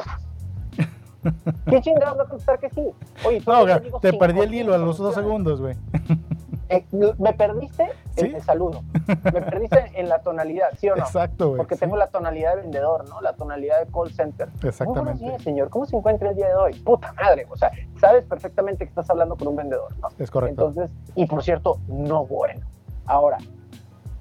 ¿Qué 1.71 1.81
chingados 1.81 2.19
va 2.19 2.23
a 2.25 2.29
contestar 2.29 2.61
que 2.61 2.69
sí? 2.71 2.83
Oye, 3.27 3.43
no, 3.47 4.01
te 4.01 4.13
perdí 4.13 4.41
el 4.41 4.55
hilo 4.55 4.75
a 4.75 4.79
los 4.79 4.99
dos 4.99 5.15
segundos, 5.15 5.61
güey. 5.61 5.75
Eh, 6.69 6.85
me 7.19 7.33
perdiste 7.35 7.91
en 8.17 8.35
el 8.35 8.43
saludo, 8.43 8.83
me 9.07 9.43
perdiste 9.43 9.93
en 9.95 10.09
la 10.09 10.21
tonalidad, 10.21 10.69
¿sí 10.79 10.89
o 10.89 10.97
no? 10.97 11.03
Exacto, 11.03 11.49
güey. 11.49 11.59
Porque 11.59 11.77
tengo 11.77 11.97
la 11.97 12.07
tonalidad 12.07 12.57
de 12.57 12.63
vendedor, 12.63 13.09
¿no? 13.09 13.21
La 13.21 13.35
tonalidad 13.35 13.85
de 13.85 13.93
call 13.93 14.11
center. 14.11 14.49
Exactamente. 14.63 15.23
Muy 15.25 15.39
señor. 15.41 15.69
¿Cómo 15.69 15.85
se 15.85 15.97
encuentra 15.97 16.31
el 16.31 16.37
día 16.37 16.49
de 16.49 16.55
hoy? 16.55 16.75
Puta 16.81 17.13
madre. 17.13 17.47
O 17.51 17.57
sea, 17.57 17.71
sabes 18.01 18.25
perfectamente 18.25 18.85
que 18.85 18.89
estás 18.89 19.11
hablando 19.11 19.37
con 19.37 19.49
un 19.49 19.57
vendedor, 19.57 19.95
¿no? 20.01 20.09
Es 20.19 20.31
correcto. 20.31 20.69
Entonces, 20.69 20.97
y 21.15 21.27
por 21.27 21.43
cierto, 21.43 21.79
no 21.89 22.25
bueno. 22.25 22.65
Ahora, 23.07 23.37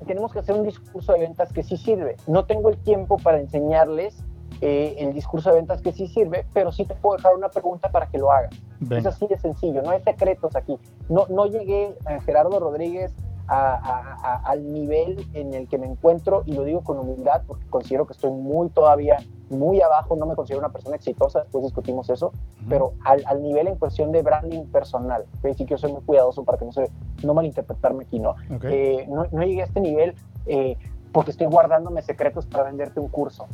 tenemos 0.05 0.33
que 0.33 0.39
hacer 0.39 0.55
un 0.55 0.63
discurso 0.63 1.13
de 1.13 1.19
ventas 1.19 1.53
que 1.53 1.63
sí 1.63 1.77
sirve. 1.77 2.17
No 2.27 2.45
tengo 2.45 2.69
el 2.69 2.77
tiempo 2.77 3.17
para 3.17 3.39
enseñarles 3.39 4.21
eh, 4.65 4.95
el 4.99 5.13
discurso 5.13 5.49
de 5.49 5.57
ventas 5.57 5.81
que 5.81 5.91
sí 5.91 6.07
sirve, 6.07 6.45
pero 6.53 6.71
sí 6.71 6.85
te 6.85 6.95
puedo 6.95 7.17
dejar 7.17 7.35
una 7.35 7.49
pregunta 7.49 7.89
para 7.89 8.07
que 8.07 8.17
lo 8.17 8.31
hagas. 8.31 8.55
Es 8.91 9.05
así 9.05 9.27
de 9.27 9.37
sencillo, 9.37 9.81
no 9.81 9.89
hay 9.89 10.01
secretos 10.01 10.55
aquí. 10.55 10.79
No, 11.09 11.25
no 11.29 11.47
llegué 11.47 11.97
a 12.05 12.21
Gerardo 12.21 12.59
Rodríguez 12.59 13.13
al 13.47 14.71
nivel 14.71 15.27
en 15.33 15.53
el 15.53 15.67
que 15.67 15.77
me 15.77 15.85
encuentro 15.85 16.43
y 16.45 16.53
lo 16.53 16.63
digo 16.63 16.81
con 16.81 16.97
humildad 16.97 17.41
porque 17.45 17.65
considero 17.69 18.07
que 18.07 18.13
estoy 18.13 18.31
muy 18.31 18.69
todavía 18.69 19.17
muy 19.49 19.81
abajo, 19.81 20.15
no 20.15 20.25
me 20.25 20.33
considero 20.33 20.59
una 20.59 20.71
persona 20.71 20.95
exitosa, 20.95 21.41
después 21.41 21.65
discutimos 21.65 22.09
eso, 22.09 22.31
pero 22.69 22.93
al, 23.03 23.21
al, 23.27 23.43
nivel 23.43 23.67
en 23.67 23.75
cuestión 23.75 24.13
de 24.13 24.21
branding 24.21 24.65
personal, 24.67 25.25
que 25.41 25.53
sí 25.53 25.65
que 25.65 25.71
yo 25.71 25.77
soy 25.77 25.91
muy 25.91 26.01
cuidadoso 26.01 26.43
para 26.45 26.57
que 26.57 26.65
no 26.65 26.71
se 26.71 26.89
no 27.23 27.33
malinterpretarme 27.33 28.05
aquí, 28.05 28.19
¿no? 28.19 28.35
Eh, 28.63 29.05
no, 29.09 29.27
no, 29.31 29.43
llegué 29.43 29.61
a 29.61 29.65
este 29.65 29.81
nivel 29.81 30.15
eh, 30.45 30.77
porque 31.11 31.31
estoy 31.31 31.47
guardándome 31.47 32.01
secretos 32.01 32.45
para 32.45 32.63
venderte 32.63 32.99
un 32.99 33.09
curso. 33.09 33.45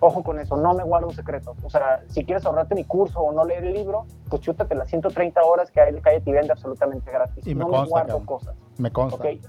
Ojo 0.00 0.22
con 0.22 0.38
eso, 0.38 0.56
no 0.56 0.74
me 0.74 0.84
guardo 0.84 1.08
un 1.08 1.14
secreto. 1.14 1.54
O 1.62 1.70
sea, 1.70 2.02
si 2.08 2.24
quieres 2.24 2.44
ahorrarte 2.44 2.74
mi 2.74 2.84
curso 2.84 3.20
o 3.20 3.32
no 3.32 3.44
leer 3.44 3.64
el 3.64 3.74
libro, 3.74 4.06
pues 4.28 4.42
chútate 4.42 4.74
las 4.74 4.88
130 4.88 5.42
horas 5.42 5.70
que 5.70 5.80
hay 5.80 5.94
Calle 6.00 6.22
y 6.24 6.32
vende 6.32 6.52
absolutamente 6.52 7.10
gratis. 7.10 7.46
Y 7.46 7.54
no 7.54 7.68
me, 7.68 7.84
guardo 7.86 8.24
cosas. 8.26 8.54
Me 8.78 8.90
consta. 8.90 9.16
¿okay? 9.16 9.40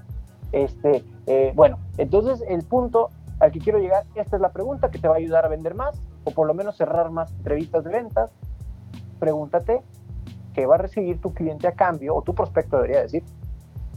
Este, 0.51 1.03
eh, 1.27 1.51
bueno, 1.55 1.79
entonces 1.97 2.43
el 2.47 2.63
punto 2.63 3.10
al 3.39 3.51
que 3.51 3.60
quiero 3.60 3.79
llegar, 3.79 4.05
esta 4.15 4.38
es 4.38 4.41
la 4.41 4.53
pregunta 4.53 4.89
que 4.91 4.99
te 4.99 5.08
va 5.08 5.15
a 5.15 5.17
ayudar 5.17 5.45
a 5.45 5.49
vender 5.49 5.75
más 5.75 6.01
o 6.23 6.31
por 6.31 6.47
lo 6.47 6.53
menos 6.53 6.77
cerrar 6.77 7.12
más 7.12 7.31
entrevistas 7.34 7.84
de 7.84 7.89
ventas. 7.89 8.31
Pregúntate 9.19 9.81
qué 10.53 10.65
va 10.65 10.75
a 10.75 10.77
recibir 10.77 11.19
tu 11.19 11.34
cliente 11.34 11.67
a 11.67 11.73
cambio, 11.73 12.15
o 12.15 12.21
tu 12.21 12.34
prospecto 12.34 12.77
debería 12.77 13.01
decir, 13.01 13.23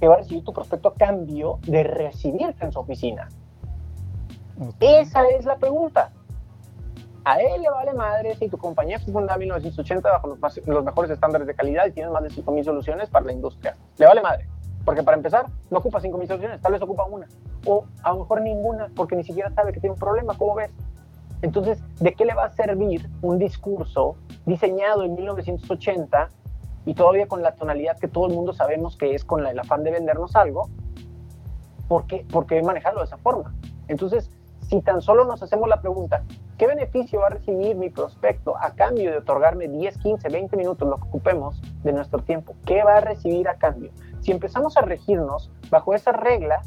qué 0.01 0.09
va 0.09 0.15
a 0.15 0.19
recibir 0.19 0.45
tu 0.45 0.53
prospecto 0.53 0.89
a 0.89 0.95
cambio 0.95 1.59
de 1.63 1.85
recibirte 1.85 2.65
en 2.65 2.73
su 2.73 2.81
oficina. 2.81 3.29
Esa 4.81 5.25
es 5.29 5.45
la 5.45 5.57
pregunta. 5.57 6.11
A 7.29 7.39
él 7.43 7.61
le 7.61 7.69
vale 7.69 7.93
madre 7.93 8.35
si 8.37 8.49
tu 8.49 8.57
compañía 8.57 8.99
fue 8.99 9.13
fundada 9.13 9.35
en 9.35 9.41
1980 9.41 10.11
bajo 10.11 10.29
los, 10.29 10.83
mejores 10.83 11.11
estándares 11.11 11.47
de 11.47 11.55
calidad 11.55 11.85
y 11.85 11.93
tienes 11.93 12.11
más 12.11 12.23
de 12.23 12.31
5.000 12.31 12.65
soluciones 12.65 13.11
para 13.11 13.27
la 13.27 13.33
industria. 13.33 13.77
Le 13.99 14.07
vale 14.07 14.23
madre. 14.23 14.49
Porque 14.83 15.03
para 15.03 15.19
empezar, 15.19 15.45
no 15.71 15.77
ocupa 15.77 16.01
5.000 16.01 16.27
soluciones, 16.27 16.63
tal 16.63 16.73
vez 16.73 16.81
ocupa 16.81 17.05
una. 17.05 17.27
O 17.67 17.85
a 18.03 18.13
lo 18.15 18.21
mejor 18.21 18.41
ninguna, 18.41 18.89
porque 18.97 19.15
ni 19.15 19.25
siquiera 19.25 19.51
sabe 19.51 19.75
que 19.75 19.81
tiene 19.81 19.93
un 19.93 19.99
problema, 19.99 20.39
¿cómo 20.39 20.55
ves? 20.55 20.71
Entonces, 21.43 21.83
¿de 22.01 22.15
qué 22.15 22.25
le 22.25 22.33
va 22.33 22.47
a 22.47 22.51
servir 22.51 23.07
un 23.21 23.39
discurso 23.39 24.17
diseñado 24.47 25.05
en 25.05 25.15
1980 25.15 26.31
y 26.87 26.95
todavía 26.95 27.29
con 27.29 27.43
la 27.43 27.53
tonalidad 27.53 27.99
que 27.99 28.09
todo 28.09 28.29
el 28.29 28.33
mundo 28.33 28.55
sabemos 28.55 28.97
que 28.97 29.15
es 29.15 29.27
con 29.27 29.47
el 29.47 29.59
afán 29.59 29.85
de 29.85 29.91
vendernos 29.91 30.35
algo? 30.35 30.71
¿Por 31.89 32.07
qué, 32.07 32.25
¿Por 32.33 32.47
qué 32.47 32.63
manejarlo 32.63 33.01
de 33.01 33.05
esa 33.05 33.19
forma? 33.19 33.55
Entonces, 33.87 34.31
si 34.63 34.81
tan 34.81 35.03
solo 35.03 35.27
nos 35.27 35.43
hacemos 35.43 35.69
la 35.69 35.83
pregunta, 35.83 36.25
¿qué 36.59 36.67
beneficio 36.67 37.21
va 37.21 37.29
a 37.29 37.31
recibir 37.31 37.77
mi 37.77 37.89
prospecto 37.89 38.57
a 38.59 38.75
cambio 38.75 39.11
de 39.11 39.19
otorgarme 39.19 39.69
10, 39.69 39.99
15, 39.99 40.29
20 40.29 40.57
minutos, 40.57 40.89
lo 40.89 40.97
que 40.97 41.05
ocupemos 41.05 41.63
de 41.85 41.93
nuestro 41.93 42.21
tiempo? 42.21 42.55
¿Qué 42.67 42.83
va 42.83 42.97
a 42.97 43.01
recibir 43.01 43.49
a 43.49 43.55
cambio? 43.55 43.91
Si 44.21 44.33
empezamos 44.33 44.77
a 44.77 44.83
regirnos 44.83 45.51
bajo 45.71 45.95
esa 45.95 46.13
regla, 46.13 46.61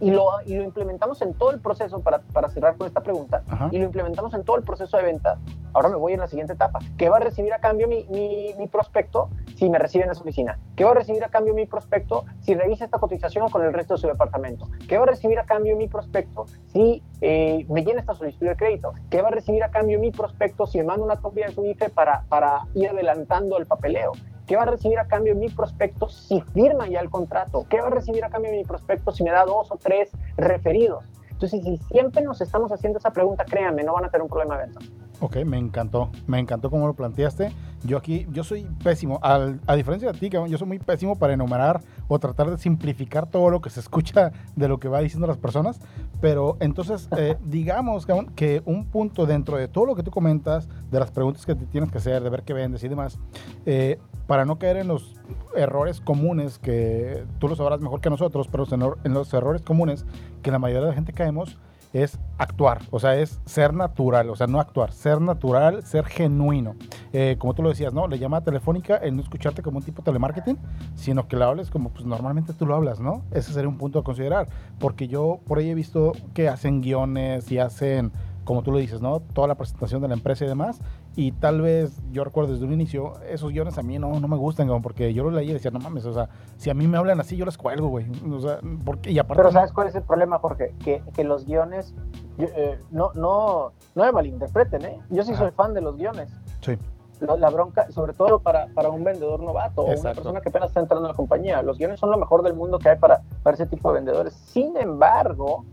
y 0.00 0.10
lo, 0.10 0.24
y 0.44 0.56
lo 0.56 0.64
implementamos 0.64 1.22
en 1.22 1.32
todo 1.32 1.52
el 1.52 1.60
proceso, 1.60 2.00
para, 2.00 2.18
para 2.32 2.48
cerrar 2.50 2.76
con 2.76 2.88
esta 2.88 3.02
pregunta, 3.02 3.44
y 3.70 3.78
lo 3.78 3.84
implementamos 3.84 4.34
en 4.34 4.42
todo 4.42 4.56
el 4.56 4.64
proceso 4.64 4.96
de 4.96 5.04
venta, 5.04 5.38
ahora 5.72 5.88
me 5.88 5.96
voy 5.96 6.12
en 6.12 6.20
la 6.20 6.28
siguiente 6.28 6.52
etapa. 6.52 6.80
¿Qué 6.96 7.08
va 7.08 7.16
a 7.16 7.20
recibir 7.20 7.52
a 7.52 7.58
cambio 7.58 7.88
mi, 7.88 8.06
mi, 8.10 8.54
mi 8.58 8.66
prospecto 8.68 9.30
si 9.56 9.68
me 9.68 9.78
recibe 9.78 10.04
en 10.04 10.10
esa 10.10 10.20
oficina? 10.20 10.58
¿Qué 10.76 10.84
va 10.84 10.90
a 10.92 10.94
recibir 10.94 11.22
a 11.24 11.28
cambio 11.28 11.54
mi 11.54 11.66
prospecto 11.66 12.24
si 12.40 12.54
revisa 12.54 12.84
esta 12.84 12.98
cotización 12.98 13.48
con 13.50 13.62
el 13.62 13.72
resto 13.72 13.94
de 13.94 14.00
su 14.00 14.06
departamento? 14.06 14.68
¿Qué 14.88 14.98
va 14.98 15.04
a 15.04 15.06
recibir 15.06 15.38
a 15.38 15.44
cambio 15.44 15.76
mi 15.76 15.88
prospecto 15.88 16.46
si 16.72 17.02
eh, 17.20 17.66
me 17.68 17.84
llena 17.84 18.00
esta 18.00 18.14
solicitud 18.14 18.46
de 18.46 18.56
crédito? 18.56 18.92
¿Qué 19.10 19.22
va 19.22 19.28
a 19.28 19.32
recibir 19.32 19.62
a 19.62 19.70
cambio 19.70 19.98
mi 19.98 20.10
prospecto 20.10 20.66
si 20.66 20.78
me 20.78 20.84
manda 20.84 21.04
una 21.04 21.16
copia 21.16 21.46
de 21.46 21.52
su 21.52 21.64
IFE 21.64 21.90
para, 21.90 22.24
para 22.28 22.66
ir 22.74 22.88
adelantando 22.88 23.58
el 23.58 23.66
papeleo? 23.66 24.12
¿Qué 24.46 24.56
va 24.56 24.62
a 24.62 24.66
recibir 24.66 24.98
a 24.98 25.06
cambio 25.06 25.34
mi 25.36 25.48
prospecto 25.48 26.08
si 26.08 26.40
firma 26.52 26.88
ya 26.88 27.00
el 27.00 27.10
contrato? 27.10 27.64
¿Qué 27.68 27.80
va 27.80 27.86
a 27.86 27.90
recibir 27.90 28.24
a 28.24 28.28
cambio 28.28 28.50
mi 28.50 28.64
prospecto 28.64 29.12
si 29.12 29.22
me 29.22 29.30
da 29.30 29.44
dos 29.44 29.70
o 29.70 29.76
tres 29.76 30.10
referidos? 30.36 31.04
Entonces, 31.30 31.64
si 31.64 31.76
siempre 31.92 32.22
nos 32.22 32.40
estamos 32.40 32.70
haciendo 32.70 32.98
esa 32.98 33.12
pregunta, 33.12 33.44
créanme, 33.44 33.82
no 33.82 33.94
van 33.94 34.04
a 34.04 34.10
tener 34.10 34.22
un 34.22 34.28
problema 34.28 34.58
de 34.58 34.66
venta. 34.66 34.80
Ok, 35.22 35.36
me 35.44 35.56
encantó, 35.56 36.10
me 36.26 36.40
encantó 36.40 36.68
cómo 36.68 36.88
lo 36.88 36.94
planteaste. 36.94 37.52
Yo 37.84 37.96
aquí, 37.96 38.26
yo 38.32 38.42
soy 38.42 38.66
pésimo, 38.82 39.20
Al, 39.22 39.60
a 39.68 39.76
diferencia 39.76 40.10
de 40.10 40.18
ti, 40.18 40.28
yo 40.28 40.58
soy 40.58 40.66
muy 40.66 40.80
pésimo 40.80 41.14
para 41.14 41.32
enumerar 41.32 41.80
o 42.08 42.18
tratar 42.18 42.50
de 42.50 42.58
simplificar 42.58 43.30
todo 43.30 43.48
lo 43.48 43.60
que 43.60 43.70
se 43.70 43.78
escucha 43.78 44.32
de 44.56 44.66
lo 44.66 44.80
que 44.80 44.88
va 44.88 44.98
diciendo 44.98 45.28
las 45.28 45.38
personas, 45.38 45.80
pero 46.20 46.56
entonces 46.58 47.08
eh, 47.16 47.36
digamos 47.44 48.04
que 48.34 48.62
un 48.64 48.86
punto 48.86 49.24
dentro 49.24 49.58
de 49.58 49.68
todo 49.68 49.86
lo 49.86 49.94
que 49.94 50.02
tú 50.02 50.10
comentas, 50.10 50.68
de 50.90 50.98
las 50.98 51.12
preguntas 51.12 51.46
que 51.46 51.54
te 51.54 51.66
tienes 51.66 51.92
que 51.92 51.98
hacer, 51.98 52.20
de 52.24 52.28
ver 52.28 52.42
qué 52.42 52.52
vendes 52.52 52.82
y 52.82 52.88
demás, 52.88 53.20
eh, 53.64 54.00
para 54.26 54.44
no 54.44 54.58
caer 54.58 54.78
en 54.78 54.88
los 54.88 55.14
errores 55.54 56.00
comunes 56.00 56.58
que 56.58 57.24
tú 57.38 57.46
lo 57.46 57.54
sabrás 57.54 57.80
mejor 57.80 58.00
que 58.00 58.10
nosotros, 58.10 58.48
pero 58.50 58.66
en 59.04 59.14
los 59.14 59.32
errores 59.32 59.62
comunes 59.62 60.04
que 60.42 60.50
la 60.50 60.58
mayoría 60.58 60.82
de 60.82 60.88
la 60.88 60.94
gente 60.94 61.12
caemos, 61.12 61.58
es 61.92 62.18
actuar, 62.38 62.80
o 62.90 62.98
sea, 62.98 63.16
es 63.16 63.40
ser 63.44 63.74
natural, 63.74 64.30
o 64.30 64.36
sea, 64.36 64.46
no 64.46 64.60
actuar, 64.60 64.92
ser 64.92 65.20
natural, 65.20 65.82
ser 65.84 66.06
genuino. 66.06 66.74
Eh, 67.12 67.36
como 67.38 67.54
tú 67.54 67.62
lo 67.62 67.68
decías, 67.68 67.92
¿no? 67.92 68.08
La 68.08 68.16
llamada 68.16 68.44
telefónica, 68.44 68.96
el 68.96 69.16
no 69.16 69.22
escucharte 69.22 69.62
como 69.62 69.78
un 69.78 69.84
tipo 69.84 70.02
de 70.02 70.06
telemarketing, 70.06 70.58
sino 70.94 71.28
que 71.28 71.36
la 71.36 71.46
hables 71.46 71.70
como 71.70 71.90
pues 71.90 72.06
normalmente 72.06 72.52
tú 72.54 72.66
lo 72.66 72.74
hablas, 72.74 73.00
¿no? 73.00 73.22
Ese 73.30 73.52
sería 73.52 73.68
un 73.68 73.78
punto 73.78 73.98
a 73.98 74.04
considerar, 74.04 74.48
porque 74.78 75.08
yo 75.08 75.40
por 75.46 75.58
ahí 75.58 75.70
he 75.70 75.74
visto 75.74 76.12
que 76.34 76.48
hacen 76.48 76.80
guiones 76.80 77.50
y 77.52 77.58
hacen 77.58 78.12
como 78.44 78.62
tú 78.62 78.72
lo 78.72 78.78
dices, 78.78 79.00
¿no? 79.00 79.20
Toda 79.20 79.46
la 79.48 79.54
presentación 79.54 80.02
de 80.02 80.08
la 80.08 80.14
empresa 80.14 80.44
y 80.44 80.48
demás. 80.48 80.80
Y 81.14 81.32
tal 81.32 81.60
vez 81.60 82.00
yo 82.10 82.24
recuerdo 82.24 82.52
desde 82.52 82.64
un 82.64 82.72
inicio, 82.72 83.12
esos 83.28 83.50
guiones 83.50 83.76
a 83.76 83.82
mí 83.82 83.98
no, 83.98 84.18
no 84.18 84.28
me 84.28 84.36
gustan, 84.36 84.66
como 84.66 84.80
porque 84.80 85.12
yo 85.12 85.24
lo 85.24 85.30
leí 85.30 85.50
y 85.50 85.52
decía, 85.52 85.70
no 85.70 85.78
mames, 85.78 86.06
o 86.06 86.12
sea, 86.12 86.30
si 86.56 86.70
a 86.70 86.74
mí 86.74 86.88
me 86.88 86.96
hablan 86.96 87.20
así, 87.20 87.36
yo 87.36 87.44
les 87.44 87.58
cuelgo, 87.58 87.88
güey. 87.88 88.06
O 88.30 88.40
sea, 88.40 88.60
porque, 88.84 89.10
y 89.10 89.18
aparte. 89.18 89.42
Pero 89.42 89.52
¿sabes 89.52 89.72
cuál 89.72 89.88
es 89.88 89.94
el 89.94 90.02
problema, 90.02 90.38
Jorge? 90.38 90.74
Que, 90.82 91.02
que 91.14 91.24
los 91.24 91.44
guiones, 91.44 91.94
eh, 92.38 92.78
no, 92.90 93.10
no, 93.14 93.72
no 93.94 94.04
me 94.04 94.12
malinterpreten, 94.12 94.84
¿eh? 94.86 95.00
Yo 95.10 95.22
sí 95.22 95.34
soy 95.34 95.50
fan 95.50 95.74
de 95.74 95.82
los 95.82 95.96
guiones. 95.96 96.30
Sí. 96.60 96.78
La, 97.20 97.50
bronca, 97.50 97.88
sobre 97.92 98.14
todo 98.14 98.40
para, 98.40 98.66
para 98.74 98.88
un 98.88 99.04
vendedor 99.04 99.40
novato 99.40 99.82
o 99.82 100.00
una 100.00 100.12
persona 100.12 100.40
que 100.40 100.48
apenas 100.48 100.70
está 100.70 100.80
entrando 100.80 101.06
a 101.06 101.10
la 101.10 101.14
compañía. 101.14 101.62
Los 101.62 101.78
guiones 101.78 102.00
son 102.00 102.10
lo 102.10 102.16
mejor 102.16 102.42
del 102.42 102.54
mundo 102.54 102.80
que 102.80 102.88
hay 102.88 102.98
para, 102.98 103.22
para 103.44 103.54
ese 103.54 103.66
tipo 103.66 103.90
de 103.90 104.00
vendedores. 104.00 104.34
Sin 104.34 104.76
embargo, 104.76 105.64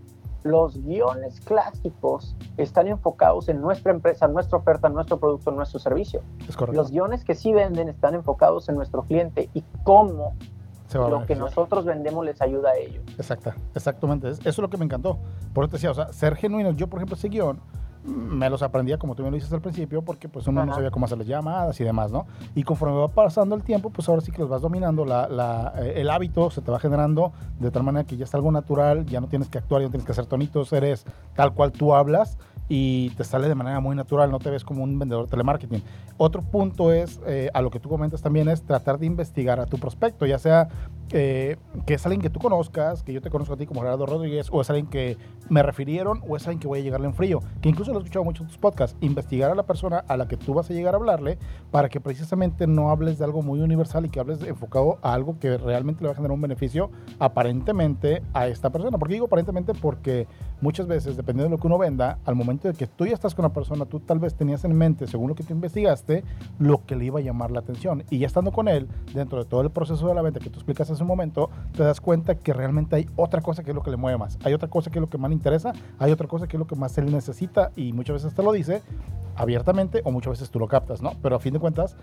los 0.43 0.77
guiones 0.83 1.41
clásicos 1.41 2.35
están 2.57 2.87
enfocados 2.87 3.49
en 3.49 3.61
nuestra 3.61 3.91
empresa, 3.91 4.27
nuestra 4.27 4.57
oferta, 4.57 4.89
nuestro 4.89 5.19
producto, 5.19 5.51
nuestro 5.51 5.79
servicio. 5.79 6.21
Los 6.71 6.91
guiones 6.91 7.23
que 7.23 7.35
sí 7.35 7.53
venden 7.53 7.89
están 7.89 8.15
enfocados 8.15 8.69
en 8.69 8.75
nuestro 8.75 9.03
cliente 9.03 9.49
y 9.53 9.63
cómo 9.83 10.35
lo 10.93 11.25
que 11.25 11.35
nosotros 11.35 11.85
vendemos 11.85 12.25
les 12.25 12.41
ayuda 12.41 12.71
a 12.71 12.77
ellos. 12.77 13.03
Exacto, 13.17 13.53
exactamente. 13.75 14.29
Eso 14.29 14.49
es 14.49 14.57
lo 14.57 14.69
que 14.69 14.77
me 14.77 14.85
encantó. 14.85 15.19
Por 15.53 15.63
eso 15.63 15.71
te 15.71 15.77
decía, 15.77 15.91
o 15.91 15.93
sea, 15.93 16.11
ser 16.13 16.35
genuino. 16.35 16.71
Yo, 16.71 16.87
por 16.87 16.99
ejemplo, 16.99 17.15
ese 17.15 17.29
guion 17.29 17.59
me 18.03 18.49
los 18.49 18.61
aprendía 18.61 18.97
como 18.97 19.15
tú 19.15 19.23
me 19.23 19.29
lo 19.29 19.35
dices 19.35 19.51
al 19.51 19.61
principio, 19.61 20.01
porque 20.01 20.29
pues 20.29 20.47
uno 20.47 20.65
no 20.65 20.73
sabía 20.73 20.91
cómo 20.91 21.05
hacer 21.05 21.17
las 21.17 21.27
llamadas 21.27 21.79
y 21.79 21.83
demás, 21.83 22.11
¿no? 22.11 22.25
Y 22.55 22.63
conforme 22.63 22.95
va 22.95 23.07
pasando 23.09 23.55
el 23.55 23.63
tiempo, 23.63 23.89
pues 23.89 24.07
ahora 24.09 24.21
sí 24.21 24.31
que 24.31 24.39
los 24.39 24.49
vas 24.49 24.61
dominando, 24.61 25.05
la, 25.05 25.73
eh, 25.77 25.93
el 25.97 26.09
hábito 26.09 26.49
se 26.49 26.61
te 26.61 26.71
va 26.71 26.79
generando 26.79 27.33
de 27.59 27.71
tal 27.71 27.83
manera 27.83 28.05
que 28.05 28.17
ya 28.17 28.25
es 28.25 28.33
algo 28.33 28.51
natural, 28.51 29.05
ya 29.05 29.19
no 29.21 29.27
tienes 29.27 29.49
que 29.49 29.57
actuar, 29.57 29.81
ya 29.81 29.87
no 29.87 29.91
tienes 29.91 30.05
que 30.05 30.11
hacer 30.11 30.25
tonitos, 30.25 30.71
eres 30.73 31.05
tal 31.35 31.53
cual 31.53 31.71
tú 31.71 31.93
hablas 31.93 32.37
y 32.69 33.09
te 33.11 33.23
sale 33.23 33.49
de 33.49 33.55
manera 33.55 33.79
muy 33.79 33.95
natural, 33.95 34.31
no 34.31 34.39
te 34.39 34.51
ves 34.51 34.63
como 34.63 34.83
un 34.83 34.97
vendedor 34.97 35.25
de 35.25 35.31
telemarketing. 35.31 35.83
Otro 36.17 36.43
punto 36.43 36.93
es, 36.93 37.19
eh, 37.25 37.49
a 37.53 37.61
lo 37.61 37.71
que 37.71 37.79
tú 37.79 37.89
comentas 37.89 38.21
también, 38.21 38.47
es 38.47 38.61
tratar 38.61 38.99
de 38.99 39.07
investigar 39.07 39.59
a 39.59 39.65
tu 39.65 39.77
prospecto, 39.79 40.25
ya 40.25 40.37
sea 40.37 40.69
eh, 41.11 41.57
que 41.87 41.95
es 41.95 42.05
alguien 42.05 42.21
que 42.21 42.29
tú 42.29 42.39
conozcas, 42.39 43.01
que 43.01 43.11
yo 43.11 43.21
te 43.21 43.31
conozco 43.31 43.55
a 43.55 43.57
ti 43.57 43.65
como 43.65 43.81
Gerardo 43.81 44.05
Rodríguez, 44.05 44.47
o 44.51 44.61
es 44.61 44.69
alguien 44.69 44.87
que 44.87 45.17
me 45.49 45.63
refirieron, 45.63 46.21
o 46.27 46.35
es 46.35 46.45
alguien 46.45 46.59
que 46.59 46.67
voy 46.67 46.79
a 46.79 46.83
llegarle 46.83 47.07
en 47.07 47.15
frío, 47.15 47.39
que 47.61 47.69
incluso 47.69 47.91
lo 47.91 47.97
he 47.97 48.01
escuchado 48.03 48.23
mucho 48.23 48.43
en 48.43 48.49
tus 48.49 48.59
podcasts, 48.59 48.95
investigar 49.01 49.49
a 49.49 49.55
la 49.55 49.63
persona 49.63 50.03
a 50.07 50.17
la 50.17 50.27
que 50.27 50.37
tú 50.37 50.53
vas 50.53 50.69
a 50.69 50.73
llegar 50.73 50.93
a 50.93 50.97
hablarle 50.97 51.39
para 51.71 51.89
que 51.89 51.99
precisamente 51.99 52.67
no 52.67 52.91
hables 52.91 53.17
de 53.17 53.25
algo 53.25 53.41
muy 53.41 53.59
universal 53.61 54.05
y 54.05 54.09
que 54.09 54.19
hables 54.19 54.43
enfocado 54.43 54.99
a 55.01 55.13
algo 55.13 55.39
que 55.39 55.57
realmente 55.57 56.03
le 56.03 56.09
va 56.09 56.13
a 56.13 56.15
generar 56.15 56.33
un 56.33 56.41
beneficio 56.41 56.91
aparentemente 57.17 58.21
a 58.33 58.47
esta 58.47 58.69
persona. 58.69 58.97
¿Por 58.99 59.07
qué 59.07 59.15
digo 59.15 59.25
aparentemente? 59.25 59.73
Porque 59.73 60.27
muchas 60.61 60.85
veces, 60.85 61.17
dependiendo 61.17 61.49
de 61.49 61.57
lo 61.57 61.61
que 61.61 61.67
uno 61.67 61.77
venda, 61.77 62.19
al 62.25 62.35
momento 62.35 62.58
de 62.67 62.73
que 62.73 62.87
tú 62.87 63.05
ya 63.05 63.13
estás 63.13 63.33
con 63.33 63.45
una 63.45 63.53
persona, 63.53 63.85
tú 63.85 63.99
tal 63.99 64.19
vez 64.19 64.35
tenías 64.35 64.63
en 64.65 64.75
mente, 64.75 65.07
según 65.07 65.29
lo 65.29 65.35
que 65.35 65.43
tú 65.43 65.53
investigaste, 65.53 66.23
lo 66.59 66.85
que 66.85 66.95
le 66.95 67.05
iba 67.05 67.19
a 67.19 67.21
llamar 67.21 67.51
la 67.51 67.59
atención. 67.59 68.03
Y 68.09 68.19
ya 68.19 68.27
estando 68.27 68.51
con 68.51 68.67
él, 68.67 68.87
dentro 69.13 69.39
de 69.39 69.49
todo 69.49 69.61
el 69.61 69.71
proceso 69.71 70.07
de 70.07 70.15
la 70.15 70.21
venta 70.21 70.39
que 70.39 70.49
tú 70.49 70.59
explicas 70.59 70.89
un 70.99 71.07
momento, 71.07 71.49
te 71.73 71.83
das 71.83 72.01
cuenta 72.01 72.35
que 72.35 72.53
realmente 72.53 72.95
hay 72.95 73.07
otra 73.15 73.41
cosa 73.41 73.63
que 73.63 73.71
es 73.71 73.75
lo 73.75 73.83
que 73.83 73.91
le 73.91 73.97
mueve 73.97 74.17
más, 74.17 74.37
hay 74.43 74.53
otra 74.53 74.67
cosa 74.67 74.89
que 74.89 74.99
es 74.99 75.01
lo 75.01 75.09
que 75.09 75.17
más 75.17 75.29
le 75.29 75.35
interesa, 75.35 75.73
hay 75.97 76.11
otra 76.11 76.27
cosa 76.27 76.47
que 76.47 76.57
es 76.57 76.59
lo 76.59 76.67
que 76.67 76.75
más 76.75 76.97
él 76.97 77.11
necesita 77.11 77.71
y 77.75 77.93
muchas 77.93 78.15
veces 78.15 78.33
te 78.33 78.43
lo 78.43 78.51
dice 78.51 78.81
abiertamente 79.35 80.01
o 80.03 80.11
muchas 80.11 80.31
veces 80.31 80.51
tú 80.51 80.59
lo 80.59 80.67
captas, 80.67 81.01
¿no? 81.01 81.13
Pero 81.21 81.37
a 81.37 81.39
fin 81.39 81.53
de 81.53 81.59
cuentas 81.59 81.95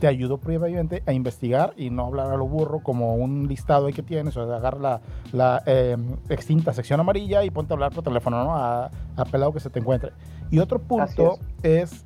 te 0.00 0.08
ayudo 0.08 0.38
previamente 0.38 1.02
a 1.06 1.12
investigar 1.12 1.72
y 1.76 1.90
no 1.90 2.06
hablar 2.06 2.32
a 2.32 2.36
lo 2.36 2.46
burro 2.46 2.80
como 2.80 3.14
un 3.14 3.46
listado 3.46 3.86
ahí 3.86 3.92
que 3.92 4.02
tienes, 4.02 4.36
o 4.36 4.46
sea, 4.46 4.56
agarra 4.56 4.78
la, 4.80 5.00
la 5.32 5.62
em, 5.66 6.16
extinta 6.28 6.72
sección 6.72 6.98
amarilla 6.98 7.44
y 7.44 7.50
ponte 7.50 7.72
a 7.72 7.74
hablar 7.74 7.92
por 7.92 8.02
teléfono, 8.02 8.42
¿no? 8.42 8.56
A, 8.56 8.90
a 9.16 9.24
pelado 9.24 9.52
que 9.52 9.60
se 9.60 9.70
te 9.70 9.80
Y 10.50 10.58
otro 10.58 10.78
punto 10.80 11.38
es 11.62 12.04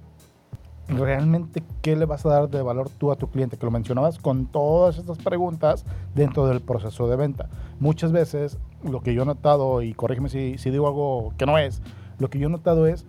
realmente 0.88 1.62
qué 1.80 1.96
le 1.96 2.04
vas 2.04 2.26
a 2.26 2.28
dar 2.28 2.50
de 2.50 2.60
valor 2.62 2.90
tú 2.90 3.10
a 3.10 3.16
tu 3.16 3.30
cliente, 3.30 3.56
que 3.56 3.64
lo 3.64 3.72
mencionabas 3.72 4.18
con 4.18 4.46
todas 4.46 4.98
estas 4.98 5.18
preguntas 5.18 5.84
dentro 6.14 6.46
del 6.46 6.60
proceso 6.60 7.08
de 7.08 7.16
venta. 7.16 7.48
Muchas 7.80 8.12
veces 8.12 8.58
lo 8.82 9.00
que 9.00 9.14
yo 9.14 9.22
he 9.22 9.26
notado, 9.26 9.82
y 9.82 9.94
corrígeme 9.94 10.28
si, 10.28 10.58
si 10.58 10.70
digo 10.70 10.86
algo 10.86 11.32
que 11.38 11.46
no 11.46 11.58
es, 11.58 11.82
lo 12.18 12.28
que 12.28 12.38
yo 12.38 12.48
he 12.48 12.50
notado 12.50 12.86
es 12.86 13.06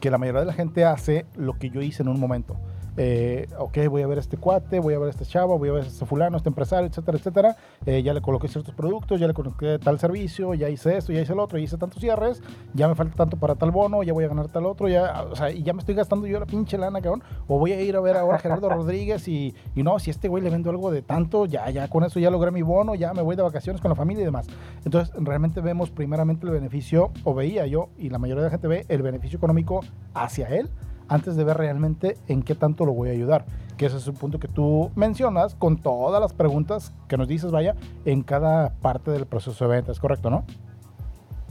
que 0.00 0.10
la 0.10 0.18
mayoría 0.18 0.40
de 0.40 0.46
la 0.46 0.52
gente 0.52 0.84
hace 0.84 1.26
lo 1.36 1.58
que 1.58 1.70
yo 1.70 1.82
hice 1.82 2.02
en 2.02 2.08
un 2.08 2.18
momento 2.18 2.56
eh, 2.96 3.46
ok, 3.58 3.78
voy 3.88 4.02
a 4.02 4.06
ver 4.06 4.18
a 4.18 4.20
este 4.20 4.36
cuate, 4.36 4.80
voy 4.80 4.94
a 4.94 4.98
ver 4.98 5.08
a 5.08 5.10
este 5.10 5.24
chavo, 5.24 5.58
voy 5.58 5.68
a 5.68 5.72
ver 5.72 5.84
a 5.84 5.86
este 5.86 6.06
fulano, 6.06 6.36
este 6.36 6.48
empresario, 6.48 6.88
etcétera, 6.88 7.18
etcétera. 7.18 7.56
Eh, 7.86 8.02
ya 8.02 8.12
le 8.14 8.20
coloqué 8.20 8.48
ciertos 8.48 8.74
productos, 8.74 9.20
ya 9.20 9.26
le 9.26 9.34
coloqué 9.34 9.78
tal 9.78 9.98
servicio, 9.98 10.54
ya 10.54 10.68
hice 10.68 10.96
esto, 10.96 11.12
ya 11.12 11.20
hice 11.20 11.32
el 11.32 11.40
otro, 11.40 11.58
ya 11.58 11.64
hice 11.64 11.78
tantos 11.78 12.00
cierres, 12.00 12.42
ya 12.74 12.88
me 12.88 12.94
falta 12.94 13.14
tanto 13.14 13.36
para 13.36 13.54
tal 13.54 13.70
bono, 13.70 14.02
ya 14.02 14.12
voy 14.12 14.24
a 14.24 14.28
ganar 14.28 14.48
tal 14.48 14.66
otro, 14.66 14.88
ya, 14.88 15.24
o 15.30 15.36
sea, 15.36 15.50
y 15.50 15.62
ya 15.62 15.72
me 15.72 15.80
estoy 15.80 15.94
gastando 15.94 16.26
yo 16.26 16.38
la 16.40 16.46
pinche 16.46 16.78
lana, 16.78 17.00
cabrón. 17.00 17.22
O 17.46 17.58
voy 17.58 17.72
a 17.72 17.80
ir 17.80 17.96
a 17.96 18.00
ver 18.00 18.16
ahora 18.16 18.36
a 18.36 18.40
Gerardo 18.40 18.68
Rodríguez 18.70 19.28
y, 19.28 19.54
y 19.74 19.82
no, 19.82 19.98
si 19.98 20.10
este 20.10 20.28
güey 20.28 20.42
le 20.42 20.50
vendo 20.50 20.70
algo 20.70 20.90
de 20.90 21.02
tanto, 21.02 21.46
ya, 21.46 21.68
ya 21.70 21.88
con 21.88 22.04
eso 22.04 22.20
ya 22.20 22.30
logré 22.30 22.50
mi 22.50 22.62
bono, 22.62 22.94
ya 22.94 23.14
me 23.14 23.22
voy 23.22 23.36
de 23.36 23.42
vacaciones 23.42 23.80
con 23.80 23.88
la 23.88 23.94
familia 23.94 24.22
y 24.22 24.26
demás. 24.26 24.46
Entonces, 24.84 25.14
realmente 25.16 25.60
vemos 25.60 25.90
primeramente 25.90 26.46
el 26.46 26.52
beneficio, 26.52 27.12
o 27.24 27.34
veía 27.34 27.66
yo, 27.66 27.88
y 27.96 28.10
la 28.10 28.18
mayoría 28.18 28.42
de 28.42 28.48
la 28.48 28.50
gente 28.50 28.68
ve 28.68 28.84
el 28.88 29.02
beneficio 29.02 29.36
económico 29.36 29.80
hacia 30.14 30.48
él 30.48 30.70
antes 31.10 31.36
de 31.36 31.44
ver 31.44 31.58
realmente 31.58 32.16
en 32.28 32.42
qué 32.42 32.54
tanto 32.54 32.86
lo 32.86 32.92
voy 32.92 33.10
a 33.10 33.12
ayudar. 33.12 33.44
Que 33.76 33.86
ese 33.86 33.96
es 33.96 34.06
un 34.06 34.14
punto 34.14 34.38
que 34.38 34.48
tú 34.48 34.90
mencionas 34.94 35.56
con 35.56 35.76
todas 35.76 36.20
las 36.20 36.32
preguntas 36.32 36.94
que 37.08 37.16
nos 37.18 37.26
dices, 37.26 37.50
vaya, 37.50 37.74
en 38.04 38.22
cada 38.22 38.70
parte 38.80 39.10
del 39.10 39.26
proceso 39.26 39.64
de 39.66 39.74
venta. 39.76 39.92
¿Es 39.92 39.98
correcto, 39.98 40.30
no? 40.30 40.44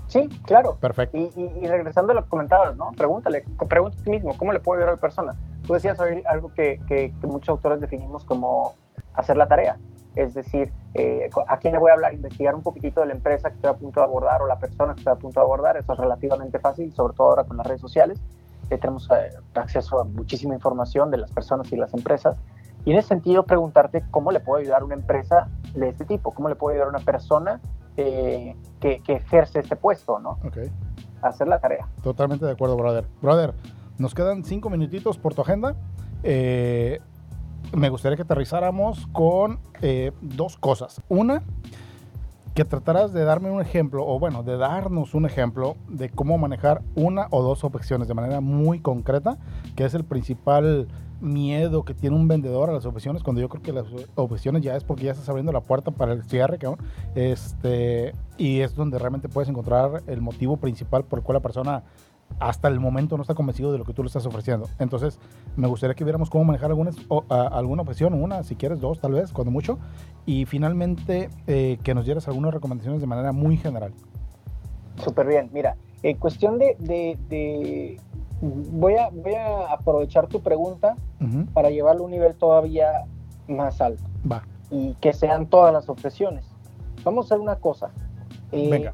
Sí, 0.08 0.28
claro. 0.44 0.78
Perfecto. 0.80 1.18
Y, 1.18 1.68
regresando 1.68 2.14
a 2.14 2.16
lo 2.16 2.24
que 2.24 2.30
comentabas, 2.30 2.76
¿no? 2.78 2.92
Pregúntale, 2.94 3.44
pregúntate 3.68 4.02
a 4.02 4.06
ti 4.06 4.10
mismo, 4.12 4.36
¿cómo 4.38 4.54
le 4.54 4.60
puedo 4.60 4.78
ayudar 4.78 4.94
a 4.94 4.96
la 4.96 5.02
persona? 5.02 5.36
Tú 5.68 5.74
decías 5.74 6.00
algo 6.00 6.54
que, 6.54 6.80
que, 6.88 7.14
muchos 7.28 7.50
autores 7.50 7.82
definimos 7.82 8.24
como 8.24 8.76
hacer 9.14 9.36
la 9.36 9.48
tarea. 9.48 9.78
Es 10.16 10.34
decir, 10.34 10.72
eh, 10.94 11.30
¿a 11.48 11.58
quién 11.58 11.74
le 11.74 11.80
voy 11.80 11.92
a 11.92 11.96
hablar? 11.96 12.14
Investigar 12.14 12.56
un 12.56 12.64
poquitito 12.64 13.02
de 13.02 13.08
la 13.08 13.14
empresa 13.14 13.50
que 13.50 13.56
estoy 13.56 13.72
a 13.72 13.74
punto 13.76 14.00
de 14.00 14.06
abordar 14.06 14.42
o 14.42 14.48
la 14.48 14.58
persona 14.58 14.94
que 14.94 15.02
estoy 15.02 15.14
a 15.14 15.18
punto 15.18 15.40
de 15.40 15.44
abordar. 15.44 15.78
Eso 15.78 15.94
es 15.94 16.00
relativamente 16.00 16.60
fácil, 16.60 16.92
sobre 16.94 17.14
todo 17.14 17.30
ahora 17.30 17.44
con 17.44 17.58
las 17.58 17.68
redes 17.68 17.82
sociales 17.82 18.20
tenemos 18.78 19.10
eh, 19.12 19.30
acceso 19.56 20.00
a 20.00 20.04
muchísima 20.04 20.54
información 20.54 21.12
de 21.12 21.18
las 21.18 21.32
personas 21.32 21.72
y 21.72 21.76
las 21.76 21.94
empresas. 21.94 22.38
Y 22.86 22.92
en 22.92 22.98
ese 22.98 23.10
sentido, 23.10 23.44
preguntarte 23.44 24.04
cómo 24.12 24.32
le 24.32 24.40
puedo 24.40 24.62
ayudar 24.62 24.82
a 24.82 24.86
una 24.86 24.96
empresa 24.96 25.50
de 25.74 25.90
este 25.90 26.06
tipo, 26.06 26.32
cómo 26.32 26.50
le 26.50 26.56
puedo 26.56 26.74
ayudar 26.74 26.88
a 26.88 26.90
una 26.92 27.06
persona 27.06 27.60
eh, 27.98 28.56
que, 28.80 29.02
ejerce 29.08 29.60
este 29.60 29.76
puesto, 29.76 30.20
¿no? 30.20 30.40
Ok. 30.46 30.58
hacer 31.22 31.48
la 31.48 31.60
tarea. 31.60 31.88
Totalmente 32.02 32.46
de 32.46 32.52
acuerdo, 32.52 32.78
brother. 32.78 33.06
Brother, 33.22 33.54
nos 33.98 34.16
quedan 34.16 34.46
cinco 34.46 34.70
minutitos 34.70 35.18
por 35.18 35.34
tu 35.34 35.42
agenda. 35.42 35.76
Eh, 36.24 37.00
me 37.74 37.90
gustaría 37.90 38.16
que 38.16 38.24
aterrizáramos 38.24 39.08
con 39.08 39.60
dos 40.22 40.58
cosas. 40.58 41.02
Una, 41.10 41.44
que 42.60 42.66
tratarás 42.66 43.14
de 43.14 43.24
darme 43.24 43.50
un 43.50 43.62
ejemplo, 43.62 44.06
o 44.06 44.20
bueno, 44.20 44.44
de 44.44 44.58
darnos 44.58 45.14
un 45.14 45.26
ejemplo 45.26 45.78
de 45.88 46.10
cómo 46.10 46.38
manejar 46.38 46.82
una 46.94 47.28
o 47.30 47.42
dos 47.42 47.64
objeciones 47.64 48.10
de 48.10 48.14
manera 48.14 48.42
muy 48.42 48.82
concreta, 48.82 49.38
que 49.78 49.86
es 49.86 49.94
el 49.94 50.04
principal 50.04 50.90
miedo 51.22 51.86
que 51.86 51.94
tiene 51.94 52.18
un 52.18 52.28
vendedor 52.28 52.70
a 52.70 52.74
las 52.74 52.86
objeciones, 52.86 53.24
cuando 53.24 53.40
yo 53.40 53.48
creo 53.48 53.64
que 53.64 53.72
las 53.72 53.86
objeciones 54.16 54.62
ya 54.62 54.76
es 54.76 54.84
porque 54.84 55.06
ya 55.06 55.12
estás 55.12 55.30
abriendo 55.30 55.54
la 55.54 55.62
puerta 55.62 55.92
para 55.92 56.12
el 56.12 56.26
cierre, 56.26 56.58
cabrón. 56.58 56.86
Este, 57.16 58.12
y 58.38 58.60
es 58.60 58.76
donde 58.76 59.00
realmente 59.00 59.30
puedes 59.30 59.48
encontrar 59.48 60.04
el 60.08 60.20
motivo 60.20 60.58
principal 60.58 61.06
por 61.06 61.20
el 61.20 61.24
cual 61.24 61.36
la 61.38 61.42
persona 61.42 61.84
hasta 62.40 62.68
el 62.68 62.80
momento 62.80 63.18
no 63.18 63.24
está 63.24 63.36
convencido 63.36 63.72
de 63.72 63.78
lo 63.78 63.86
que 63.86 63.94
tú 63.94 64.04
le 64.04 64.08
estás 64.08 64.26
ofreciendo. 64.26 64.68
Entonces, 64.80 65.20
me 65.56 65.68
gustaría 65.68 65.96
que 65.96 66.04
viéramos 66.04 66.30
cómo 66.30 66.46
manejar 66.46 66.70
alguna, 66.72 66.92
alguna 67.30 67.82
opción, 67.82 68.14
una, 68.14 68.44
si 68.44 68.56
quieres, 68.56 68.80
dos, 68.80 69.00
tal 69.00 69.14
vez, 69.14 69.32
cuando 69.34 69.52
mucho. 69.52 69.78
Y 70.26 70.46
finalmente, 70.46 71.30
eh, 71.48 71.78
que 71.84 71.94
nos 71.94 72.06
dieras 72.06 72.28
algunas 72.28 72.54
recomendaciones 72.54 73.02
de 73.02 73.08
manera 73.08 73.32
muy 73.32 73.58
general. 73.58 73.94
Súper 74.98 75.28
bien. 75.28 75.50
Mira, 75.54 75.76
en 76.04 76.18
cuestión 76.18 76.58
de, 76.58 76.76
de, 76.80 78.00
Voy, 78.42 78.96
a, 78.96 79.10
voy 79.10 79.34
a 79.34 79.74
aprovechar 79.74 80.28
tu 80.28 80.42
pregunta 80.42 80.96
para 81.54 81.70
llevarlo 81.70 82.04
a 82.04 82.06
un 82.06 82.12
nivel 82.12 82.36
todavía 82.36 83.06
más 83.50 83.82
alto. 83.82 84.04
Va. 84.30 84.44
Y 84.72 84.94
que 85.02 85.12
sean 85.12 85.48
todas 85.48 85.74
las 85.74 85.90
objeciones. 85.90 86.46
Vamos 87.04 87.26
a 87.26 87.36
hacer 87.36 87.42
una 87.42 87.58
cosa. 87.58 87.92
Eh, 88.54 88.70
Venga. 88.72 88.94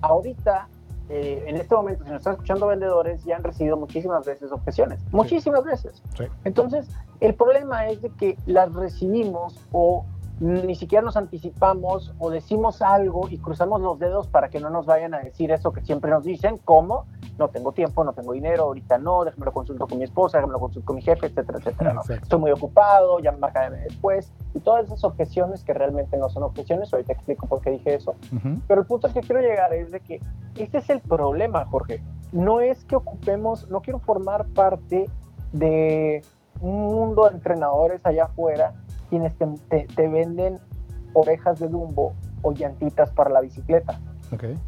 Ahorita 0.00 0.68
eh, 1.16 1.44
en 1.46 1.54
este 1.54 1.72
momento, 1.76 2.02
si 2.02 2.10
nos 2.10 2.18
están 2.18 2.32
escuchando 2.32 2.66
vendedores, 2.66 3.22
ya 3.22 3.36
han 3.36 3.44
recibido 3.44 3.76
muchísimas 3.76 4.26
veces 4.26 4.50
objeciones, 4.50 4.98
muchísimas 5.12 5.62
veces. 5.62 6.02
Entonces, 6.42 6.88
el 7.20 7.34
problema 7.34 7.86
es 7.86 8.02
de 8.02 8.10
que 8.10 8.36
las 8.46 8.74
recibimos 8.74 9.64
o 9.70 10.04
ni 10.40 10.74
siquiera 10.74 11.04
nos 11.04 11.16
anticipamos 11.16 12.12
o 12.18 12.30
decimos 12.30 12.82
algo 12.82 13.28
y 13.28 13.38
cruzamos 13.38 13.80
los 13.80 13.98
dedos 13.98 14.26
para 14.26 14.48
que 14.48 14.58
no 14.58 14.68
nos 14.68 14.86
vayan 14.86 15.14
a 15.14 15.20
decir 15.20 15.52
eso 15.52 15.72
que 15.72 15.80
siempre 15.82 16.10
nos 16.10 16.24
dicen, 16.24 16.58
como 16.58 17.06
no 17.38 17.48
tengo 17.48 17.72
tiempo, 17.72 18.04
no 18.04 18.12
tengo 18.12 18.32
dinero, 18.32 18.64
ahorita 18.64 18.98
no, 18.98 19.24
déjame 19.24 19.46
lo 19.46 19.52
consulto 19.52 19.86
con 19.86 19.98
mi 19.98 20.04
esposa, 20.04 20.38
déjame 20.38 20.52
lo 20.52 20.60
consulto 20.60 20.86
con 20.86 20.96
mi 20.96 21.02
jefe, 21.02 21.26
etcétera, 21.26 21.58
etcétera. 21.58 22.00
Estoy 22.08 22.38
muy 22.38 22.50
ocupado, 22.50 23.18
ya 23.20 23.32
me 23.32 23.52
caer 23.52 23.72
después. 23.72 24.32
Y 24.54 24.60
todas 24.60 24.86
esas 24.86 25.02
objeciones 25.04 25.64
que 25.64 25.74
realmente 25.74 26.16
no 26.16 26.28
son 26.28 26.44
objeciones, 26.44 26.92
ahorita 26.92 27.12
explico 27.12 27.46
por 27.46 27.60
qué 27.60 27.70
dije 27.70 27.94
eso. 27.94 28.14
Pero 28.68 28.80
el 28.80 28.86
punto 28.86 29.06
al 29.06 29.12
que 29.12 29.20
quiero 29.20 29.40
llegar 29.40 29.72
es 29.72 29.90
de 29.90 30.00
que 30.00 30.20
este 30.56 30.78
es 30.78 30.90
el 30.90 31.00
problema, 31.00 31.64
Jorge. 31.66 32.02
No 32.32 32.60
es 32.60 32.84
que 32.84 32.96
ocupemos, 32.96 33.68
no 33.68 33.80
quiero 33.80 33.98
formar 33.98 34.46
parte 34.46 35.08
de 35.52 36.22
un 36.60 36.86
mundo 36.86 37.28
de 37.28 37.34
entrenadores 37.34 38.00
allá 38.04 38.24
afuera 38.24 38.74
quienes 39.14 39.34
te, 39.68 40.08
venden 40.08 40.58
orejas 41.12 41.60
de 41.60 41.68
Dumbo 41.68 42.14
o 42.42 42.52
llantitas 42.52 43.12
para 43.12 43.30
la 43.30 43.40
bicicleta. 43.40 44.00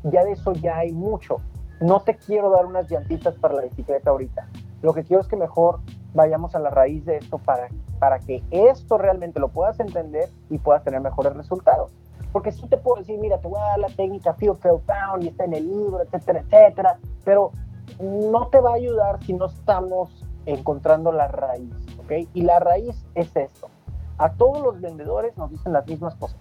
Ya 0.04 0.22
de 0.22 0.32
eso 0.32 0.52
ya 0.52 0.78
hay 0.78 0.92
mucho. 0.92 1.38
No 1.80 2.00
te 2.00 2.16
quiero 2.16 2.50
dar 2.50 2.64
unas 2.64 2.88
llantitas 2.88 3.34
para 3.34 3.54
la 3.54 3.62
bicicleta 3.62 4.10
ahorita. 4.10 4.48
Lo 4.82 4.94
que 4.94 5.02
quiero 5.02 5.20
es 5.20 5.26
que 5.26 5.34
mejor 5.34 5.80
vayamos 6.14 6.54
a 6.54 6.60
la 6.60 6.70
raíz 6.70 7.04
de 7.04 7.16
esto 7.16 7.38
para, 7.38 7.68
para 7.98 8.20
que 8.20 8.44
esto 8.52 8.98
realmente 8.98 9.40
lo 9.40 9.48
puedas 9.48 9.80
entender 9.80 10.28
y 10.48 10.58
puedas 10.58 10.84
tener 10.84 11.00
mejores 11.00 11.34
resultados. 11.34 11.90
Porque 12.30 12.52
sí 12.52 12.68
te 12.68 12.76
puedo 12.76 13.00
decir, 13.00 13.18
mira, 13.18 13.38
te 13.38 13.48
voy 13.48 13.58
a 13.58 13.70
dar 13.70 13.78
la 13.80 13.88
técnica 13.88 14.32
Feel, 14.34 14.54
Feel, 14.58 14.78
Found 14.86 15.24
y 15.24 15.28
está 15.28 15.44
en 15.44 15.54
el 15.54 15.66
libro, 15.66 16.00
etcétera, 16.02 16.44
etcétera, 16.48 16.98
pero 17.24 17.50
no 18.00 18.46
te 18.46 18.60
va 18.60 18.70
a 18.70 18.74
ayudar 18.74 19.20
si 19.24 19.32
no 19.32 19.46
estamos 19.46 20.24
encontrando 20.44 21.10
la 21.10 21.26
raíz, 21.26 21.74
¿ok? 21.98 22.28
Y 22.32 22.42
la 22.42 22.60
raíz 22.60 23.04
es 23.16 23.34
esto. 23.34 23.68
A 24.18 24.32
todos 24.32 24.62
los 24.62 24.80
vendedores 24.80 25.36
nos 25.36 25.50
dicen 25.50 25.72
las 25.72 25.86
mismas 25.86 26.14
cosas, 26.14 26.38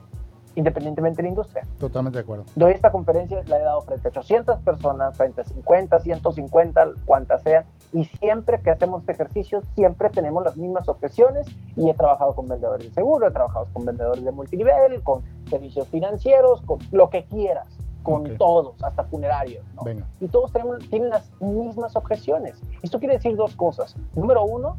independientemente 0.55 1.17
de 1.17 1.23
la 1.23 1.29
industria. 1.29 1.67
Totalmente 1.77 2.19
de 2.19 2.23
acuerdo. 2.23 2.45
Doy 2.55 2.71
esta 2.71 2.91
conferencia, 2.91 3.43
la 3.47 3.57
he 3.57 3.63
dado 3.63 3.81
frente 3.81 4.07
a 4.07 4.11
800 4.11 4.59
personas, 4.61 5.17
frente 5.17 5.41
a 5.41 5.43
50, 5.43 5.99
150, 5.99 6.87
cuantas 7.05 7.43
sean, 7.43 7.65
y 7.91 8.05
siempre 8.05 8.61
que 8.61 8.71
hacemos 8.71 9.01
este 9.01 9.11
ejercicio, 9.11 9.61
siempre 9.75 10.09
tenemos 10.09 10.43
las 10.43 10.55
mismas 10.55 10.87
objeciones, 10.87 11.47
y 11.75 11.89
he 11.89 11.93
trabajado 11.93 12.33
con 12.33 12.47
vendedores 12.47 12.87
de 12.87 12.93
seguro, 12.93 13.27
he 13.27 13.31
trabajado 13.31 13.67
con 13.73 13.85
vendedores 13.85 14.23
de 14.23 14.31
multinivel, 14.31 15.03
con 15.03 15.23
servicios 15.49 15.87
financieros, 15.89 16.61
con 16.61 16.79
lo 16.91 17.09
que 17.09 17.25
quieras 17.25 17.67
con 18.03 18.37
todos, 18.37 18.81
hasta 18.83 19.03
funerarios. 19.05 19.65
¿no? 19.73 19.83
Y 20.19 20.27
todos 20.27 20.53
tenemos, 20.53 20.77
tienen 20.89 21.09
las 21.09 21.29
mismas 21.41 21.95
objeciones. 21.95 22.61
Esto 22.83 22.99
quiere 22.99 23.15
decir 23.15 23.35
dos 23.35 23.55
cosas. 23.55 23.95
Número 24.13 24.45
uno, 24.45 24.77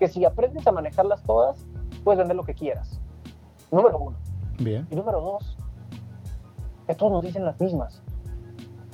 que 0.00 0.08
si 0.08 0.24
aprendes 0.24 0.66
a 0.66 0.72
manejarlas 0.72 1.22
todas, 1.22 1.64
puedes 2.00 2.18
vender 2.18 2.36
lo 2.36 2.44
que 2.44 2.54
quieras. 2.54 3.00
Número 3.70 3.98
uno. 3.98 4.16
Bien. 4.58 4.86
Y 4.90 4.96
número 4.96 5.20
dos, 5.20 5.56
que 6.86 6.94
todos 6.94 7.12
nos 7.12 7.22
dicen 7.22 7.44
las 7.44 7.60
mismas. 7.60 8.02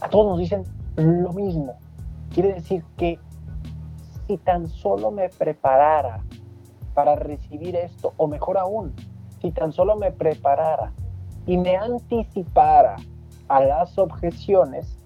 A 0.00 0.08
todos 0.08 0.26
nos 0.26 0.38
dicen 0.38 0.64
lo 0.96 1.32
mismo. 1.32 1.78
Quiere 2.32 2.54
decir 2.54 2.84
que 2.96 3.18
si 4.26 4.36
tan 4.38 4.66
solo 4.68 5.10
me 5.10 5.28
preparara 5.28 6.22
para 6.94 7.14
recibir 7.16 7.76
esto, 7.76 8.12
o 8.16 8.26
mejor 8.26 8.58
aún, 8.58 8.94
si 9.40 9.50
tan 9.52 9.72
solo 9.72 9.96
me 9.96 10.12
preparara 10.12 10.92
y 11.46 11.56
me 11.58 11.76
anticipara 11.76 12.96
a 13.48 13.60
las 13.60 13.98
objeciones, 13.98 14.96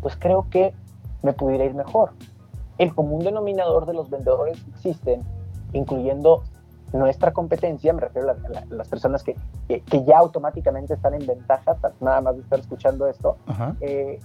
pues 0.00 0.16
creo 0.16 0.48
que 0.50 0.74
me 1.22 1.32
pudiera 1.32 1.64
ir 1.64 1.74
mejor. 1.74 2.12
El 2.78 2.94
común 2.94 3.20
denominador 3.20 3.86
de 3.86 3.94
los 3.94 4.10
vendedores 4.10 4.62
existen, 4.68 5.22
incluyendo 5.72 6.42
nuestra 6.92 7.32
competencia, 7.32 7.92
me 7.92 8.02
refiero 8.02 8.30
a, 8.30 8.64
las 8.70 8.88
personas 8.88 9.22
que, 9.22 9.36
que, 9.68 10.04
ya 10.04 10.18
automáticamente 10.18 10.94
están 10.94 11.14
en 11.14 11.26
ventaja, 11.26 11.76
nada 12.00 12.20
más 12.20 12.36
de 12.36 12.42
estar 12.42 12.58
escuchando 12.58 13.06
esto, 13.06 13.36
eh, 13.80 14.18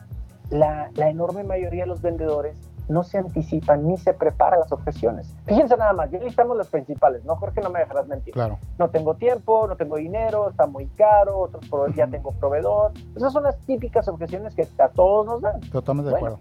la, 0.50 0.90
la, 0.96 1.10
enorme 1.10 1.44
mayoría 1.44 1.84
de 1.84 1.88
los 1.88 2.02
vendedores 2.02 2.58
no 2.90 3.04
se 3.04 3.18
anticipan 3.18 3.86
ni 3.86 3.98
se 3.98 4.14
preparan 4.14 4.60
las 4.60 4.72
objeciones. 4.72 5.36
Fíjense 5.46 5.76
nada 5.76 5.94
más, 5.94 6.10
ya 6.10 6.20
listamos 6.20 6.56
las 6.58 6.68
principales, 6.68 7.24
¿no, 7.26 7.36
Jorge? 7.36 7.62
No 7.62 7.70
me 7.70 7.80
dejarás 7.80 8.08
mentir. 8.08 8.34
Claro. 8.34 8.60
No 8.78 8.90
tengo 8.90 9.16
tiempo, 9.16 9.68
no 9.68 9.76
tengo 9.76 9.98
dinero, 9.98 10.50
está 10.50 10.68
muy 10.68 10.88
caro, 10.88 11.38
otros 11.40 11.66
ya 11.96 12.08
tengo 12.08 12.32
proveedor. 12.32 12.94
Esas 13.16 13.34
son 13.34 13.44
las 13.44 13.58
típicas 13.60 14.08
objeciones 14.08 14.56
que 14.56 14.68
a 14.80 14.90
todos 14.90 15.26
nos 15.26 15.42
dan. 15.42 15.60
Totalmente 15.72 16.12
de 16.12 16.16
acuerdo. 16.16 16.40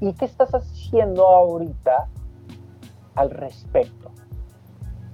¿Y 0.00 0.12
qué 0.12 0.24
estás 0.24 0.54
haciendo 0.54 1.26
ahorita 1.26 2.08
al 3.16 3.30
respecto? 3.30 4.10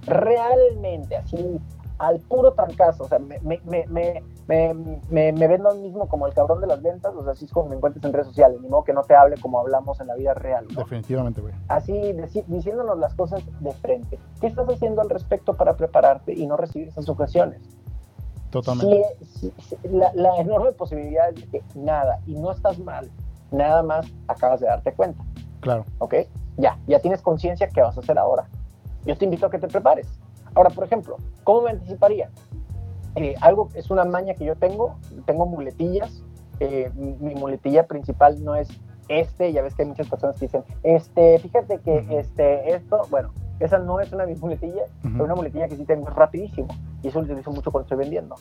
Realmente, 0.05 1.15
así, 1.17 1.59
al 2.01 2.19
puro 2.19 2.53
trancazo, 2.53 3.03
o 3.03 3.07
sea, 3.07 3.19
me, 3.19 3.39
me, 3.41 3.61
me, 3.65 3.85
me, 4.47 4.73
me, 5.09 5.47
vendo 5.47 5.69
a 5.69 5.73
mí 5.75 5.81
mismo 5.81 6.07
como 6.07 6.25
el 6.25 6.33
cabrón 6.33 6.59
de 6.59 6.67
las 6.67 6.81
ventas, 6.81 7.13
o 7.15 7.23
sea, 7.23 7.33
así 7.33 7.45
es 7.45 7.51
como 7.51 7.69
me 7.69 7.75
encuentres 7.75 8.03
en 8.03 8.11
redes 8.11 8.27
sociales, 8.27 8.59
ni 8.59 8.67
modo 8.69 8.83
que 8.83 8.93
no 8.93 9.03
te 9.03 9.13
hable 9.13 9.37
como 9.39 9.59
hablamos 9.59 10.01
en 10.01 10.07
la 10.07 10.15
vida 10.15 10.33
real. 10.33 10.65
Definitivamente, 10.75 11.41
güey. 11.41 11.53
Así, 11.67 12.15
diciéndonos 12.47 12.97
las 12.97 13.13
cosas 13.13 13.43
de 13.59 13.71
frente. 13.73 14.17
¿Qué 14.39 14.47
estás 14.47 14.67
haciendo 14.67 15.01
al 15.01 15.11
respecto 15.11 15.55
para 15.55 15.75
prepararte 15.75 16.33
y 16.33 16.47
no 16.47 16.57
recibir 16.57 16.87
esas 16.87 17.07
ocasiones? 17.07 17.61
Totalmente. 18.49 19.03
la, 19.83 20.11
la 20.15 20.37
enorme 20.37 20.71
posibilidad 20.71 21.29
es 21.29 21.35
de 21.35 21.47
que 21.47 21.63
nada, 21.75 22.19
y 22.25 22.33
no 22.33 22.51
estás 22.51 22.79
mal, 22.79 23.11
nada 23.51 23.83
más 23.83 24.07
acabas 24.27 24.59
de 24.59 24.65
darte 24.65 24.91
cuenta. 24.93 25.23
Claro. 25.59 25.85
¿Ok? 25.99 26.15
Ya, 26.57 26.79
ya 26.87 26.99
tienes 26.99 27.21
conciencia 27.21 27.69
qué 27.69 27.81
vas 27.81 27.95
a 27.95 28.01
hacer 28.01 28.17
ahora. 28.17 28.47
Yo 29.05 29.17
te 29.17 29.25
invito 29.25 29.45
a 29.45 29.49
que 29.49 29.59
te 29.59 29.67
prepares. 29.67 30.07
Ahora, 30.53 30.69
por 30.69 30.83
ejemplo, 30.83 31.17
¿cómo 31.43 31.63
me 31.63 31.71
anticiparía? 31.71 32.29
Eh, 33.15 33.35
algo 33.41 33.69
es 33.73 33.89
una 33.89 34.05
maña 34.05 34.33
que 34.33 34.45
yo 34.45 34.55
tengo, 34.55 34.95
tengo 35.25 35.45
muletillas. 35.45 36.23
Eh, 36.59 36.91
mi, 36.95 37.33
muletilla 37.35 37.87
principal 37.87 38.43
no 38.43 38.55
es 38.55 38.69
este, 39.07 39.51
ya 39.51 39.61
ves 39.61 39.75
que 39.75 39.81
hay 39.81 39.87
muchas 39.87 40.07
personas 40.07 40.37
que 40.37 40.45
dicen, 40.45 40.63
este, 40.83 41.39
fíjate 41.39 41.79
que 41.79 42.05
este, 42.11 42.75
esto, 42.75 43.01
bueno, 43.09 43.31
esa 43.59 43.77
no 43.79 43.99
es 43.99 44.13
una 44.13 44.25
de 44.25 44.31
mis 44.31 44.41
muletillas, 44.41 44.89
es 45.03 45.19
una 45.19 45.35
muletilla 45.35 45.67
que 45.67 45.75
sí 45.75 45.85
tengo 45.85 46.07
rapidísimo 46.07 46.67
y 47.01 47.09
eso 47.09 47.19
lo 47.19 47.25
utilizo 47.25 47.51
mucho 47.51 47.71
cuando 47.71 47.85
estoy 47.85 47.97
vendiendo. 47.97 48.35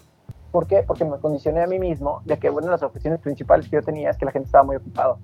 ¿Por 0.52 0.66
qué? 0.66 0.82
Porque 0.86 1.04
me 1.04 1.18
condicioné 1.18 1.62
a 1.62 1.66
mí 1.66 1.78
mismo 1.78 2.22
de 2.24 2.38
que, 2.38 2.50
bueno, 2.50 2.70
las 2.70 2.82
objeciones 2.82 3.20
principales 3.20 3.68
que 3.68 3.76
yo 3.76 3.82
tenía 3.82 4.10
es 4.10 4.16
que 4.16 4.24
la 4.24 4.32
gente 4.32 4.46
estaba 4.46 4.64
muy 4.64 4.76
ocupado 4.76 5.18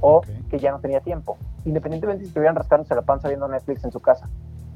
o 0.00 0.22
que 0.48 0.58
ya 0.58 0.70
no 0.70 0.80
tenía 0.80 1.00
tiempo, 1.00 1.36
independientemente 1.64 2.24
si 2.24 2.28
estuvieran 2.28 2.56
rascándose 2.56 2.94
la 2.94 3.02
panza 3.02 3.28
viendo 3.28 3.46
Netflix 3.48 3.84
en 3.84 3.92
su 3.92 4.00
casa. 4.00 4.28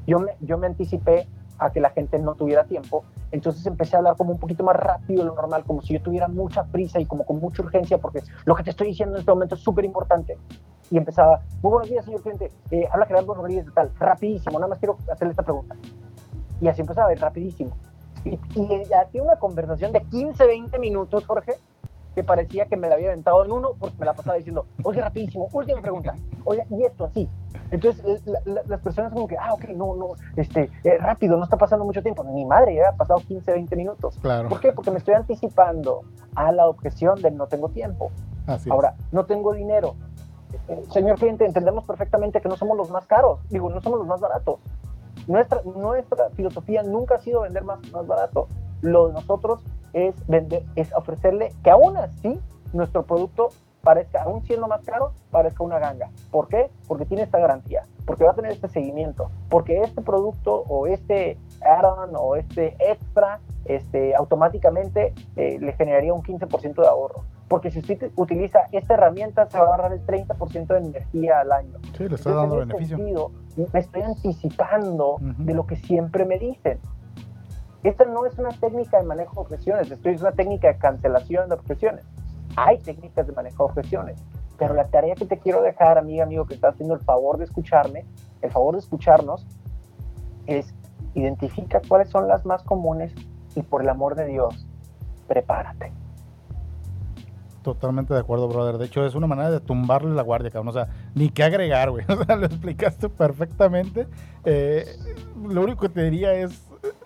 Yo 0.05 0.19
me, 0.19 0.31
yo 0.41 0.57
me 0.57 0.67
anticipé 0.67 1.27
a 1.57 1.69
que 1.71 1.79
la 1.79 1.89
gente 1.89 2.19
no 2.19 2.35
tuviera 2.35 2.65
tiempo. 2.65 3.03
Entonces 3.31 3.65
empecé 3.65 3.95
a 3.95 3.99
hablar 3.99 4.15
como 4.17 4.31
un 4.31 4.39
poquito 4.39 4.63
más 4.63 4.75
rápido 4.75 5.23
de 5.23 5.29
lo 5.29 5.35
normal, 5.35 5.63
como 5.65 5.81
si 5.81 5.93
yo 5.93 6.01
tuviera 6.01 6.27
mucha 6.27 6.63
prisa 6.65 6.99
y 6.99 7.05
como 7.05 7.25
con 7.25 7.39
mucha 7.39 7.61
urgencia, 7.61 7.97
porque 7.97 8.21
lo 8.45 8.55
que 8.55 8.63
te 8.63 8.71
estoy 8.71 8.87
diciendo 8.87 9.15
en 9.15 9.19
este 9.21 9.31
momento 9.31 9.55
es 9.55 9.61
súper 9.61 9.85
importante. 9.85 10.37
Y 10.91 10.97
empezaba, 10.97 11.41
muy 11.61 11.71
buenos 11.71 11.89
días, 11.89 12.05
señor 12.05 12.21
cliente, 12.21 12.51
eh, 12.71 12.87
habla 12.91 13.05
Gerardo 13.05 13.33
Rodríguez 13.33 13.65
de 13.65 13.71
tal, 13.71 13.91
rapidísimo, 13.97 14.59
nada 14.59 14.69
más 14.69 14.79
quiero 14.79 14.97
hacerle 15.11 15.31
esta 15.31 15.43
pregunta. 15.43 15.75
Y 16.61 16.67
así 16.67 16.81
empezaba, 16.81 17.13
rapidísimo. 17.15 17.75
Y, 18.23 18.39
y 18.55 18.93
hacía 18.93 19.23
una 19.23 19.37
conversación 19.37 19.91
de 19.91 20.01
15, 20.01 20.45
20 20.45 20.79
minutos, 20.79 21.25
Jorge, 21.25 21.53
que 22.15 22.23
parecía 22.23 22.65
que 22.65 22.77
me 22.77 22.87
la 22.87 22.95
había 22.95 23.09
aventado 23.09 23.43
en 23.43 23.51
uno 23.51 23.73
porque 23.77 23.97
me 23.99 24.05
la 24.05 24.13
pasaba 24.13 24.37
diciendo, 24.37 24.65
oye, 24.83 25.01
rapidísimo, 25.01 25.49
última 25.51 25.81
pregunta, 25.81 26.15
oye, 26.45 26.65
y 26.69 26.83
esto 26.83 27.05
así. 27.05 27.29
Entonces 27.71 28.23
las 28.45 28.79
personas 28.81 29.11
como 29.11 29.27
que, 29.27 29.37
ah, 29.37 29.53
ok, 29.53 29.65
no, 29.75 29.95
no, 29.95 30.11
este, 30.35 30.71
eh, 30.83 30.97
rápido, 30.97 31.35
no 31.37 31.43
está 31.43 31.57
pasando 31.57 31.83
mucho 31.83 32.01
tiempo. 32.01 32.23
Ni 32.23 32.45
madre, 32.45 32.75
ya 32.75 32.89
ha 32.89 32.95
pasado 32.95 33.19
15, 33.19 33.51
20 33.51 33.75
minutos. 33.75 34.17
Claro. 34.21 34.49
¿Por 34.49 34.59
qué? 34.59 34.71
Porque 34.71 34.91
me 34.91 34.97
estoy 34.97 35.15
anticipando 35.15 36.01
a 36.35 36.51
la 36.51 36.67
objeción 36.67 37.21
de 37.21 37.31
no 37.31 37.47
tengo 37.47 37.69
tiempo. 37.69 38.11
Así 38.47 38.69
Ahora, 38.69 38.95
no 39.11 39.25
tengo 39.25 39.53
dinero. 39.53 39.95
Eh, 40.67 40.83
señor 40.91 41.17
cliente, 41.17 41.45
entendemos 41.45 41.83
perfectamente 41.85 42.39
que 42.39 42.47
no 42.47 42.55
somos 42.55 42.77
los 42.77 42.89
más 42.91 43.05
caros, 43.07 43.39
digo, 43.49 43.69
no 43.69 43.81
somos 43.81 43.99
los 43.99 44.07
más 44.07 44.21
baratos. 44.21 44.59
Nuestra, 45.27 45.61
nuestra 45.63 46.29
filosofía 46.31 46.83
nunca 46.83 47.15
ha 47.15 47.19
sido 47.19 47.41
vender 47.41 47.63
más, 47.63 47.79
más 47.91 48.05
barato. 48.05 48.47
Lo 48.81 49.07
de 49.07 49.13
nosotros 49.13 49.63
es, 49.95 50.27
vender, 50.27 50.63
es 50.75 50.93
ofrecerle 50.93 51.53
que 51.63 51.71
aún 51.71 51.97
así 51.97 52.39
nuestro 52.73 53.03
producto 53.03 53.49
parezca, 53.81 54.23
aún 54.23 54.43
siendo 54.43 54.67
más 54.67 54.83
caro, 54.83 55.13
parezca 55.31 55.63
una 55.63 55.79
ganga. 55.79 56.09
¿Por 56.31 56.49
qué? 56.49 56.69
Porque 56.87 57.05
tiene 57.05 57.23
esta 57.23 57.39
garantía, 57.39 57.83
porque 58.05 58.25
va 58.25 58.31
a 58.31 58.35
tener 58.35 58.51
este 58.51 58.67
seguimiento, 58.67 59.29
porque 59.49 59.79
este 59.81 60.01
producto 60.01 60.63
o 60.67 60.87
este 60.87 61.37
add-on 61.61 62.09
o 62.15 62.35
este 62.35 62.75
extra 62.79 63.39
este, 63.63 64.15
automáticamente 64.15 65.13
eh, 65.35 65.57
le 65.59 65.73
generaría 65.73 66.13
un 66.13 66.23
15% 66.23 66.81
de 66.81 66.87
ahorro. 66.87 67.23
Porque 67.47 67.69
si 67.69 67.79
usted 67.79 68.11
utiliza 68.15 68.61
esta 68.71 68.95
herramienta, 68.95 69.47
se 69.49 69.59
va 69.59 69.65
a 69.65 69.67
ahorrar 69.67 69.93
el 69.93 70.03
30% 70.05 70.65
de 70.65 70.77
energía 70.77 71.39
al 71.41 71.51
año. 71.51 71.77
Sí, 71.95 72.09
le 72.09 72.15
está 72.15 72.31
dando 72.31 72.57
beneficio. 72.57 72.97
me 73.71 73.79
estoy 73.79 74.01
anticipando 74.01 75.17
de 75.19 75.53
lo 75.53 75.67
que 75.67 75.75
siempre 75.75 76.25
me 76.25 76.39
dicen. 76.39 76.79
Esta 77.85 78.03
no 78.03 78.25
es 78.25 78.35
una 78.39 78.49
técnica 78.49 78.97
de 78.97 79.03
manejo 79.03 79.35
de 79.35 79.41
objeciones, 79.41 79.91
esto 79.91 80.09
es 80.09 80.19
una 80.19 80.31
técnica 80.31 80.69
de 80.69 80.77
cancelación 80.79 81.49
de 81.49 81.53
objeciones. 81.53 82.03
Hay 82.55 82.79
técnicas 82.79 83.27
de 83.27 83.33
manejo 83.33 83.65
de 83.65 83.69
objeciones, 83.69 84.23
pero 84.57 84.73
la 84.73 84.85
tarea 84.85 85.13
que 85.13 85.25
te 85.25 85.37
quiero 85.37 85.61
dejar, 85.61 85.99
amiga, 85.99 86.23
amigo, 86.23 86.47
que 86.47 86.55
estás 86.55 86.73
haciendo 86.73 86.95
el 86.95 87.01
favor 87.01 87.37
de 87.37 87.43
escucharme, 87.43 88.03
el 88.41 88.49
favor 88.49 88.73
de 88.73 88.79
escucharnos, 88.79 89.45
es 90.47 90.73
identifica 91.13 91.79
cuáles 91.87 92.09
son 92.09 92.27
las 92.27 92.43
más 92.43 92.63
comunes 92.63 93.13
y 93.55 93.61
por 93.61 93.83
el 93.83 93.89
amor 93.89 94.15
de 94.15 94.25
Dios, 94.25 94.65
prepárate. 95.27 95.91
Totalmente 97.61 98.15
de 98.15 98.19
acuerdo, 98.19 98.47
brother. 98.47 98.79
De 98.79 98.85
hecho, 98.85 99.05
es 99.05 99.13
una 99.13 99.27
manera 99.27 99.51
de 99.51 99.59
tumbarle 99.59 100.13
la 100.13 100.23
guardia, 100.23 100.49
cabrón. 100.49 100.69
O 100.69 100.71
sea, 100.71 100.87
ni 101.13 101.29
qué 101.29 101.43
agregar, 101.43 101.91
güey. 101.91 102.05
O 102.09 102.23
sea, 102.23 102.35
lo 102.35 102.47
explicaste 102.47 103.09
perfectamente. 103.09 104.07
Eh, 104.43 104.85
lo 105.47 105.63
único 105.63 105.81
que 105.81 105.89
te 105.89 106.03
diría 106.03 106.33
es, 106.33 106.63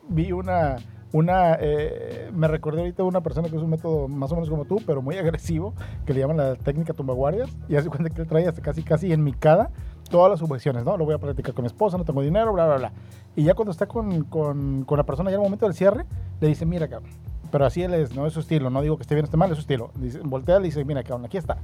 vi 0.10 0.32
una, 0.32 0.78
una, 1.14 1.58
eh, 1.60 2.30
me 2.34 2.48
recordé 2.48 2.82
ahorita 2.82 3.04
de 3.04 3.10
una 3.10 3.22
persona 3.22 3.50
que 3.50 3.56
es 3.56 3.62
un 3.62 3.70
método 3.70 4.08
más 4.08 4.32
o 4.32 4.36
menos 4.36 4.50
como 4.50 4.66
tú, 4.66 4.82
pero 4.86 5.02
muy 5.02 5.18
agresivo, 5.18 5.74
que 6.06 6.14
le 6.14 6.20
llaman 6.20 6.38
la 6.38 6.56
técnica 6.56 6.94
tumbaguardias. 6.94 7.50
Y 7.68 7.76
hace 7.76 7.90
cuenta 7.90 8.10
que 8.10 8.22
él 8.22 8.28
trae 8.28 8.48
hasta 8.48 8.62
casi, 8.62 8.84
casi 8.84 9.14
en 9.14 9.24
mi 9.24 9.34
cara 9.34 9.72
todas 10.10 10.30
las 10.30 10.40
subvenciones, 10.40 10.84
¿no? 10.84 10.98
Lo 10.98 11.06
voy 11.06 11.14
a 11.14 11.20
platicar 11.20 11.54
con 11.54 11.64
mi 11.64 11.68
esposa, 11.68 11.98
no 11.98 12.04
tengo 12.04 12.22
dinero, 12.22 12.52
bla, 12.54 12.66
bla, 12.66 12.78
bla. 12.78 12.92
Y 13.36 13.44
ya 13.44 13.54
cuando 13.54 13.72
está 13.72 13.86
con, 13.86 14.24
con, 14.24 14.84
con 14.84 14.98
la 14.98 15.04
persona 15.04 15.30
ya 15.30 15.36
en 15.36 15.42
el 15.42 15.46
momento 15.46 15.66
del 15.66 15.76
cierre, 15.76 16.06
le 16.42 16.48
dice, 16.48 16.66
mira, 16.66 16.88
cabrón, 16.88 17.12
pero 17.52 17.66
así 17.66 17.82
él 17.84 17.94
es, 17.94 18.16
no 18.16 18.26
es 18.26 18.34
su 18.34 18.40
estilo, 18.40 18.70
no 18.70 18.82
digo 18.82 18.98
que 18.98 19.04
esté 19.04 19.16
bien 19.16 19.24
o 19.24 19.28
esté 19.28 19.38
mal, 19.38 19.50
es 19.50 19.56
su 19.56 19.62
estilo. 19.62 19.92
Dice, 19.96 20.20
voltea 20.24 20.60
y 20.60 20.64
dice, 20.64 20.84
mira, 20.86 21.04
cabrón, 21.04 21.26
aquí 21.26 21.38
está. 21.38 21.58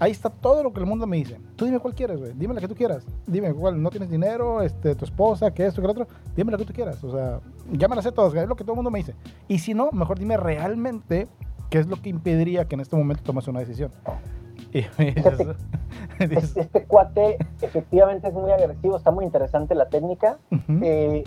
Ahí 0.00 0.10
está 0.10 0.30
todo 0.30 0.62
lo 0.62 0.72
que 0.72 0.80
el 0.80 0.86
mundo 0.86 1.06
me 1.06 1.18
dice. 1.18 1.38
Tú 1.56 1.64
dime 1.64 1.78
cuál 1.78 1.94
quieres, 1.94 2.18
güey. 2.18 2.32
Dime 2.34 2.54
la 2.54 2.60
que 2.60 2.68
tú 2.68 2.74
quieras. 2.74 3.06
Dime 3.26 3.54
cuál, 3.54 3.80
no 3.80 3.90
tienes 3.90 4.10
dinero, 4.10 4.62
este, 4.62 4.94
tu 4.94 5.04
esposa, 5.04 5.52
que 5.52 5.66
esto, 5.66 5.80
que 5.80 5.86
lo 5.86 5.92
otro. 5.92 6.08
Dime 6.34 6.50
la 6.50 6.58
que 6.58 6.64
tú 6.64 6.72
quieras. 6.72 7.02
O 7.04 7.12
sea, 7.12 7.40
ya 7.70 7.86
me 7.86 7.94
la 7.94 8.02
sé 8.02 8.10
todas, 8.10 8.34
es 8.34 8.48
lo 8.48 8.56
que 8.56 8.64
todo 8.64 8.72
el 8.72 8.76
mundo 8.76 8.90
me 8.90 8.98
dice. 8.98 9.14
Y 9.46 9.58
si 9.58 9.74
no, 9.74 9.90
mejor 9.92 10.18
dime 10.18 10.36
realmente 10.36 11.28
qué 11.68 11.78
es 11.78 11.86
lo 11.86 12.00
que 12.00 12.08
impediría 12.08 12.66
que 12.66 12.74
en 12.74 12.80
este 12.80 12.96
momento 12.96 13.22
tomes 13.22 13.46
una 13.48 13.60
decisión. 13.60 13.90
Y, 14.72 14.78
este, 16.20 16.60
este, 16.60 16.84
cuate 16.84 17.38
efectivamente 17.60 18.28
es 18.28 18.34
muy 18.34 18.52
agresivo, 18.52 18.96
está 18.96 19.10
muy 19.10 19.24
interesante 19.24 19.74
la 19.74 19.88
técnica. 19.88 20.38
Eh, 20.80 21.24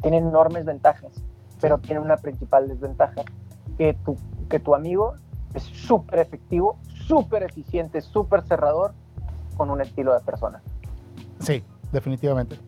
tiene 0.00 0.18
enormes 0.18 0.64
ventajas 0.64 1.24
pero 1.62 1.78
tiene 1.78 2.00
una 2.00 2.16
principal 2.16 2.68
desventaja, 2.68 3.22
que 3.78 3.94
tu, 4.04 4.16
que 4.50 4.58
tu 4.58 4.74
amigo 4.74 5.14
es 5.54 5.62
súper 5.62 6.18
efectivo, 6.18 6.76
súper 7.06 7.42
eficiente, 7.42 8.00
súper 8.00 8.42
cerrador, 8.42 8.92
con 9.56 9.70
un 9.70 9.80
estilo 9.80 10.14
de 10.14 10.20
persona. 10.20 10.62
Sí, 11.38 11.62
definitivamente. 11.92 12.58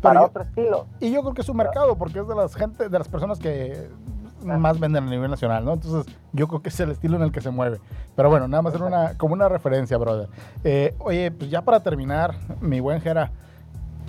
Para 0.00 0.22
otro 0.22 0.42
estilo. 0.42 0.86
Y 1.00 1.12
yo 1.12 1.20
creo 1.20 1.34
que 1.34 1.42
es 1.42 1.48
un 1.48 1.56
mercado, 1.56 1.96
porque 1.96 2.20
es 2.20 2.28
de 2.28 2.34
las 2.34 2.54
gente, 2.56 2.88
de 2.88 2.98
las 2.98 3.08
personas 3.08 3.38
que 3.38 3.88
más 4.44 4.80
venden 4.80 5.04
a 5.04 5.10
nivel 5.10 5.30
nacional, 5.30 5.64
¿no? 5.64 5.74
Entonces, 5.74 6.12
yo 6.32 6.48
creo 6.48 6.62
que 6.62 6.70
es 6.70 6.80
el 6.80 6.90
estilo 6.90 7.16
en 7.16 7.22
el 7.22 7.32
que 7.32 7.40
se 7.40 7.50
mueve. 7.50 7.80
Pero 8.16 8.28
bueno, 8.28 8.48
nada 8.48 8.62
más 8.62 8.74
era 8.74 8.84
una, 8.84 9.16
como 9.16 9.34
una 9.34 9.48
referencia, 9.48 9.96
brother. 9.98 10.28
Eh, 10.64 10.94
oye, 10.98 11.30
pues 11.30 11.50
ya 11.50 11.62
para 11.62 11.80
terminar, 11.80 12.34
mi 12.60 12.80
buen 12.80 13.00
Jera, 13.00 13.30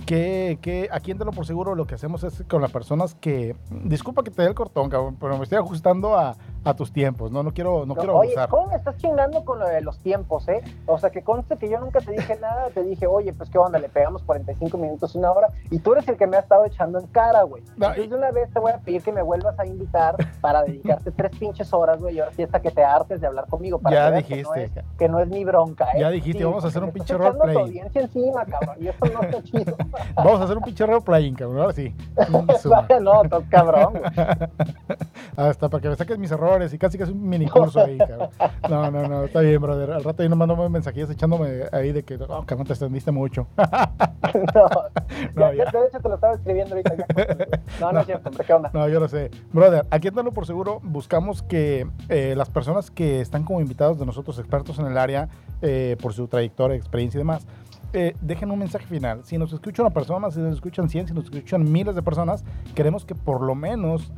que, 0.06 0.58
que 0.60 0.88
aquí 0.92 1.12
en 1.12 1.18
por 1.18 1.46
Seguro 1.46 1.74
lo 1.74 1.86
que 1.86 1.94
hacemos 1.94 2.24
es 2.24 2.44
con 2.48 2.60
las 2.60 2.70
personas 2.70 3.14
que, 3.14 3.56
disculpa 3.84 4.22
que 4.22 4.30
te 4.30 4.42
dé 4.42 4.48
el 4.48 4.54
cortón, 4.54 4.90
cabrón, 4.90 5.16
pero 5.18 5.38
me 5.38 5.44
estoy 5.44 5.58
ajustando 5.58 6.18
a, 6.18 6.36
a 6.64 6.74
tus 6.74 6.92
tiempos, 6.92 7.30
no, 7.30 7.42
no 7.42 7.52
quiero, 7.52 7.84
no, 7.84 7.94
quiero 7.94 8.16
Oye, 8.16 8.34
¿cómo 8.48 8.68
me 8.68 8.76
estás 8.76 8.96
chingando 8.96 9.44
con 9.44 9.58
lo 9.58 9.68
de 9.68 9.82
los 9.82 9.98
tiempos, 9.98 10.48
eh? 10.48 10.62
O 10.86 10.98
sea, 10.98 11.10
que 11.10 11.22
conste 11.22 11.56
que 11.58 11.68
yo 11.68 11.78
nunca 11.78 12.00
te 12.00 12.12
dije 12.12 12.38
nada, 12.40 12.70
te 12.70 12.82
dije, 12.82 13.06
oye, 13.06 13.32
pues 13.34 13.50
qué 13.50 13.58
onda, 13.58 13.78
le 13.78 13.88
pegamos 13.88 14.22
45 14.22 14.78
minutos, 14.78 15.14
una 15.14 15.30
hora, 15.30 15.48
y 15.70 15.78
tú 15.78 15.92
eres 15.92 16.08
el 16.08 16.16
que 16.16 16.26
me 16.26 16.38
ha 16.38 16.40
estado 16.40 16.64
echando 16.64 16.98
en 16.98 17.06
cara, 17.08 17.42
güey. 17.42 17.62
Entonces 17.74 18.08
de 18.08 18.16
una 18.16 18.30
vez 18.30 18.50
te 18.52 18.58
voy 18.58 18.72
a 18.72 18.78
pedir 18.78 19.02
que 19.02 19.12
me 19.12 19.22
vuelvas 19.22 19.58
a 19.58 19.66
invitar 19.66 20.16
para 20.40 20.62
dedicarte 20.62 21.10
tres 21.10 21.36
pinches 21.38 21.72
horas, 21.74 22.00
güey, 22.00 22.16
y 22.16 22.20
ahora 22.20 22.32
sí 22.32 22.42
hasta 22.42 22.60
que 22.60 22.70
te 22.70 22.82
hartes 22.82 23.20
de 23.20 23.26
hablar 23.26 23.46
conmigo, 23.46 23.78
para 23.78 23.94
ya 23.94 24.10
dijiste. 24.10 24.70
Que 24.98 25.08
no, 25.08 25.20
es, 25.20 25.28
mi 25.28 25.44
bronca, 25.44 25.88
¿eh? 25.94 26.00
Ya 26.00 26.10
dijiste, 26.10 26.44
vamos 26.44 26.64
a 26.64 26.68
hacer 26.68 26.82
un 26.82 26.92
pinche 26.92 27.14
roleplay. 27.14 27.56
audiencia 27.56 28.00
encima, 28.00 28.44
cabrón, 28.46 28.76
y 28.80 28.88
eso 28.88 29.04
no 29.12 29.22
está 29.22 29.42
chido. 29.44 29.76
vamos 30.16 30.40
a 30.40 30.44
hacer 30.44 30.56
un 30.56 30.62
pinche 30.62 30.86
roleplaying, 30.86 31.34
cabrón, 31.34 31.60
ahora 31.60 31.72
sí. 31.72 31.94
no, 33.00 33.22
cabrón. 33.50 34.00
Hasta 35.36 35.68
para 35.68 35.82
que 35.82 35.88
me 35.88 35.96
saques 35.96 36.18
mis 36.18 36.30
errores 36.30 36.53
y 36.62 36.78
casi 36.78 36.98
que 36.98 37.04
es 37.04 37.10
un 37.10 37.28
mini 37.28 37.46
curso 37.46 37.84
ahí, 37.84 37.98
cabrón. 37.98 38.30
No, 38.68 38.90
no, 38.90 39.08
no, 39.08 39.24
está 39.24 39.40
bien, 39.40 39.60
brother. 39.60 39.92
Al 39.92 40.04
rato 40.04 40.22
ahí 40.22 40.28
nos 40.28 40.38
mandamos 40.38 40.70
mensajes 40.70 41.10
echándome 41.10 41.64
ahí 41.72 41.92
de 41.92 42.02
que, 42.02 42.16
oh, 42.16 42.44
cabrón, 42.44 42.66
te 42.66 42.72
extendiste 42.72 43.10
mucho. 43.10 43.46
no, 43.56 44.68
no 45.34 45.52
ya, 45.52 45.64
de 45.64 45.86
hecho 45.88 46.00
te 46.00 46.08
lo 46.08 46.14
estaba 46.14 46.34
escribiendo 46.34 46.74
ahorita. 46.74 46.94
No, 47.80 47.92
no, 47.92 48.00
es 48.00 48.06
cierto, 48.06 48.30
¿qué 48.30 48.52
onda? 48.52 48.70
No, 48.72 48.88
yo 48.88 49.00
lo 49.00 49.08
sé. 49.08 49.30
Brother, 49.52 49.86
aquí 49.90 50.08
en 50.08 50.14
por 50.14 50.46
Seguro 50.46 50.80
buscamos 50.82 51.42
que 51.42 51.86
eh, 52.08 52.34
las 52.36 52.50
personas 52.50 52.90
que 52.90 53.20
están 53.20 53.44
como 53.44 53.60
invitados 53.60 53.98
de 53.98 54.06
nosotros, 54.06 54.38
expertos 54.38 54.78
en 54.78 54.86
el 54.86 54.96
área, 54.96 55.28
eh, 55.62 55.96
por 56.00 56.12
su 56.12 56.28
trayectoria, 56.28 56.76
experiencia 56.76 57.18
y 57.18 57.20
demás, 57.20 57.46
eh, 57.92 58.16
dejen 58.20 58.50
un 58.50 58.58
mensaje 58.58 58.86
final. 58.86 59.22
Si 59.24 59.38
nos 59.38 59.52
escucha 59.52 59.82
una 59.82 59.92
persona, 59.92 60.30
si 60.30 60.40
nos 60.40 60.54
escuchan 60.54 60.88
100, 60.88 61.08
si 61.08 61.14
nos 61.14 61.24
escuchan 61.24 61.70
miles 61.70 61.94
de 61.94 62.02
personas, 62.02 62.44
queremos 62.74 63.04
que 63.04 63.14
por 63.14 63.40
lo 63.40 63.54
menos 63.54 64.12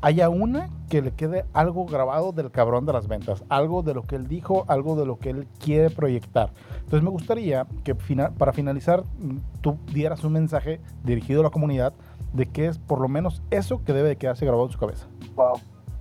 haya 0.00 0.28
una 0.28 0.70
que 0.88 1.02
le 1.02 1.12
quede 1.12 1.44
algo 1.52 1.86
grabado 1.86 2.32
del 2.32 2.50
cabrón 2.50 2.86
de 2.86 2.92
las 2.92 3.08
ventas, 3.08 3.44
algo 3.48 3.82
de 3.82 3.94
lo 3.94 4.02
que 4.02 4.16
él 4.16 4.28
dijo, 4.28 4.64
algo 4.68 4.96
de 4.96 5.06
lo 5.06 5.18
que 5.18 5.30
él 5.30 5.48
quiere 5.58 5.90
proyectar. 5.90 6.50
Entonces 6.76 7.02
me 7.02 7.10
gustaría 7.10 7.66
que 7.84 7.94
para 8.38 8.52
finalizar 8.52 9.02
mm, 9.18 9.38
tú 9.60 9.78
dieras 9.92 10.22
un 10.24 10.34
mensaje 10.34 10.80
dirigido 11.04 11.40
a 11.40 11.44
la 11.44 11.50
comunidad 11.50 11.92
de 12.32 12.46
que 12.46 12.66
es 12.66 12.78
por 12.78 13.00
lo 13.00 13.08
menos 13.08 13.42
eso 13.50 13.82
que 13.84 13.92
debe 13.92 14.10
de 14.10 14.16
quedarse 14.16 14.44
grabado 14.44 14.66
en 14.66 14.72
su 14.72 14.78
cabeza. 14.78 15.06
Wow. 15.34 15.54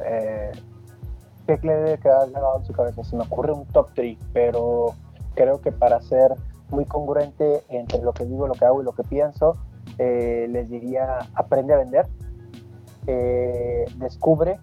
Eh, 0.06 0.52
¿Qué 1.48 1.60
le 1.62 1.74
debe 1.74 1.98
quedar 2.00 2.30
grabado 2.32 2.60
en 2.60 2.66
su 2.66 2.74
cabeza? 2.74 3.04
Se 3.04 3.16
me 3.16 3.24
ocurre 3.24 3.54
un 3.54 3.66
top 3.68 3.90
3, 3.94 4.18
pero 4.34 4.94
creo 5.36 5.62
que 5.62 5.72
para 5.72 6.02
ser 6.02 6.34
muy 6.70 6.86
congruente 6.86 7.64
entre 7.70 8.02
lo 8.02 8.14
que 8.14 8.26
digo, 8.26 8.48
lo 8.48 8.54
que 8.54 8.66
hago 8.66 8.82
y 8.82 8.86
lo 8.86 8.94
que 8.94 9.04
pienso, 9.04 9.56
eh, 10.00 10.48
les 10.50 10.70
diría 10.70 11.20
aprende 11.36 11.74
a 11.74 11.78
vender 11.78 12.08
eh, 13.08 13.86
descubre 13.98 14.60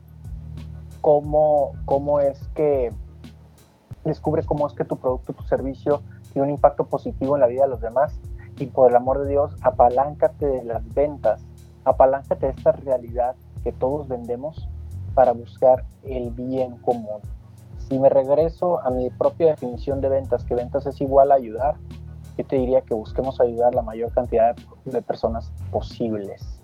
cómo, 1.01 1.73
cómo 1.85 2.21
es 2.21 2.49
que 2.55 2.91
descubre 4.05 4.43
cómo 4.43 4.67
es 4.67 4.73
que 4.73 4.85
tu 4.85 4.97
producto, 4.97 5.33
tu 5.33 5.43
servicio 5.45 6.03
tiene 6.33 6.49
un 6.49 6.55
impacto 6.55 6.87
positivo 6.87 7.37
en 7.37 7.41
la 7.41 7.47
vida 7.47 7.63
de 7.63 7.69
los 7.69 7.81
demás 7.81 8.19
y 8.59 8.67
por 8.67 8.91
el 8.91 8.97
amor 8.97 9.23
de 9.23 9.31
Dios, 9.31 9.57
apaláncate 9.63 10.47
de 10.47 10.65
las 10.65 10.87
ventas, 10.95 11.45
apaláncate 11.85 12.47
de 12.47 12.53
esta 12.53 12.73
realidad 12.73 13.35
que 13.63 13.73
todos 13.73 14.09
vendemos 14.09 14.69
para 15.15 15.33
buscar 15.33 15.85
el 16.05 16.31
bien 16.31 16.77
común. 16.79 17.21
Si 17.89 17.99
me 17.99 18.09
regreso 18.09 18.81
a 18.81 18.91
mi 18.91 19.11
propia 19.11 19.49
definición 19.49 20.01
de 20.01 20.09
ventas, 20.09 20.45
que 20.45 20.55
ventas 20.55 20.87
es 20.87 21.01
igual 21.01 21.33
a 21.33 21.35
ayudar, 21.35 21.77
yo 22.39 22.47
te 22.47 22.57
diría 22.57 22.81
que 22.81 22.95
busquemos 22.95 23.41
ayudar 23.41 23.75
la 23.75 23.83
mayor 23.83 24.13
cantidad 24.13 24.57
de 24.85 25.03
personas 25.03 25.53
posibles. 25.71 26.63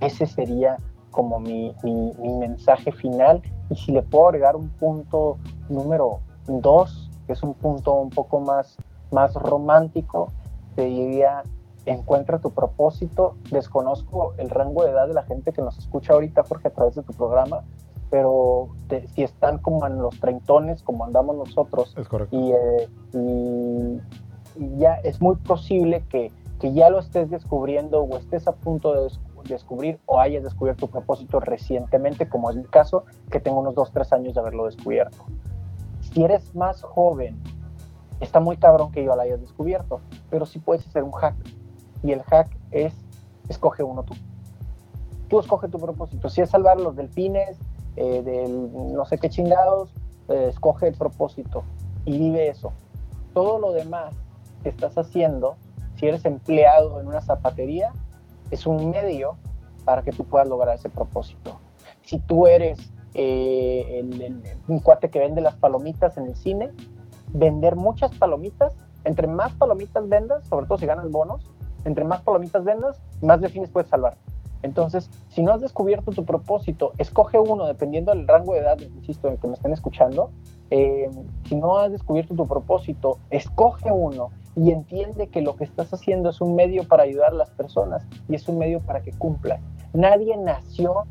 Ese 0.00 0.26
sería 0.26 0.78
como 1.10 1.40
mi, 1.40 1.74
mi, 1.82 2.12
mensaje 2.38 2.92
final. 2.92 3.42
Y 3.68 3.76
si 3.76 3.92
le 3.92 4.02
puedo 4.02 4.28
agregar 4.28 4.56
un 4.56 4.68
punto 4.70 5.38
número 5.68 6.20
dos, 6.46 7.10
que 7.26 7.32
es 7.34 7.42
un 7.42 7.54
punto 7.54 7.94
un 7.94 8.10
poco 8.10 8.40
más, 8.40 8.76
más 9.12 9.34
romántico, 9.34 10.32
te 10.74 10.84
diría, 10.84 11.42
encuentra 11.86 12.38
tu 12.38 12.50
propósito. 12.50 13.36
Desconozco 13.50 14.34
el 14.38 14.50
rango 14.50 14.84
de 14.84 14.90
edad 14.90 15.08
de 15.08 15.14
la 15.14 15.22
gente 15.22 15.52
que 15.52 15.62
nos 15.62 15.78
escucha 15.78 16.14
ahorita, 16.14 16.44
Jorge, 16.44 16.68
a 16.68 16.72
través 16.72 16.94
de 16.94 17.02
tu 17.02 17.12
programa, 17.12 17.62
pero 18.10 18.68
si 19.14 19.22
están 19.22 19.58
como 19.58 19.86
en 19.86 19.98
los 19.98 20.18
treintones, 20.18 20.82
como 20.82 21.04
andamos 21.04 21.36
nosotros, 21.36 21.94
Y, 22.30 22.52
eh, 22.52 22.88
y, 23.14 24.78
ya 24.78 24.94
es 25.04 25.20
muy 25.22 25.36
posible 25.36 26.04
que, 26.10 26.32
que, 26.58 26.72
ya 26.72 26.90
lo 26.90 26.98
estés 26.98 27.30
descubriendo 27.30 28.02
o 28.02 28.16
estés 28.18 28.48
a 28.48 28.52
punto 28.52 28.92
de 28.94 29.04
descubrir 29.04 29.29
descubrir 29.44 29.98
o 30.06 30.20
hayas 30.20 30.42
descubierto 30.42 30.86
tu 30.86 30.92
propósito 30.92 31.40
recientemente, 31.40 32.28
como 32.28 32.50
es 32.50 32.56
el 32.56 32.68
caso, 32.68 33.04
que 33.30 33.40
tengo 33.40 33.60
unos 33.60 33.74
2, 33.74 33.92
3 33.92 34.12
años 34.12 34.34
de 34.34 34.40
haberlo 34.40 34.66
descubierto. 34.66 35.24
Si 36.00 36.22
eres 36.22 36.54
más 36.54 36.82
joven, 36.82 37.40
está 38.20 38.40
muy 38.40 38.56
cabrón 38.56 38.92
que 38.92 39.04
yo 39.04 39.14
lo 39.14 39.20
hayas 39.20 39.40
descubierto, 39.40 40.00
pero 40.28 40.46
sí 40.46 40.58
puedes 40.58 40.86
hacer 40.86 41.02
un 41.02 41.12
hack. 41.12 41.36
Y 42.02 42.12
el 42.12 42.22
hack 42.22 42.48
es, 42.70 42.94
escoge 43.48 43.82
uno 43.82 44.02
tú. 44.02 44.14
Tú 45.28 45.38
escoge 45.38 45.68
tu 45.68 45.78
propósito. 45.78 46.28
Si 46.28 46.40
es 46.40 46.50
salvar 46.50 46.80
los 46.80 46.96
delfines, 46.96 47.58
eh, 47.96 48.22
del 48.22 48.92
no 48.92 49.04
sé 49.04 49.18
qué 49.18 49.28
chingados, 49.28 49.92
eh, 50.28 50.46
escoge 50.48 50.88
el 50.88 50.94
propósito 50.94 51.64
y 52.04 52.18
vive 52.18 52.48
eso. 52.48 52.72
Todo 53.34 53.58
lo 53.58 53.72
demás 53.72 54.14
que 54.62 54.68
estás 54.68 54.96
haciendo, 54.98 55.56
si 55.96 56.06
eres 56.06 56.24
empleado 56.24 57.00
en 57.00 57.06
una 57.06 57.20
zapatería, 57.20 57.92
es 58.50 58.66
un 58.66 58.90
medio 58.90 59.36
para 59.84 60.02
que 60.02 60.12
tú 60.12 60.24
puedas 60.24 60.48
lograr 60.48 60.76
ese 60.76 60.88
propósito. 60.88 61.58
Si 62.02 62.18
tú 62.18 62.46
eres 62.46 62.92
eh, 63.14 64.04
un 64.68 64.78
cuate 64.80 65.10
que 65.10 65.18
vende 65.18 65.40
las 65.40 65.56
palomitas 65.56 66.16
en 66.16 66.26
el 66.26 66.36
cine, 66.36 66.70
vender 67.32 67.76
muchas 67.76 68.14
palomitas, 68.14 68.74
entre 69.04 69.26
más 69.26 69.52
palomitas 69.54 70.08
vendas, 70.08 70.46
sobre 70.48 70.66
todo 70.66 70.78
si 70.78 70.86
ganas 70.86 71.10
bonos, 71.10 71.50
entre 71.84 72.04
más 72.04 72.20
palomitas 72.22 72.64
vendas, 72.64 73.00
más 73.22 73.40
delfines 73.40 73.70
puedes 73.70 73.88
salvar. 73.88 74.16
Entonces, 74.62 75.08
si 75.30 75.42
no 75.42 75.52
has 75.52 75.60
descubierto 75.60 76.12
tu 76.12 76.24
propósito, 76.24 76.92
escoge 76.98 77.38
uno, 77.38 77.66
dependiendo 77.66 78.12
del 78.12 78.28
rango 78.28 78.52
de 78.52 78.60
edad, 78.60 78.78
insisto, 78.78 79.28
en 79.28 79.38
que 79.38 79.48
me 79.48 79.54
estén 79.54 79.72
escuchando. 79.72 80.30
Eh, 80.70 81.08
si 81.48 81.56
no 81.56 81.78
has 81.78 81.90
descubierto 81.90 82.34
tu 82.34 82.46
propósito, 82.46 83.18
escoge 83.30 83.90
uno 83.90 84.30
y 84.56 84.72
entiende 84.72 85.28
que 85.28 85.42
lo 85.42 85.56
que 85.56 85.64
estás 85.64 85.92
haciendo 85.92 86.30
es 86.30 86.40
un 86.40 86.54
medio 86.54 86.86
para 86.86 87.04
ayudar 87.04 87.32
a 87.32 87.36
las 87.36 87.50
personas 87.50 88.06
y 88.28 88.34
es 88.34 88.48
un 88.48 88.58
medio 88.58 88.80
para 88.80 89.00
que 89.00 89.12
cumplan. 89.12 89.60
Nadie 89.92 90.36
nació, 90.36 91.04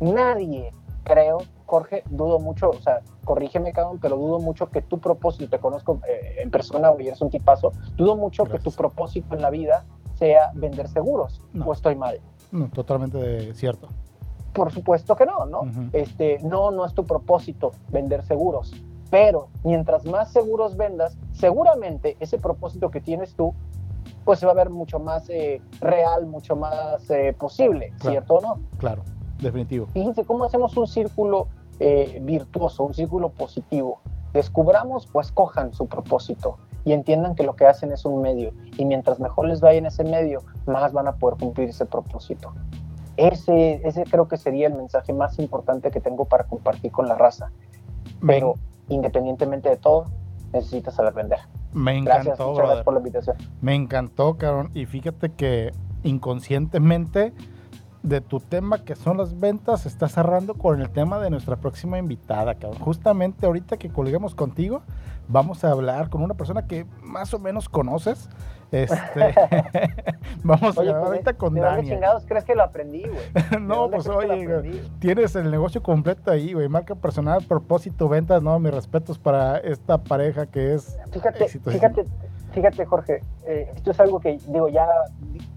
nadie, 0.00 0.70
creo, 1.04 1.38
Jorge, 1.66 2.02
dudo 2.10 2.38
mucho, 2.38 2.70
o 2.70 2.80
sea, 2.80 3.00
corrígeme, 3.24 3.72
cabrón, 3.72 3.98
pero 4.00 4.16
dudo 4.16 4.38
mucho 4.38 4.68
que 4.70 4.82
tu 4.82 4.98
propósito, 4.98 5.48
te 5.50 5.58
conozco 5.58 6.00
eh, 6.08 6.36
en 6.38 6.50
persona, 6.50 6.92
y 6.98 7.06
eres 7.06 7.20
un 7.20 7.30
tipazo, 7.30 7.72
dudo 7.96 8.16
mucho 8.16 8.44
que 8.44 8.58
tu 8.58 8.70
propósito 8.70 9.34
en 9.34 9.42
la 9.42 9.50
vida 9.50 9.84
sea 10.14 10.52
vender 10.54 10.88
seguros, 10.88 11.40
o 11.64 11.72
estoy 11.72 11.96
mal. 11.96 12.20
No, 12.52 12.68
totalmente 12.68 13.52
cierto. 13.54 13.88
Por 14.52 14.70
supuesto 14.70 15.16
que 15.16 15.26
no, 15.26 15.46
¿no? 15.46 15.62
este, 15.92 16.38
no, 16.44 16.70
no 16.70 16.86
es 16.86 16.94
tu 16.94 17.04
propósito 17.04 17.72
vender 17.90 18.22
seguros, 18.22 18.72
pero 19.14 19.46
mientras 19.62 20.04
más 20.06 20.32
seguros 20.32 20.76
vendas, 20.76 21.16
seguramente 21.34 22.16
ese 22.18 22.36
propósito 22.36 22.90
que 22.90 23.00
tienes 23.00 23.36
tú, 23.36 23.54
pues 24.24 24.40
se 24.40 24.46
va 24.46 24.50
a 24.50 24.56
ver 24.56 24.70
mucho 24.70 24.98
más 24.98 25.30
eh, 25.30 25.62
real, 25.80 26.26
mucho 26.26 26.56
más 26.56 27.08
eh, 27.10 27.32
posible, 27.38 27.92
¿cierto 28.00 28.34
o 28.34 28.40
no? 28.40 28.60
Claro, 28.78 29.04
definitivo. 29.40 29.86
Fíjense 29.92 30.24
cómo 30.24 30.42
hacemos 30.42 30.76
un 30.76 30.88
círculo 30.88 31.46
eh, 31.78 32.18
virtuoso, 32.22 32.82
un 32.82 32.92
círculo 32.92 33.28
positivo. 33.28 34.00
Descubramos, 34.32 35.06
pues 35.06 35.30
cojan 35.30 35.72
su 35.74 35.86
propósito 35.86 36.58
y 36.84 36.92
entiendan 36.92 37.36
que 37.36 37.44
lo 37.44 37.54
que 37.54 37.66
hacen 37.66 37.92
es 37.92 38.04
un 38.04 38.20
medio. 38.20 38.50
Y 38.78 38.84
mientras 38.84 39.20
mejor 39.20 39.46
les 39.46 39.60
vaya 39.60 39.78
en 39.78 39.86
ese 39.86 40.02
medio, 40.02 40.40
más 40.66 40.92
van 40.92 41.06
a 41.06 41.12
poder 41.12 41.38
cumplir 41.38 41.68
ese 41.68 41.86
propósito. 41.86 42.52
Ese, 43.16 43.80
ese 43.86 44.02
creo 44.02 44.26
que 44.26 44.38
sería 44.38 44.66
el 44.66 44.74
mensaje 44.74 45.12
más 45.12 45.38
importante 45.38 45.92
que 45.92 46.00
tengo 46.00 46.24
para 46.24 46.48
compartir 46.48 46.90
con 46.90 47.06
la 47.06 47.14
raza. 47.14 47.52
Pero 48.26 48.54
independientemente 48.88 49.68
de 49.68 49.76
todo, 49.76 50.06
necesitas 50.52 50.94
saber 50.94 51.14
vender. 51.14 51.38
Me 51.72 51.96
encantó, 51.98 52.54
gracias, 52.54 52.84
por 52.84 52.94
la 52.94 53.00
invitación. 53.00 53.36
Me 53.60 53.74
encantó, 53.74 54.36
Carón. 54.36 54.70
Y 54.74 54.86
fíjate 54.86 55.32
que 55.32 55.72
inconscientemente 56.04 57.32
de 58.04 58.20
tu 58.20 58.38
tema 58.38 58.84
que 58.84 58.94
son 58.94 59.16
las 59.16 59.40
ventas, 59.40 59.86
está 59.86 60.08
cerrando 60.08 60.54
con 60.54 60.80
el 60.80 60.90
tema 60.90 61.18
de 61.20 61.30
nuestra 61.30 61.56
próxima 61.56 61.98
invitada, 61.98 62.54
cabrón. 62.54 62.78
Justamente 62.80 63.46
ahorita 63.46 63.78
que 63.78 63.88
colguemos 63.88 64.34
contigo, 64.34 64.82
vamos 65.26 65.64
a 65.64 65.70
hablar 65.70 66.10
con 66.10 66.22
una 66.22 66.34
persona 66.34 66.66
que 66.66 66.86
más 67.02 67.32
o 67.32 67.38
menos 67.38 67.68
conoces. 67.70 68.28
Este, 68.74 68.96
vamos 70.42 70.76
a 70.76 70.80
hablar 70.80 70.98
pues, 70.98 71.06
ahorita 71.06 71.34
con 71.34 71.54
¿de 71.54 71.82
chingados 71.84 72.24
crees 72.26 72.44
que 72.44 72.56
lo 72.56 72.64
aprendí, 72.64 73.04
güey? 73.04 73.60
no, 73.60 73.88
pues 73.88 74.08
oye, 74.08 74.82
tienes 74.98 75.36
el 75.36 75.48
negocio 75.52 75.80
completo 75.80 76.32
ahí, 76.32 76.54
güey. 76.54 76.68
Marca 76.68 76.96
personal, 76.96 77.44
propósito, 77.46 78.08
ventas, 78.08 78.42
no, 78.42 78.58
mis 78.58 78.74
respetos 78.74 79.16
para 79.16 79.58
esta 79.58 79.98
pareja 79.98 80.46
que 80.46 80.74
es 80.74 80.98
Fíjate, 81.12 81.46
fíjate, 81.46 82.04
fíjate, 82.50 82.84
Jorge, 82.84 83.22
eh, 83.46 83.70
esto 83.76 83.92
es 83.92 84.00
algo 84.00 84.18
que 84.18 84.38
digo 84.48 84.68
ya 84.68 84.88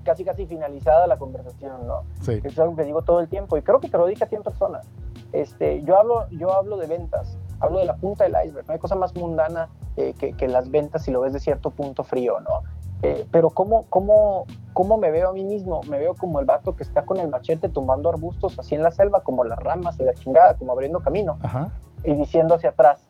casi 0.03 0.23
casi 0.23 0.45
finalizada 0.45 1.07
la 1.07 1.17
conversación, 1.17 1.87
¿no? 1.87 2.03
Sí. 2.21 2.33
Esto 2.33 2.49
es 2.49 2.59
algo 2.59 2.75
que 2.75 2.83
digo 2.83 3.01
todo 3.01 3.19
el 3.19 3.27
tiempo 3.29 3.57
y 3.57 3.63
creo 3.63 3.79
que 3.79 3.89
te 3.89 3.97
lo 3.97 4.05
dije 4.05 4.25
a 4.25 4.27
ti 4.27 4.35
en 4.35 4.43
persona. 4.43 4.81
Este, 5.33 5.81
yo 5.81 5.97
hablo, 5.97 6.29
yo 6.29 6.53
hablo 6.53 6.77
de 6.77 6.85
ventas, 6.85 7.35
hablo 7.61 7.79
de 7.79 7.85
la 7.85 7.95
punta 7.95 8.25
del 8.25 8.35
iceberg. 8.45 8.67
No 8.67 8.73
hay 8.73 8.79
cosa 8.79 8.95
más 8.95 9.15
mundana 9.15 9.69
eh, 9.95 10.13
que, 10.19 10.33
que, 10.33 10.47
las 10.47 10.69
ventas 10.69 11.03
si 11.03 11.09
lo 11.09 11.21
ves 11.21 11.33
de 11.33 11.39
cierto 11.39 11.71
punto 11.71 12.03
frío, 12.03 12.39
¿no? 12.41 12.61
Eh, 13.03 13.27
pero 13.31 13.49
¿cómo, 13.51 13.85
cómo, 13.89 14.45
¿cómo 14.73 14.97
me 14.97 15.11
veo 15.11 15.29
a 15.29 15.33
mí 15.33 15.43
mismo? 15.43 15.81
Me 15.89 15.99
veo 15.99 16.15
como 16.15 16.39
el 16.39 16.45
vato 16.45 16.75
que 16.75 16.83
está 16.83 17.03
con 17.03 17.17
el 17.17 17.27
machete 17.27 17.69
tumbando 17.69 18.09
arbustos 18.09 18.57
así 18.57 18.75
en 18.75 18.83
la 18.83 18.91
selva, 18.91 19.21
como 19.21 19.43
las 19.43 19.59
ramas 19.59 19.99
y 19.99 20.03
la 20.03 20.13
chingada, 20.13 20.55
como 20.55 20.71
abriendo 20.71 20.99
camino 20.99 21.37
Ajá. 21.43 21.69
y 22.03 22.15
diciendo 22.15 22.55
hacia 22.55 22.69
atrás, 22.69 23.07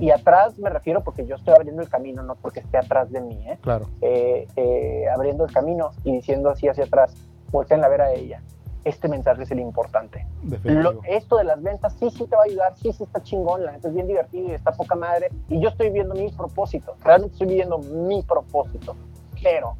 y 0.00 0.10
atrás 0.10 0.58
me 0.58 0.70
refiero 0.70 1.02
porque 1.02 1.26
yo 1.26 1.36
estoy 1.36 1.54
abriendo 1.54 1.82
el 1.82 1.88
camino, 1.88 2.22
no 2.22 2.34
porque 2.34 2.60
esté 2.60 2.78
atrás 2.78 3.12
de 3.12 3.20
mí, 3.20 3.46
¿eh? 3.46 3.58
Claro. 3.60 3.86
Eh, 4.00 4.48
eh, 4.56 5.04
abriendo 5.14 5.44
el 5.44 5.52
camino 5.52 5.90
y 6.04 6.12
diciendo 6.12 6.48
así 6.48 6.68
hacia 6.68 6.84
atrás, 6.84 7.14
volteen 7.52 7.84
a 7.84 7.88
ver 7.88 8.00
a 8.00 8.12
ella. 8.12 8.42
Este 8.84 9.08
mensaje 9.08 9.42
es 9.42 9.50
el 9.50 9.60
importante. 9.60 10.26
Lo, 10.64 11.00
esto 11.04 11.36
de 11.36 11.44
las 11.44 11.62
ventas 11.62 11.92
sí, 12.00 12.08
sí 12.10 12.26
te 12.26 12.34
va 12.34 12.42
a 12.42 12.44
ayudar, 12.46 12.74
sí, 12.76 12.94
sí 12.94 13.04
está 13.04 13.22
chingón, 13.22 13.62
la 13.62 13.72
neta 13.72 13.88
es 13.88 13.94
bien 13.94 14.06
divertido 14.06 14.48
y 14.48 14.52
está 14.52 14.72
poca 14.72 14.94
madre. 14.94 15.28
Y 15.48 15.60
yo 15.60 15.68
estoy 15.68 15.90
viendo 15.90 16.14
mi 16.14 16.30
propósito, 16.30 16.96
realmente 17.04 17.34
estoy 17.34 17.48
viviendo 17.48 17.78
mi 17.78 18.22
propósito. 18.22 18.96
Pero, 19.42 19.76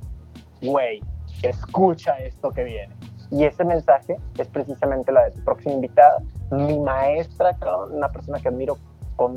güey, 0.63 1.01
escucha 1.43 2.19
esto 2.19 2.51
que 2.51 2.65
viene. 2.65 2.95
Y 3.31 3.45
ese 3.45 3.65
mensaje 3.65 4.17
es 4.39 4.49
precisamente 4.49 5.13
la 5.13 5.25
de 5.25 5.31
tu 5.33 5.45
próxima 5.45 5.75
invitada, 5.75 6.19
mi 6.51 6.79
maestra, 6.81 7.57
una 7.91 8.09
persona 8.09 8.41
que 8.41 8.49
admiro 8.49 8.77
con, 9.15 9.35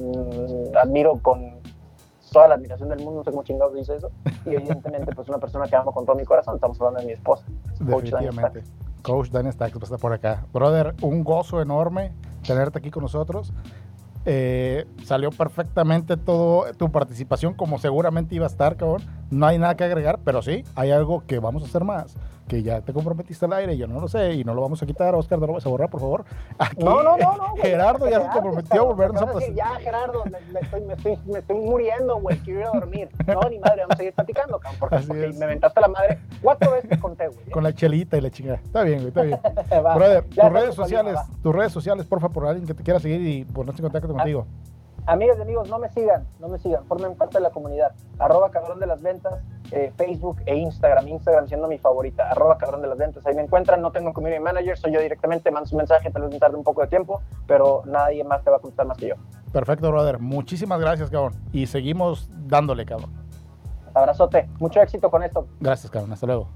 admiro 0.75 1.19
con 1.21 1.61
toda 2.31 2.47
la 2.47 2.55
admiración 2.55 2.89
del 2.89 2.99
mundo, 2.99 3.19
no 3.19 3.23
sé 3.23 3.31
cómo 3.31 3.43
chingados 3.43 3.75
dice 3.75 3.95
eso, 3.95 4.09
y 4.45 4.55
evidentemente 4.55 5.13
pues 5.13 5.29
una 5.29 5.37
persona 5.37 5.67
que 5.67 5.75
amo 5.75 5.91
con 5.91 6.05
todo 6.05 6.15
mi 6.15 6.25
corazón, 6.25 6.55
estamos 6.55 6.81
hablando 6.81 7.01
de 7.01 7.05
mi 7.05 7.13
esposa. 7.13 7.45
Definitivamente. 7.79 8.63
Coach 9.03 9.29
Daniel 9.29 9.53
Stacks 9.53 9.75
está 9.83 9.97
por 9.97 10.13
acá. 10.13 10.45
Brother, 10.51 10.95
un 11.01 11.23
gozo 11.23 11.61
enorme 11.61 12.13
tenerte 12.47 12.79
aquí 12.79 12.89
con 12.89 13.03
nosotros. 13.03 13.53
Eh, 14.25 14.85
salió 15.03 15.31
perfectamente 15.31 16.15
todo 16.15 16.73
tu 16.75 16.89
participación 16.91 17.53
como 17.53 17.77
seguramente 17.77 18.35
iba 18.35 18.45
a 18.45 18.47
estar, 18.47 18.77
cabrón. 18.77 19.01
No 19.33 19.47
hay 19.47 19.57
nada 19.57 19.75
que 19.75 19.83
agregar, 19.83 20.19
pero 20.23 20.41
sí, 20.41 20.63
hay 20.75 20.91
algo 20.91 21.23
que 21.25 21.39
vamos 21.39 21.63
a 21.63 21.65
hacer 21.65 21.83
más 21.83 22.15
que 22.47 22.61
ya 22.61 22.81
te 22.81 22.93
comprometiste 22.93 23.45
al 23.45 23.53
aire, 23.53 23.77
yo 23.77 23.87
no 23.87 23.99
lo 23.99 24.07
sé, 24.07 24.33
y 24.33 24.43
no 24.43 24.53
lo 24.53 24.61
vamos 24.61 24.81
a 24.83 24.85
quitar. 24.85 25.15
Oscar, 25.15 25.39
no 25.39 25.47
lo 25.47 25.53
vas 25.53 25.65
a 25.65 25.69
borrar, 25.69 25.89
por 25.89 26.01
favor. 26.01 26.25
Aquí, 26.57 26.83
no, 26.83 27.01
no, 27.01 27.17
no, 27.17 27.37
no. 27.37 27.55
Gerardo 27.61 28.09
ya 28.09 28.21
se 28.21 28.29
comprometió 28.29 28.81
a 28.81 28.83
volvernos 28.83 29.21
a 29.21 29.31
pasar. 29.31 29.53
Ya, 29.53 29.75
Gerardo, 29.75 30.23
me, 30.25 30.59
estoy, 30.59 30.81
me, 30.81 30.93
estoy, 30.93 31.17
me, 31.25 31.39
estoy, 31.39 31.57
muriendo, 31.57 32.17
güey, 32.19 32.37
quiero 32.39 32.61
ir 32.61 32.65
a 32.67 32.71
dormir. 32.71 33.09
No, 33.27 33.49
ni 33.49 33.59
madre, 33.59 33.81
vamos 33.81 33.93
a 33.93 33.97
seguir 33.97 34.13
platicando, 34.13 34.59
cabrón, 34.59 34.79
porque, 34.79 34.97
porque 35.07 35.33
me 35.33 35.45
aventaste 35.45 35.81
la 35.81 35.87
madre 35.87 36.19
cuatro 36.41 36.71
veces 36.71 36.99
conté, 36.99 37.27
güey. 37.27 37.49
Con 37.51 37.63
la 37.63 37.73
chelita 37.73 38.17
y 38.17 38.21
la 38.21 38.29
chingada. 38.29 38.59
Está 38.63 38.83
bien, 38.83 38.97
güey, 38.97 39.07
está 39.07 39.21
bien. 39.23 39.39
Brother, 39.95 40.25
tus 40.25 40.51
redes 40.51 40.75
sociales, 40.75 41.19
tus 41.41 41.55
redes 41.55 41.71
sociales, 41.71 42.05
porfa, 42.05 42.29
por 42.29 42.45
alguien 42.45 42.67
que 42.67 42.73
te 42.73 42.83
quiera 42.83 42.99
seguir 42.99 43.21
y 43.21 43.45
ponerse 43.45 43.81
en 43.81 43.83
contacto 43.83 44.13
contigo. 44.13 44.45
Amigas 45.05 45.37
y 45.37 45.41
amigos, 45.41 45.69
no 45.69 45.79
me 45.79 45.89
sigan, 45.89 46.25
no 46.39 46.47
me 46.47 46.57
sigan, 46.57 46.85
formen 46.85 47.15
parte 47.15 47.37
de 47.37 47.41
la 47.41 47.49
comunidad. 47.49 47.91
Arroba 48.19 48.51
cabrón 48.51 48.79
de 48.79 48.87
las 48.87 49.01
ventas, 49.01 49.33
eh, 49.71 49.91
Facebook 49.97 50.37
e 50.45 50.55
Instagram. 50.55 51.09
Instagram 51.09 51.47
siendo 51.47 51.67
mi 51.67 51.77
favorita, 51.77 52.29
arroba 52.29 52.57
cabrón 52.57 52.81
de 52.81 52.87
las 52.87 52.97
ventas. 52.97 53.25
Ahí 53.25 53.35
me 53.35 53.41
encuentran, 53.41 53.81
no 53.81 53.91
tengo 53.91 54.13
community 54.13 54.41
manager, 54.41 54.77
soy 54.77 54.93
yo 54.93 55.01
directamente, 55.01 55.51
mando 55.51 55.67
su 55.67 55.75
mensaje, 55.75 56.09
tal 56.09 56.21
vez 56.21 56.31
me 56.31 56.39
tarde 56.39 56.55
un 56.55 56.63
poco 56.63 56.81
de 56.81 56.87
tiempo, 56.87 57.21
pero 57.45 57.83
nadie 57.85 58.23
más 58.23 58.43
te 58.45 58.49
va 58.49 58.57
a 58.57 58.59
contestar 58.59 58.85
más 58.85 58.97
que 58.97 59.09
yo. 59.09 59.15
Perfecto, 59.51 59.91
brother. 59.91 60.19
Muchísimas 60.19 60.79
gracias, 60.79 61.09
cabrón. 61.09 61.33
Y 61.51 61.67
seguimos 61.67 62.29
dándole, 62.47 62.85
cabrón. 62.85 63.11
Abrazote, 63.93 64.49
mucho 64.59 64.81
éxito 64.81 65.11
con 65.11 65.21
esto. 65.21 65.47
Gracias, 65.59 65.91
cabrón. 65.91 66.13
Hasta 66.13 66.27
luego. 66.27 66.47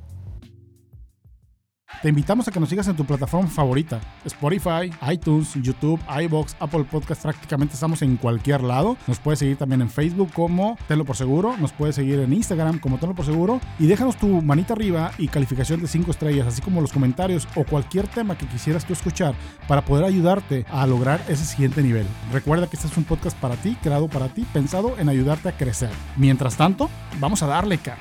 Te 2.01 2.09
invitamos 2.09 2.47
a 2.47 2.51
que 2.51 2.59
nos 2.59 2.69
sigas 2.69 2.87
en 2.87 2.95
tu 2.95 3.05
plataforma 3.05 3.49
favorita, 3.49 3.99
Spotify, 4.23 4.91
iTunes, 5.11 5.55
YouTube, 5.55 5.99
iBox, 6.25 6.55
Apple 6.59 6.83
Podcast, 6.83 7.23
prácticamente 7.23 7.73
estamos 7.73 8.03
en 8.03 8.17
cualquier 8.17 8.61
lado. 8.61 8.97
Nos 9.07 9.17
puedes 9.17 9.39
seguir 9.39 9.57
también 9.57 9.81
en 9.81 9.89
Facebook 9.89 10.31
como 10.31 10.77
Tenlo 10.87 11.05
por 11.05 11.15
Seguro, 11.15 11.57
nos 11.57 11.71
puedes 11.71 11.95
seguir 11.95 12.19
en 12.19 12.33
Instagram 12.33 12.77
como 12.77 12.99
Tenlo 12.99 13.15
por 13.15 13.25
Seguro 13.25 13.59
y 13.79 13.87
déjanos 13.87 14.15
tu 14.15 14.27
manita 14.43 14.73
arriba 14.73 15.11
y 15.17 15.27
calificación 15.27 15.81
de 15.81 15.87
5 15.87 16.11
estrellas, 16.11 16.45
así 16.45 16.61
como 16.61 16.81
los 16.81 16.93
comentarios 16.93 17.47
o 17.55 17.63
cualquier 17.63 18.07
tema 18.07 18.37
que 18.37 18.45
quisieras 18.45 18.85
tú 18.85 18.93
escuchar 18.93 19.33
para 19.67 19.83
poder 19.83 20.05
ayudarte 20.05 20.67
a 20.69 20.85
lograr 20.85 21.19
ese 21.27 21.45
siguiente 21.45 21.81
nivel. 21.81 22.05
Recuerda 22.31 22.67
que 22.67 22.75
este 22.75 22.87
es 22.87 22.97
un 22.97 23.05
podcast 23.05 23.35
para 23.39 23.55
ti, 23.55 23.75
creado 23.81 24.07
para 24.07 24.29
ti, 24.29 24.45
pensado 24.53 24.99
en 24.99 25.09
ayudarte 25.09 25.49
a 25.49 25.57
crecer. 25.57 25.89
Mientras 26.15 26.57
tanto, 26.57 26.91
vamos 27.19 27.41
a 27.41 27.47
darle, 27.47 27.79
cara. 27.79 27.97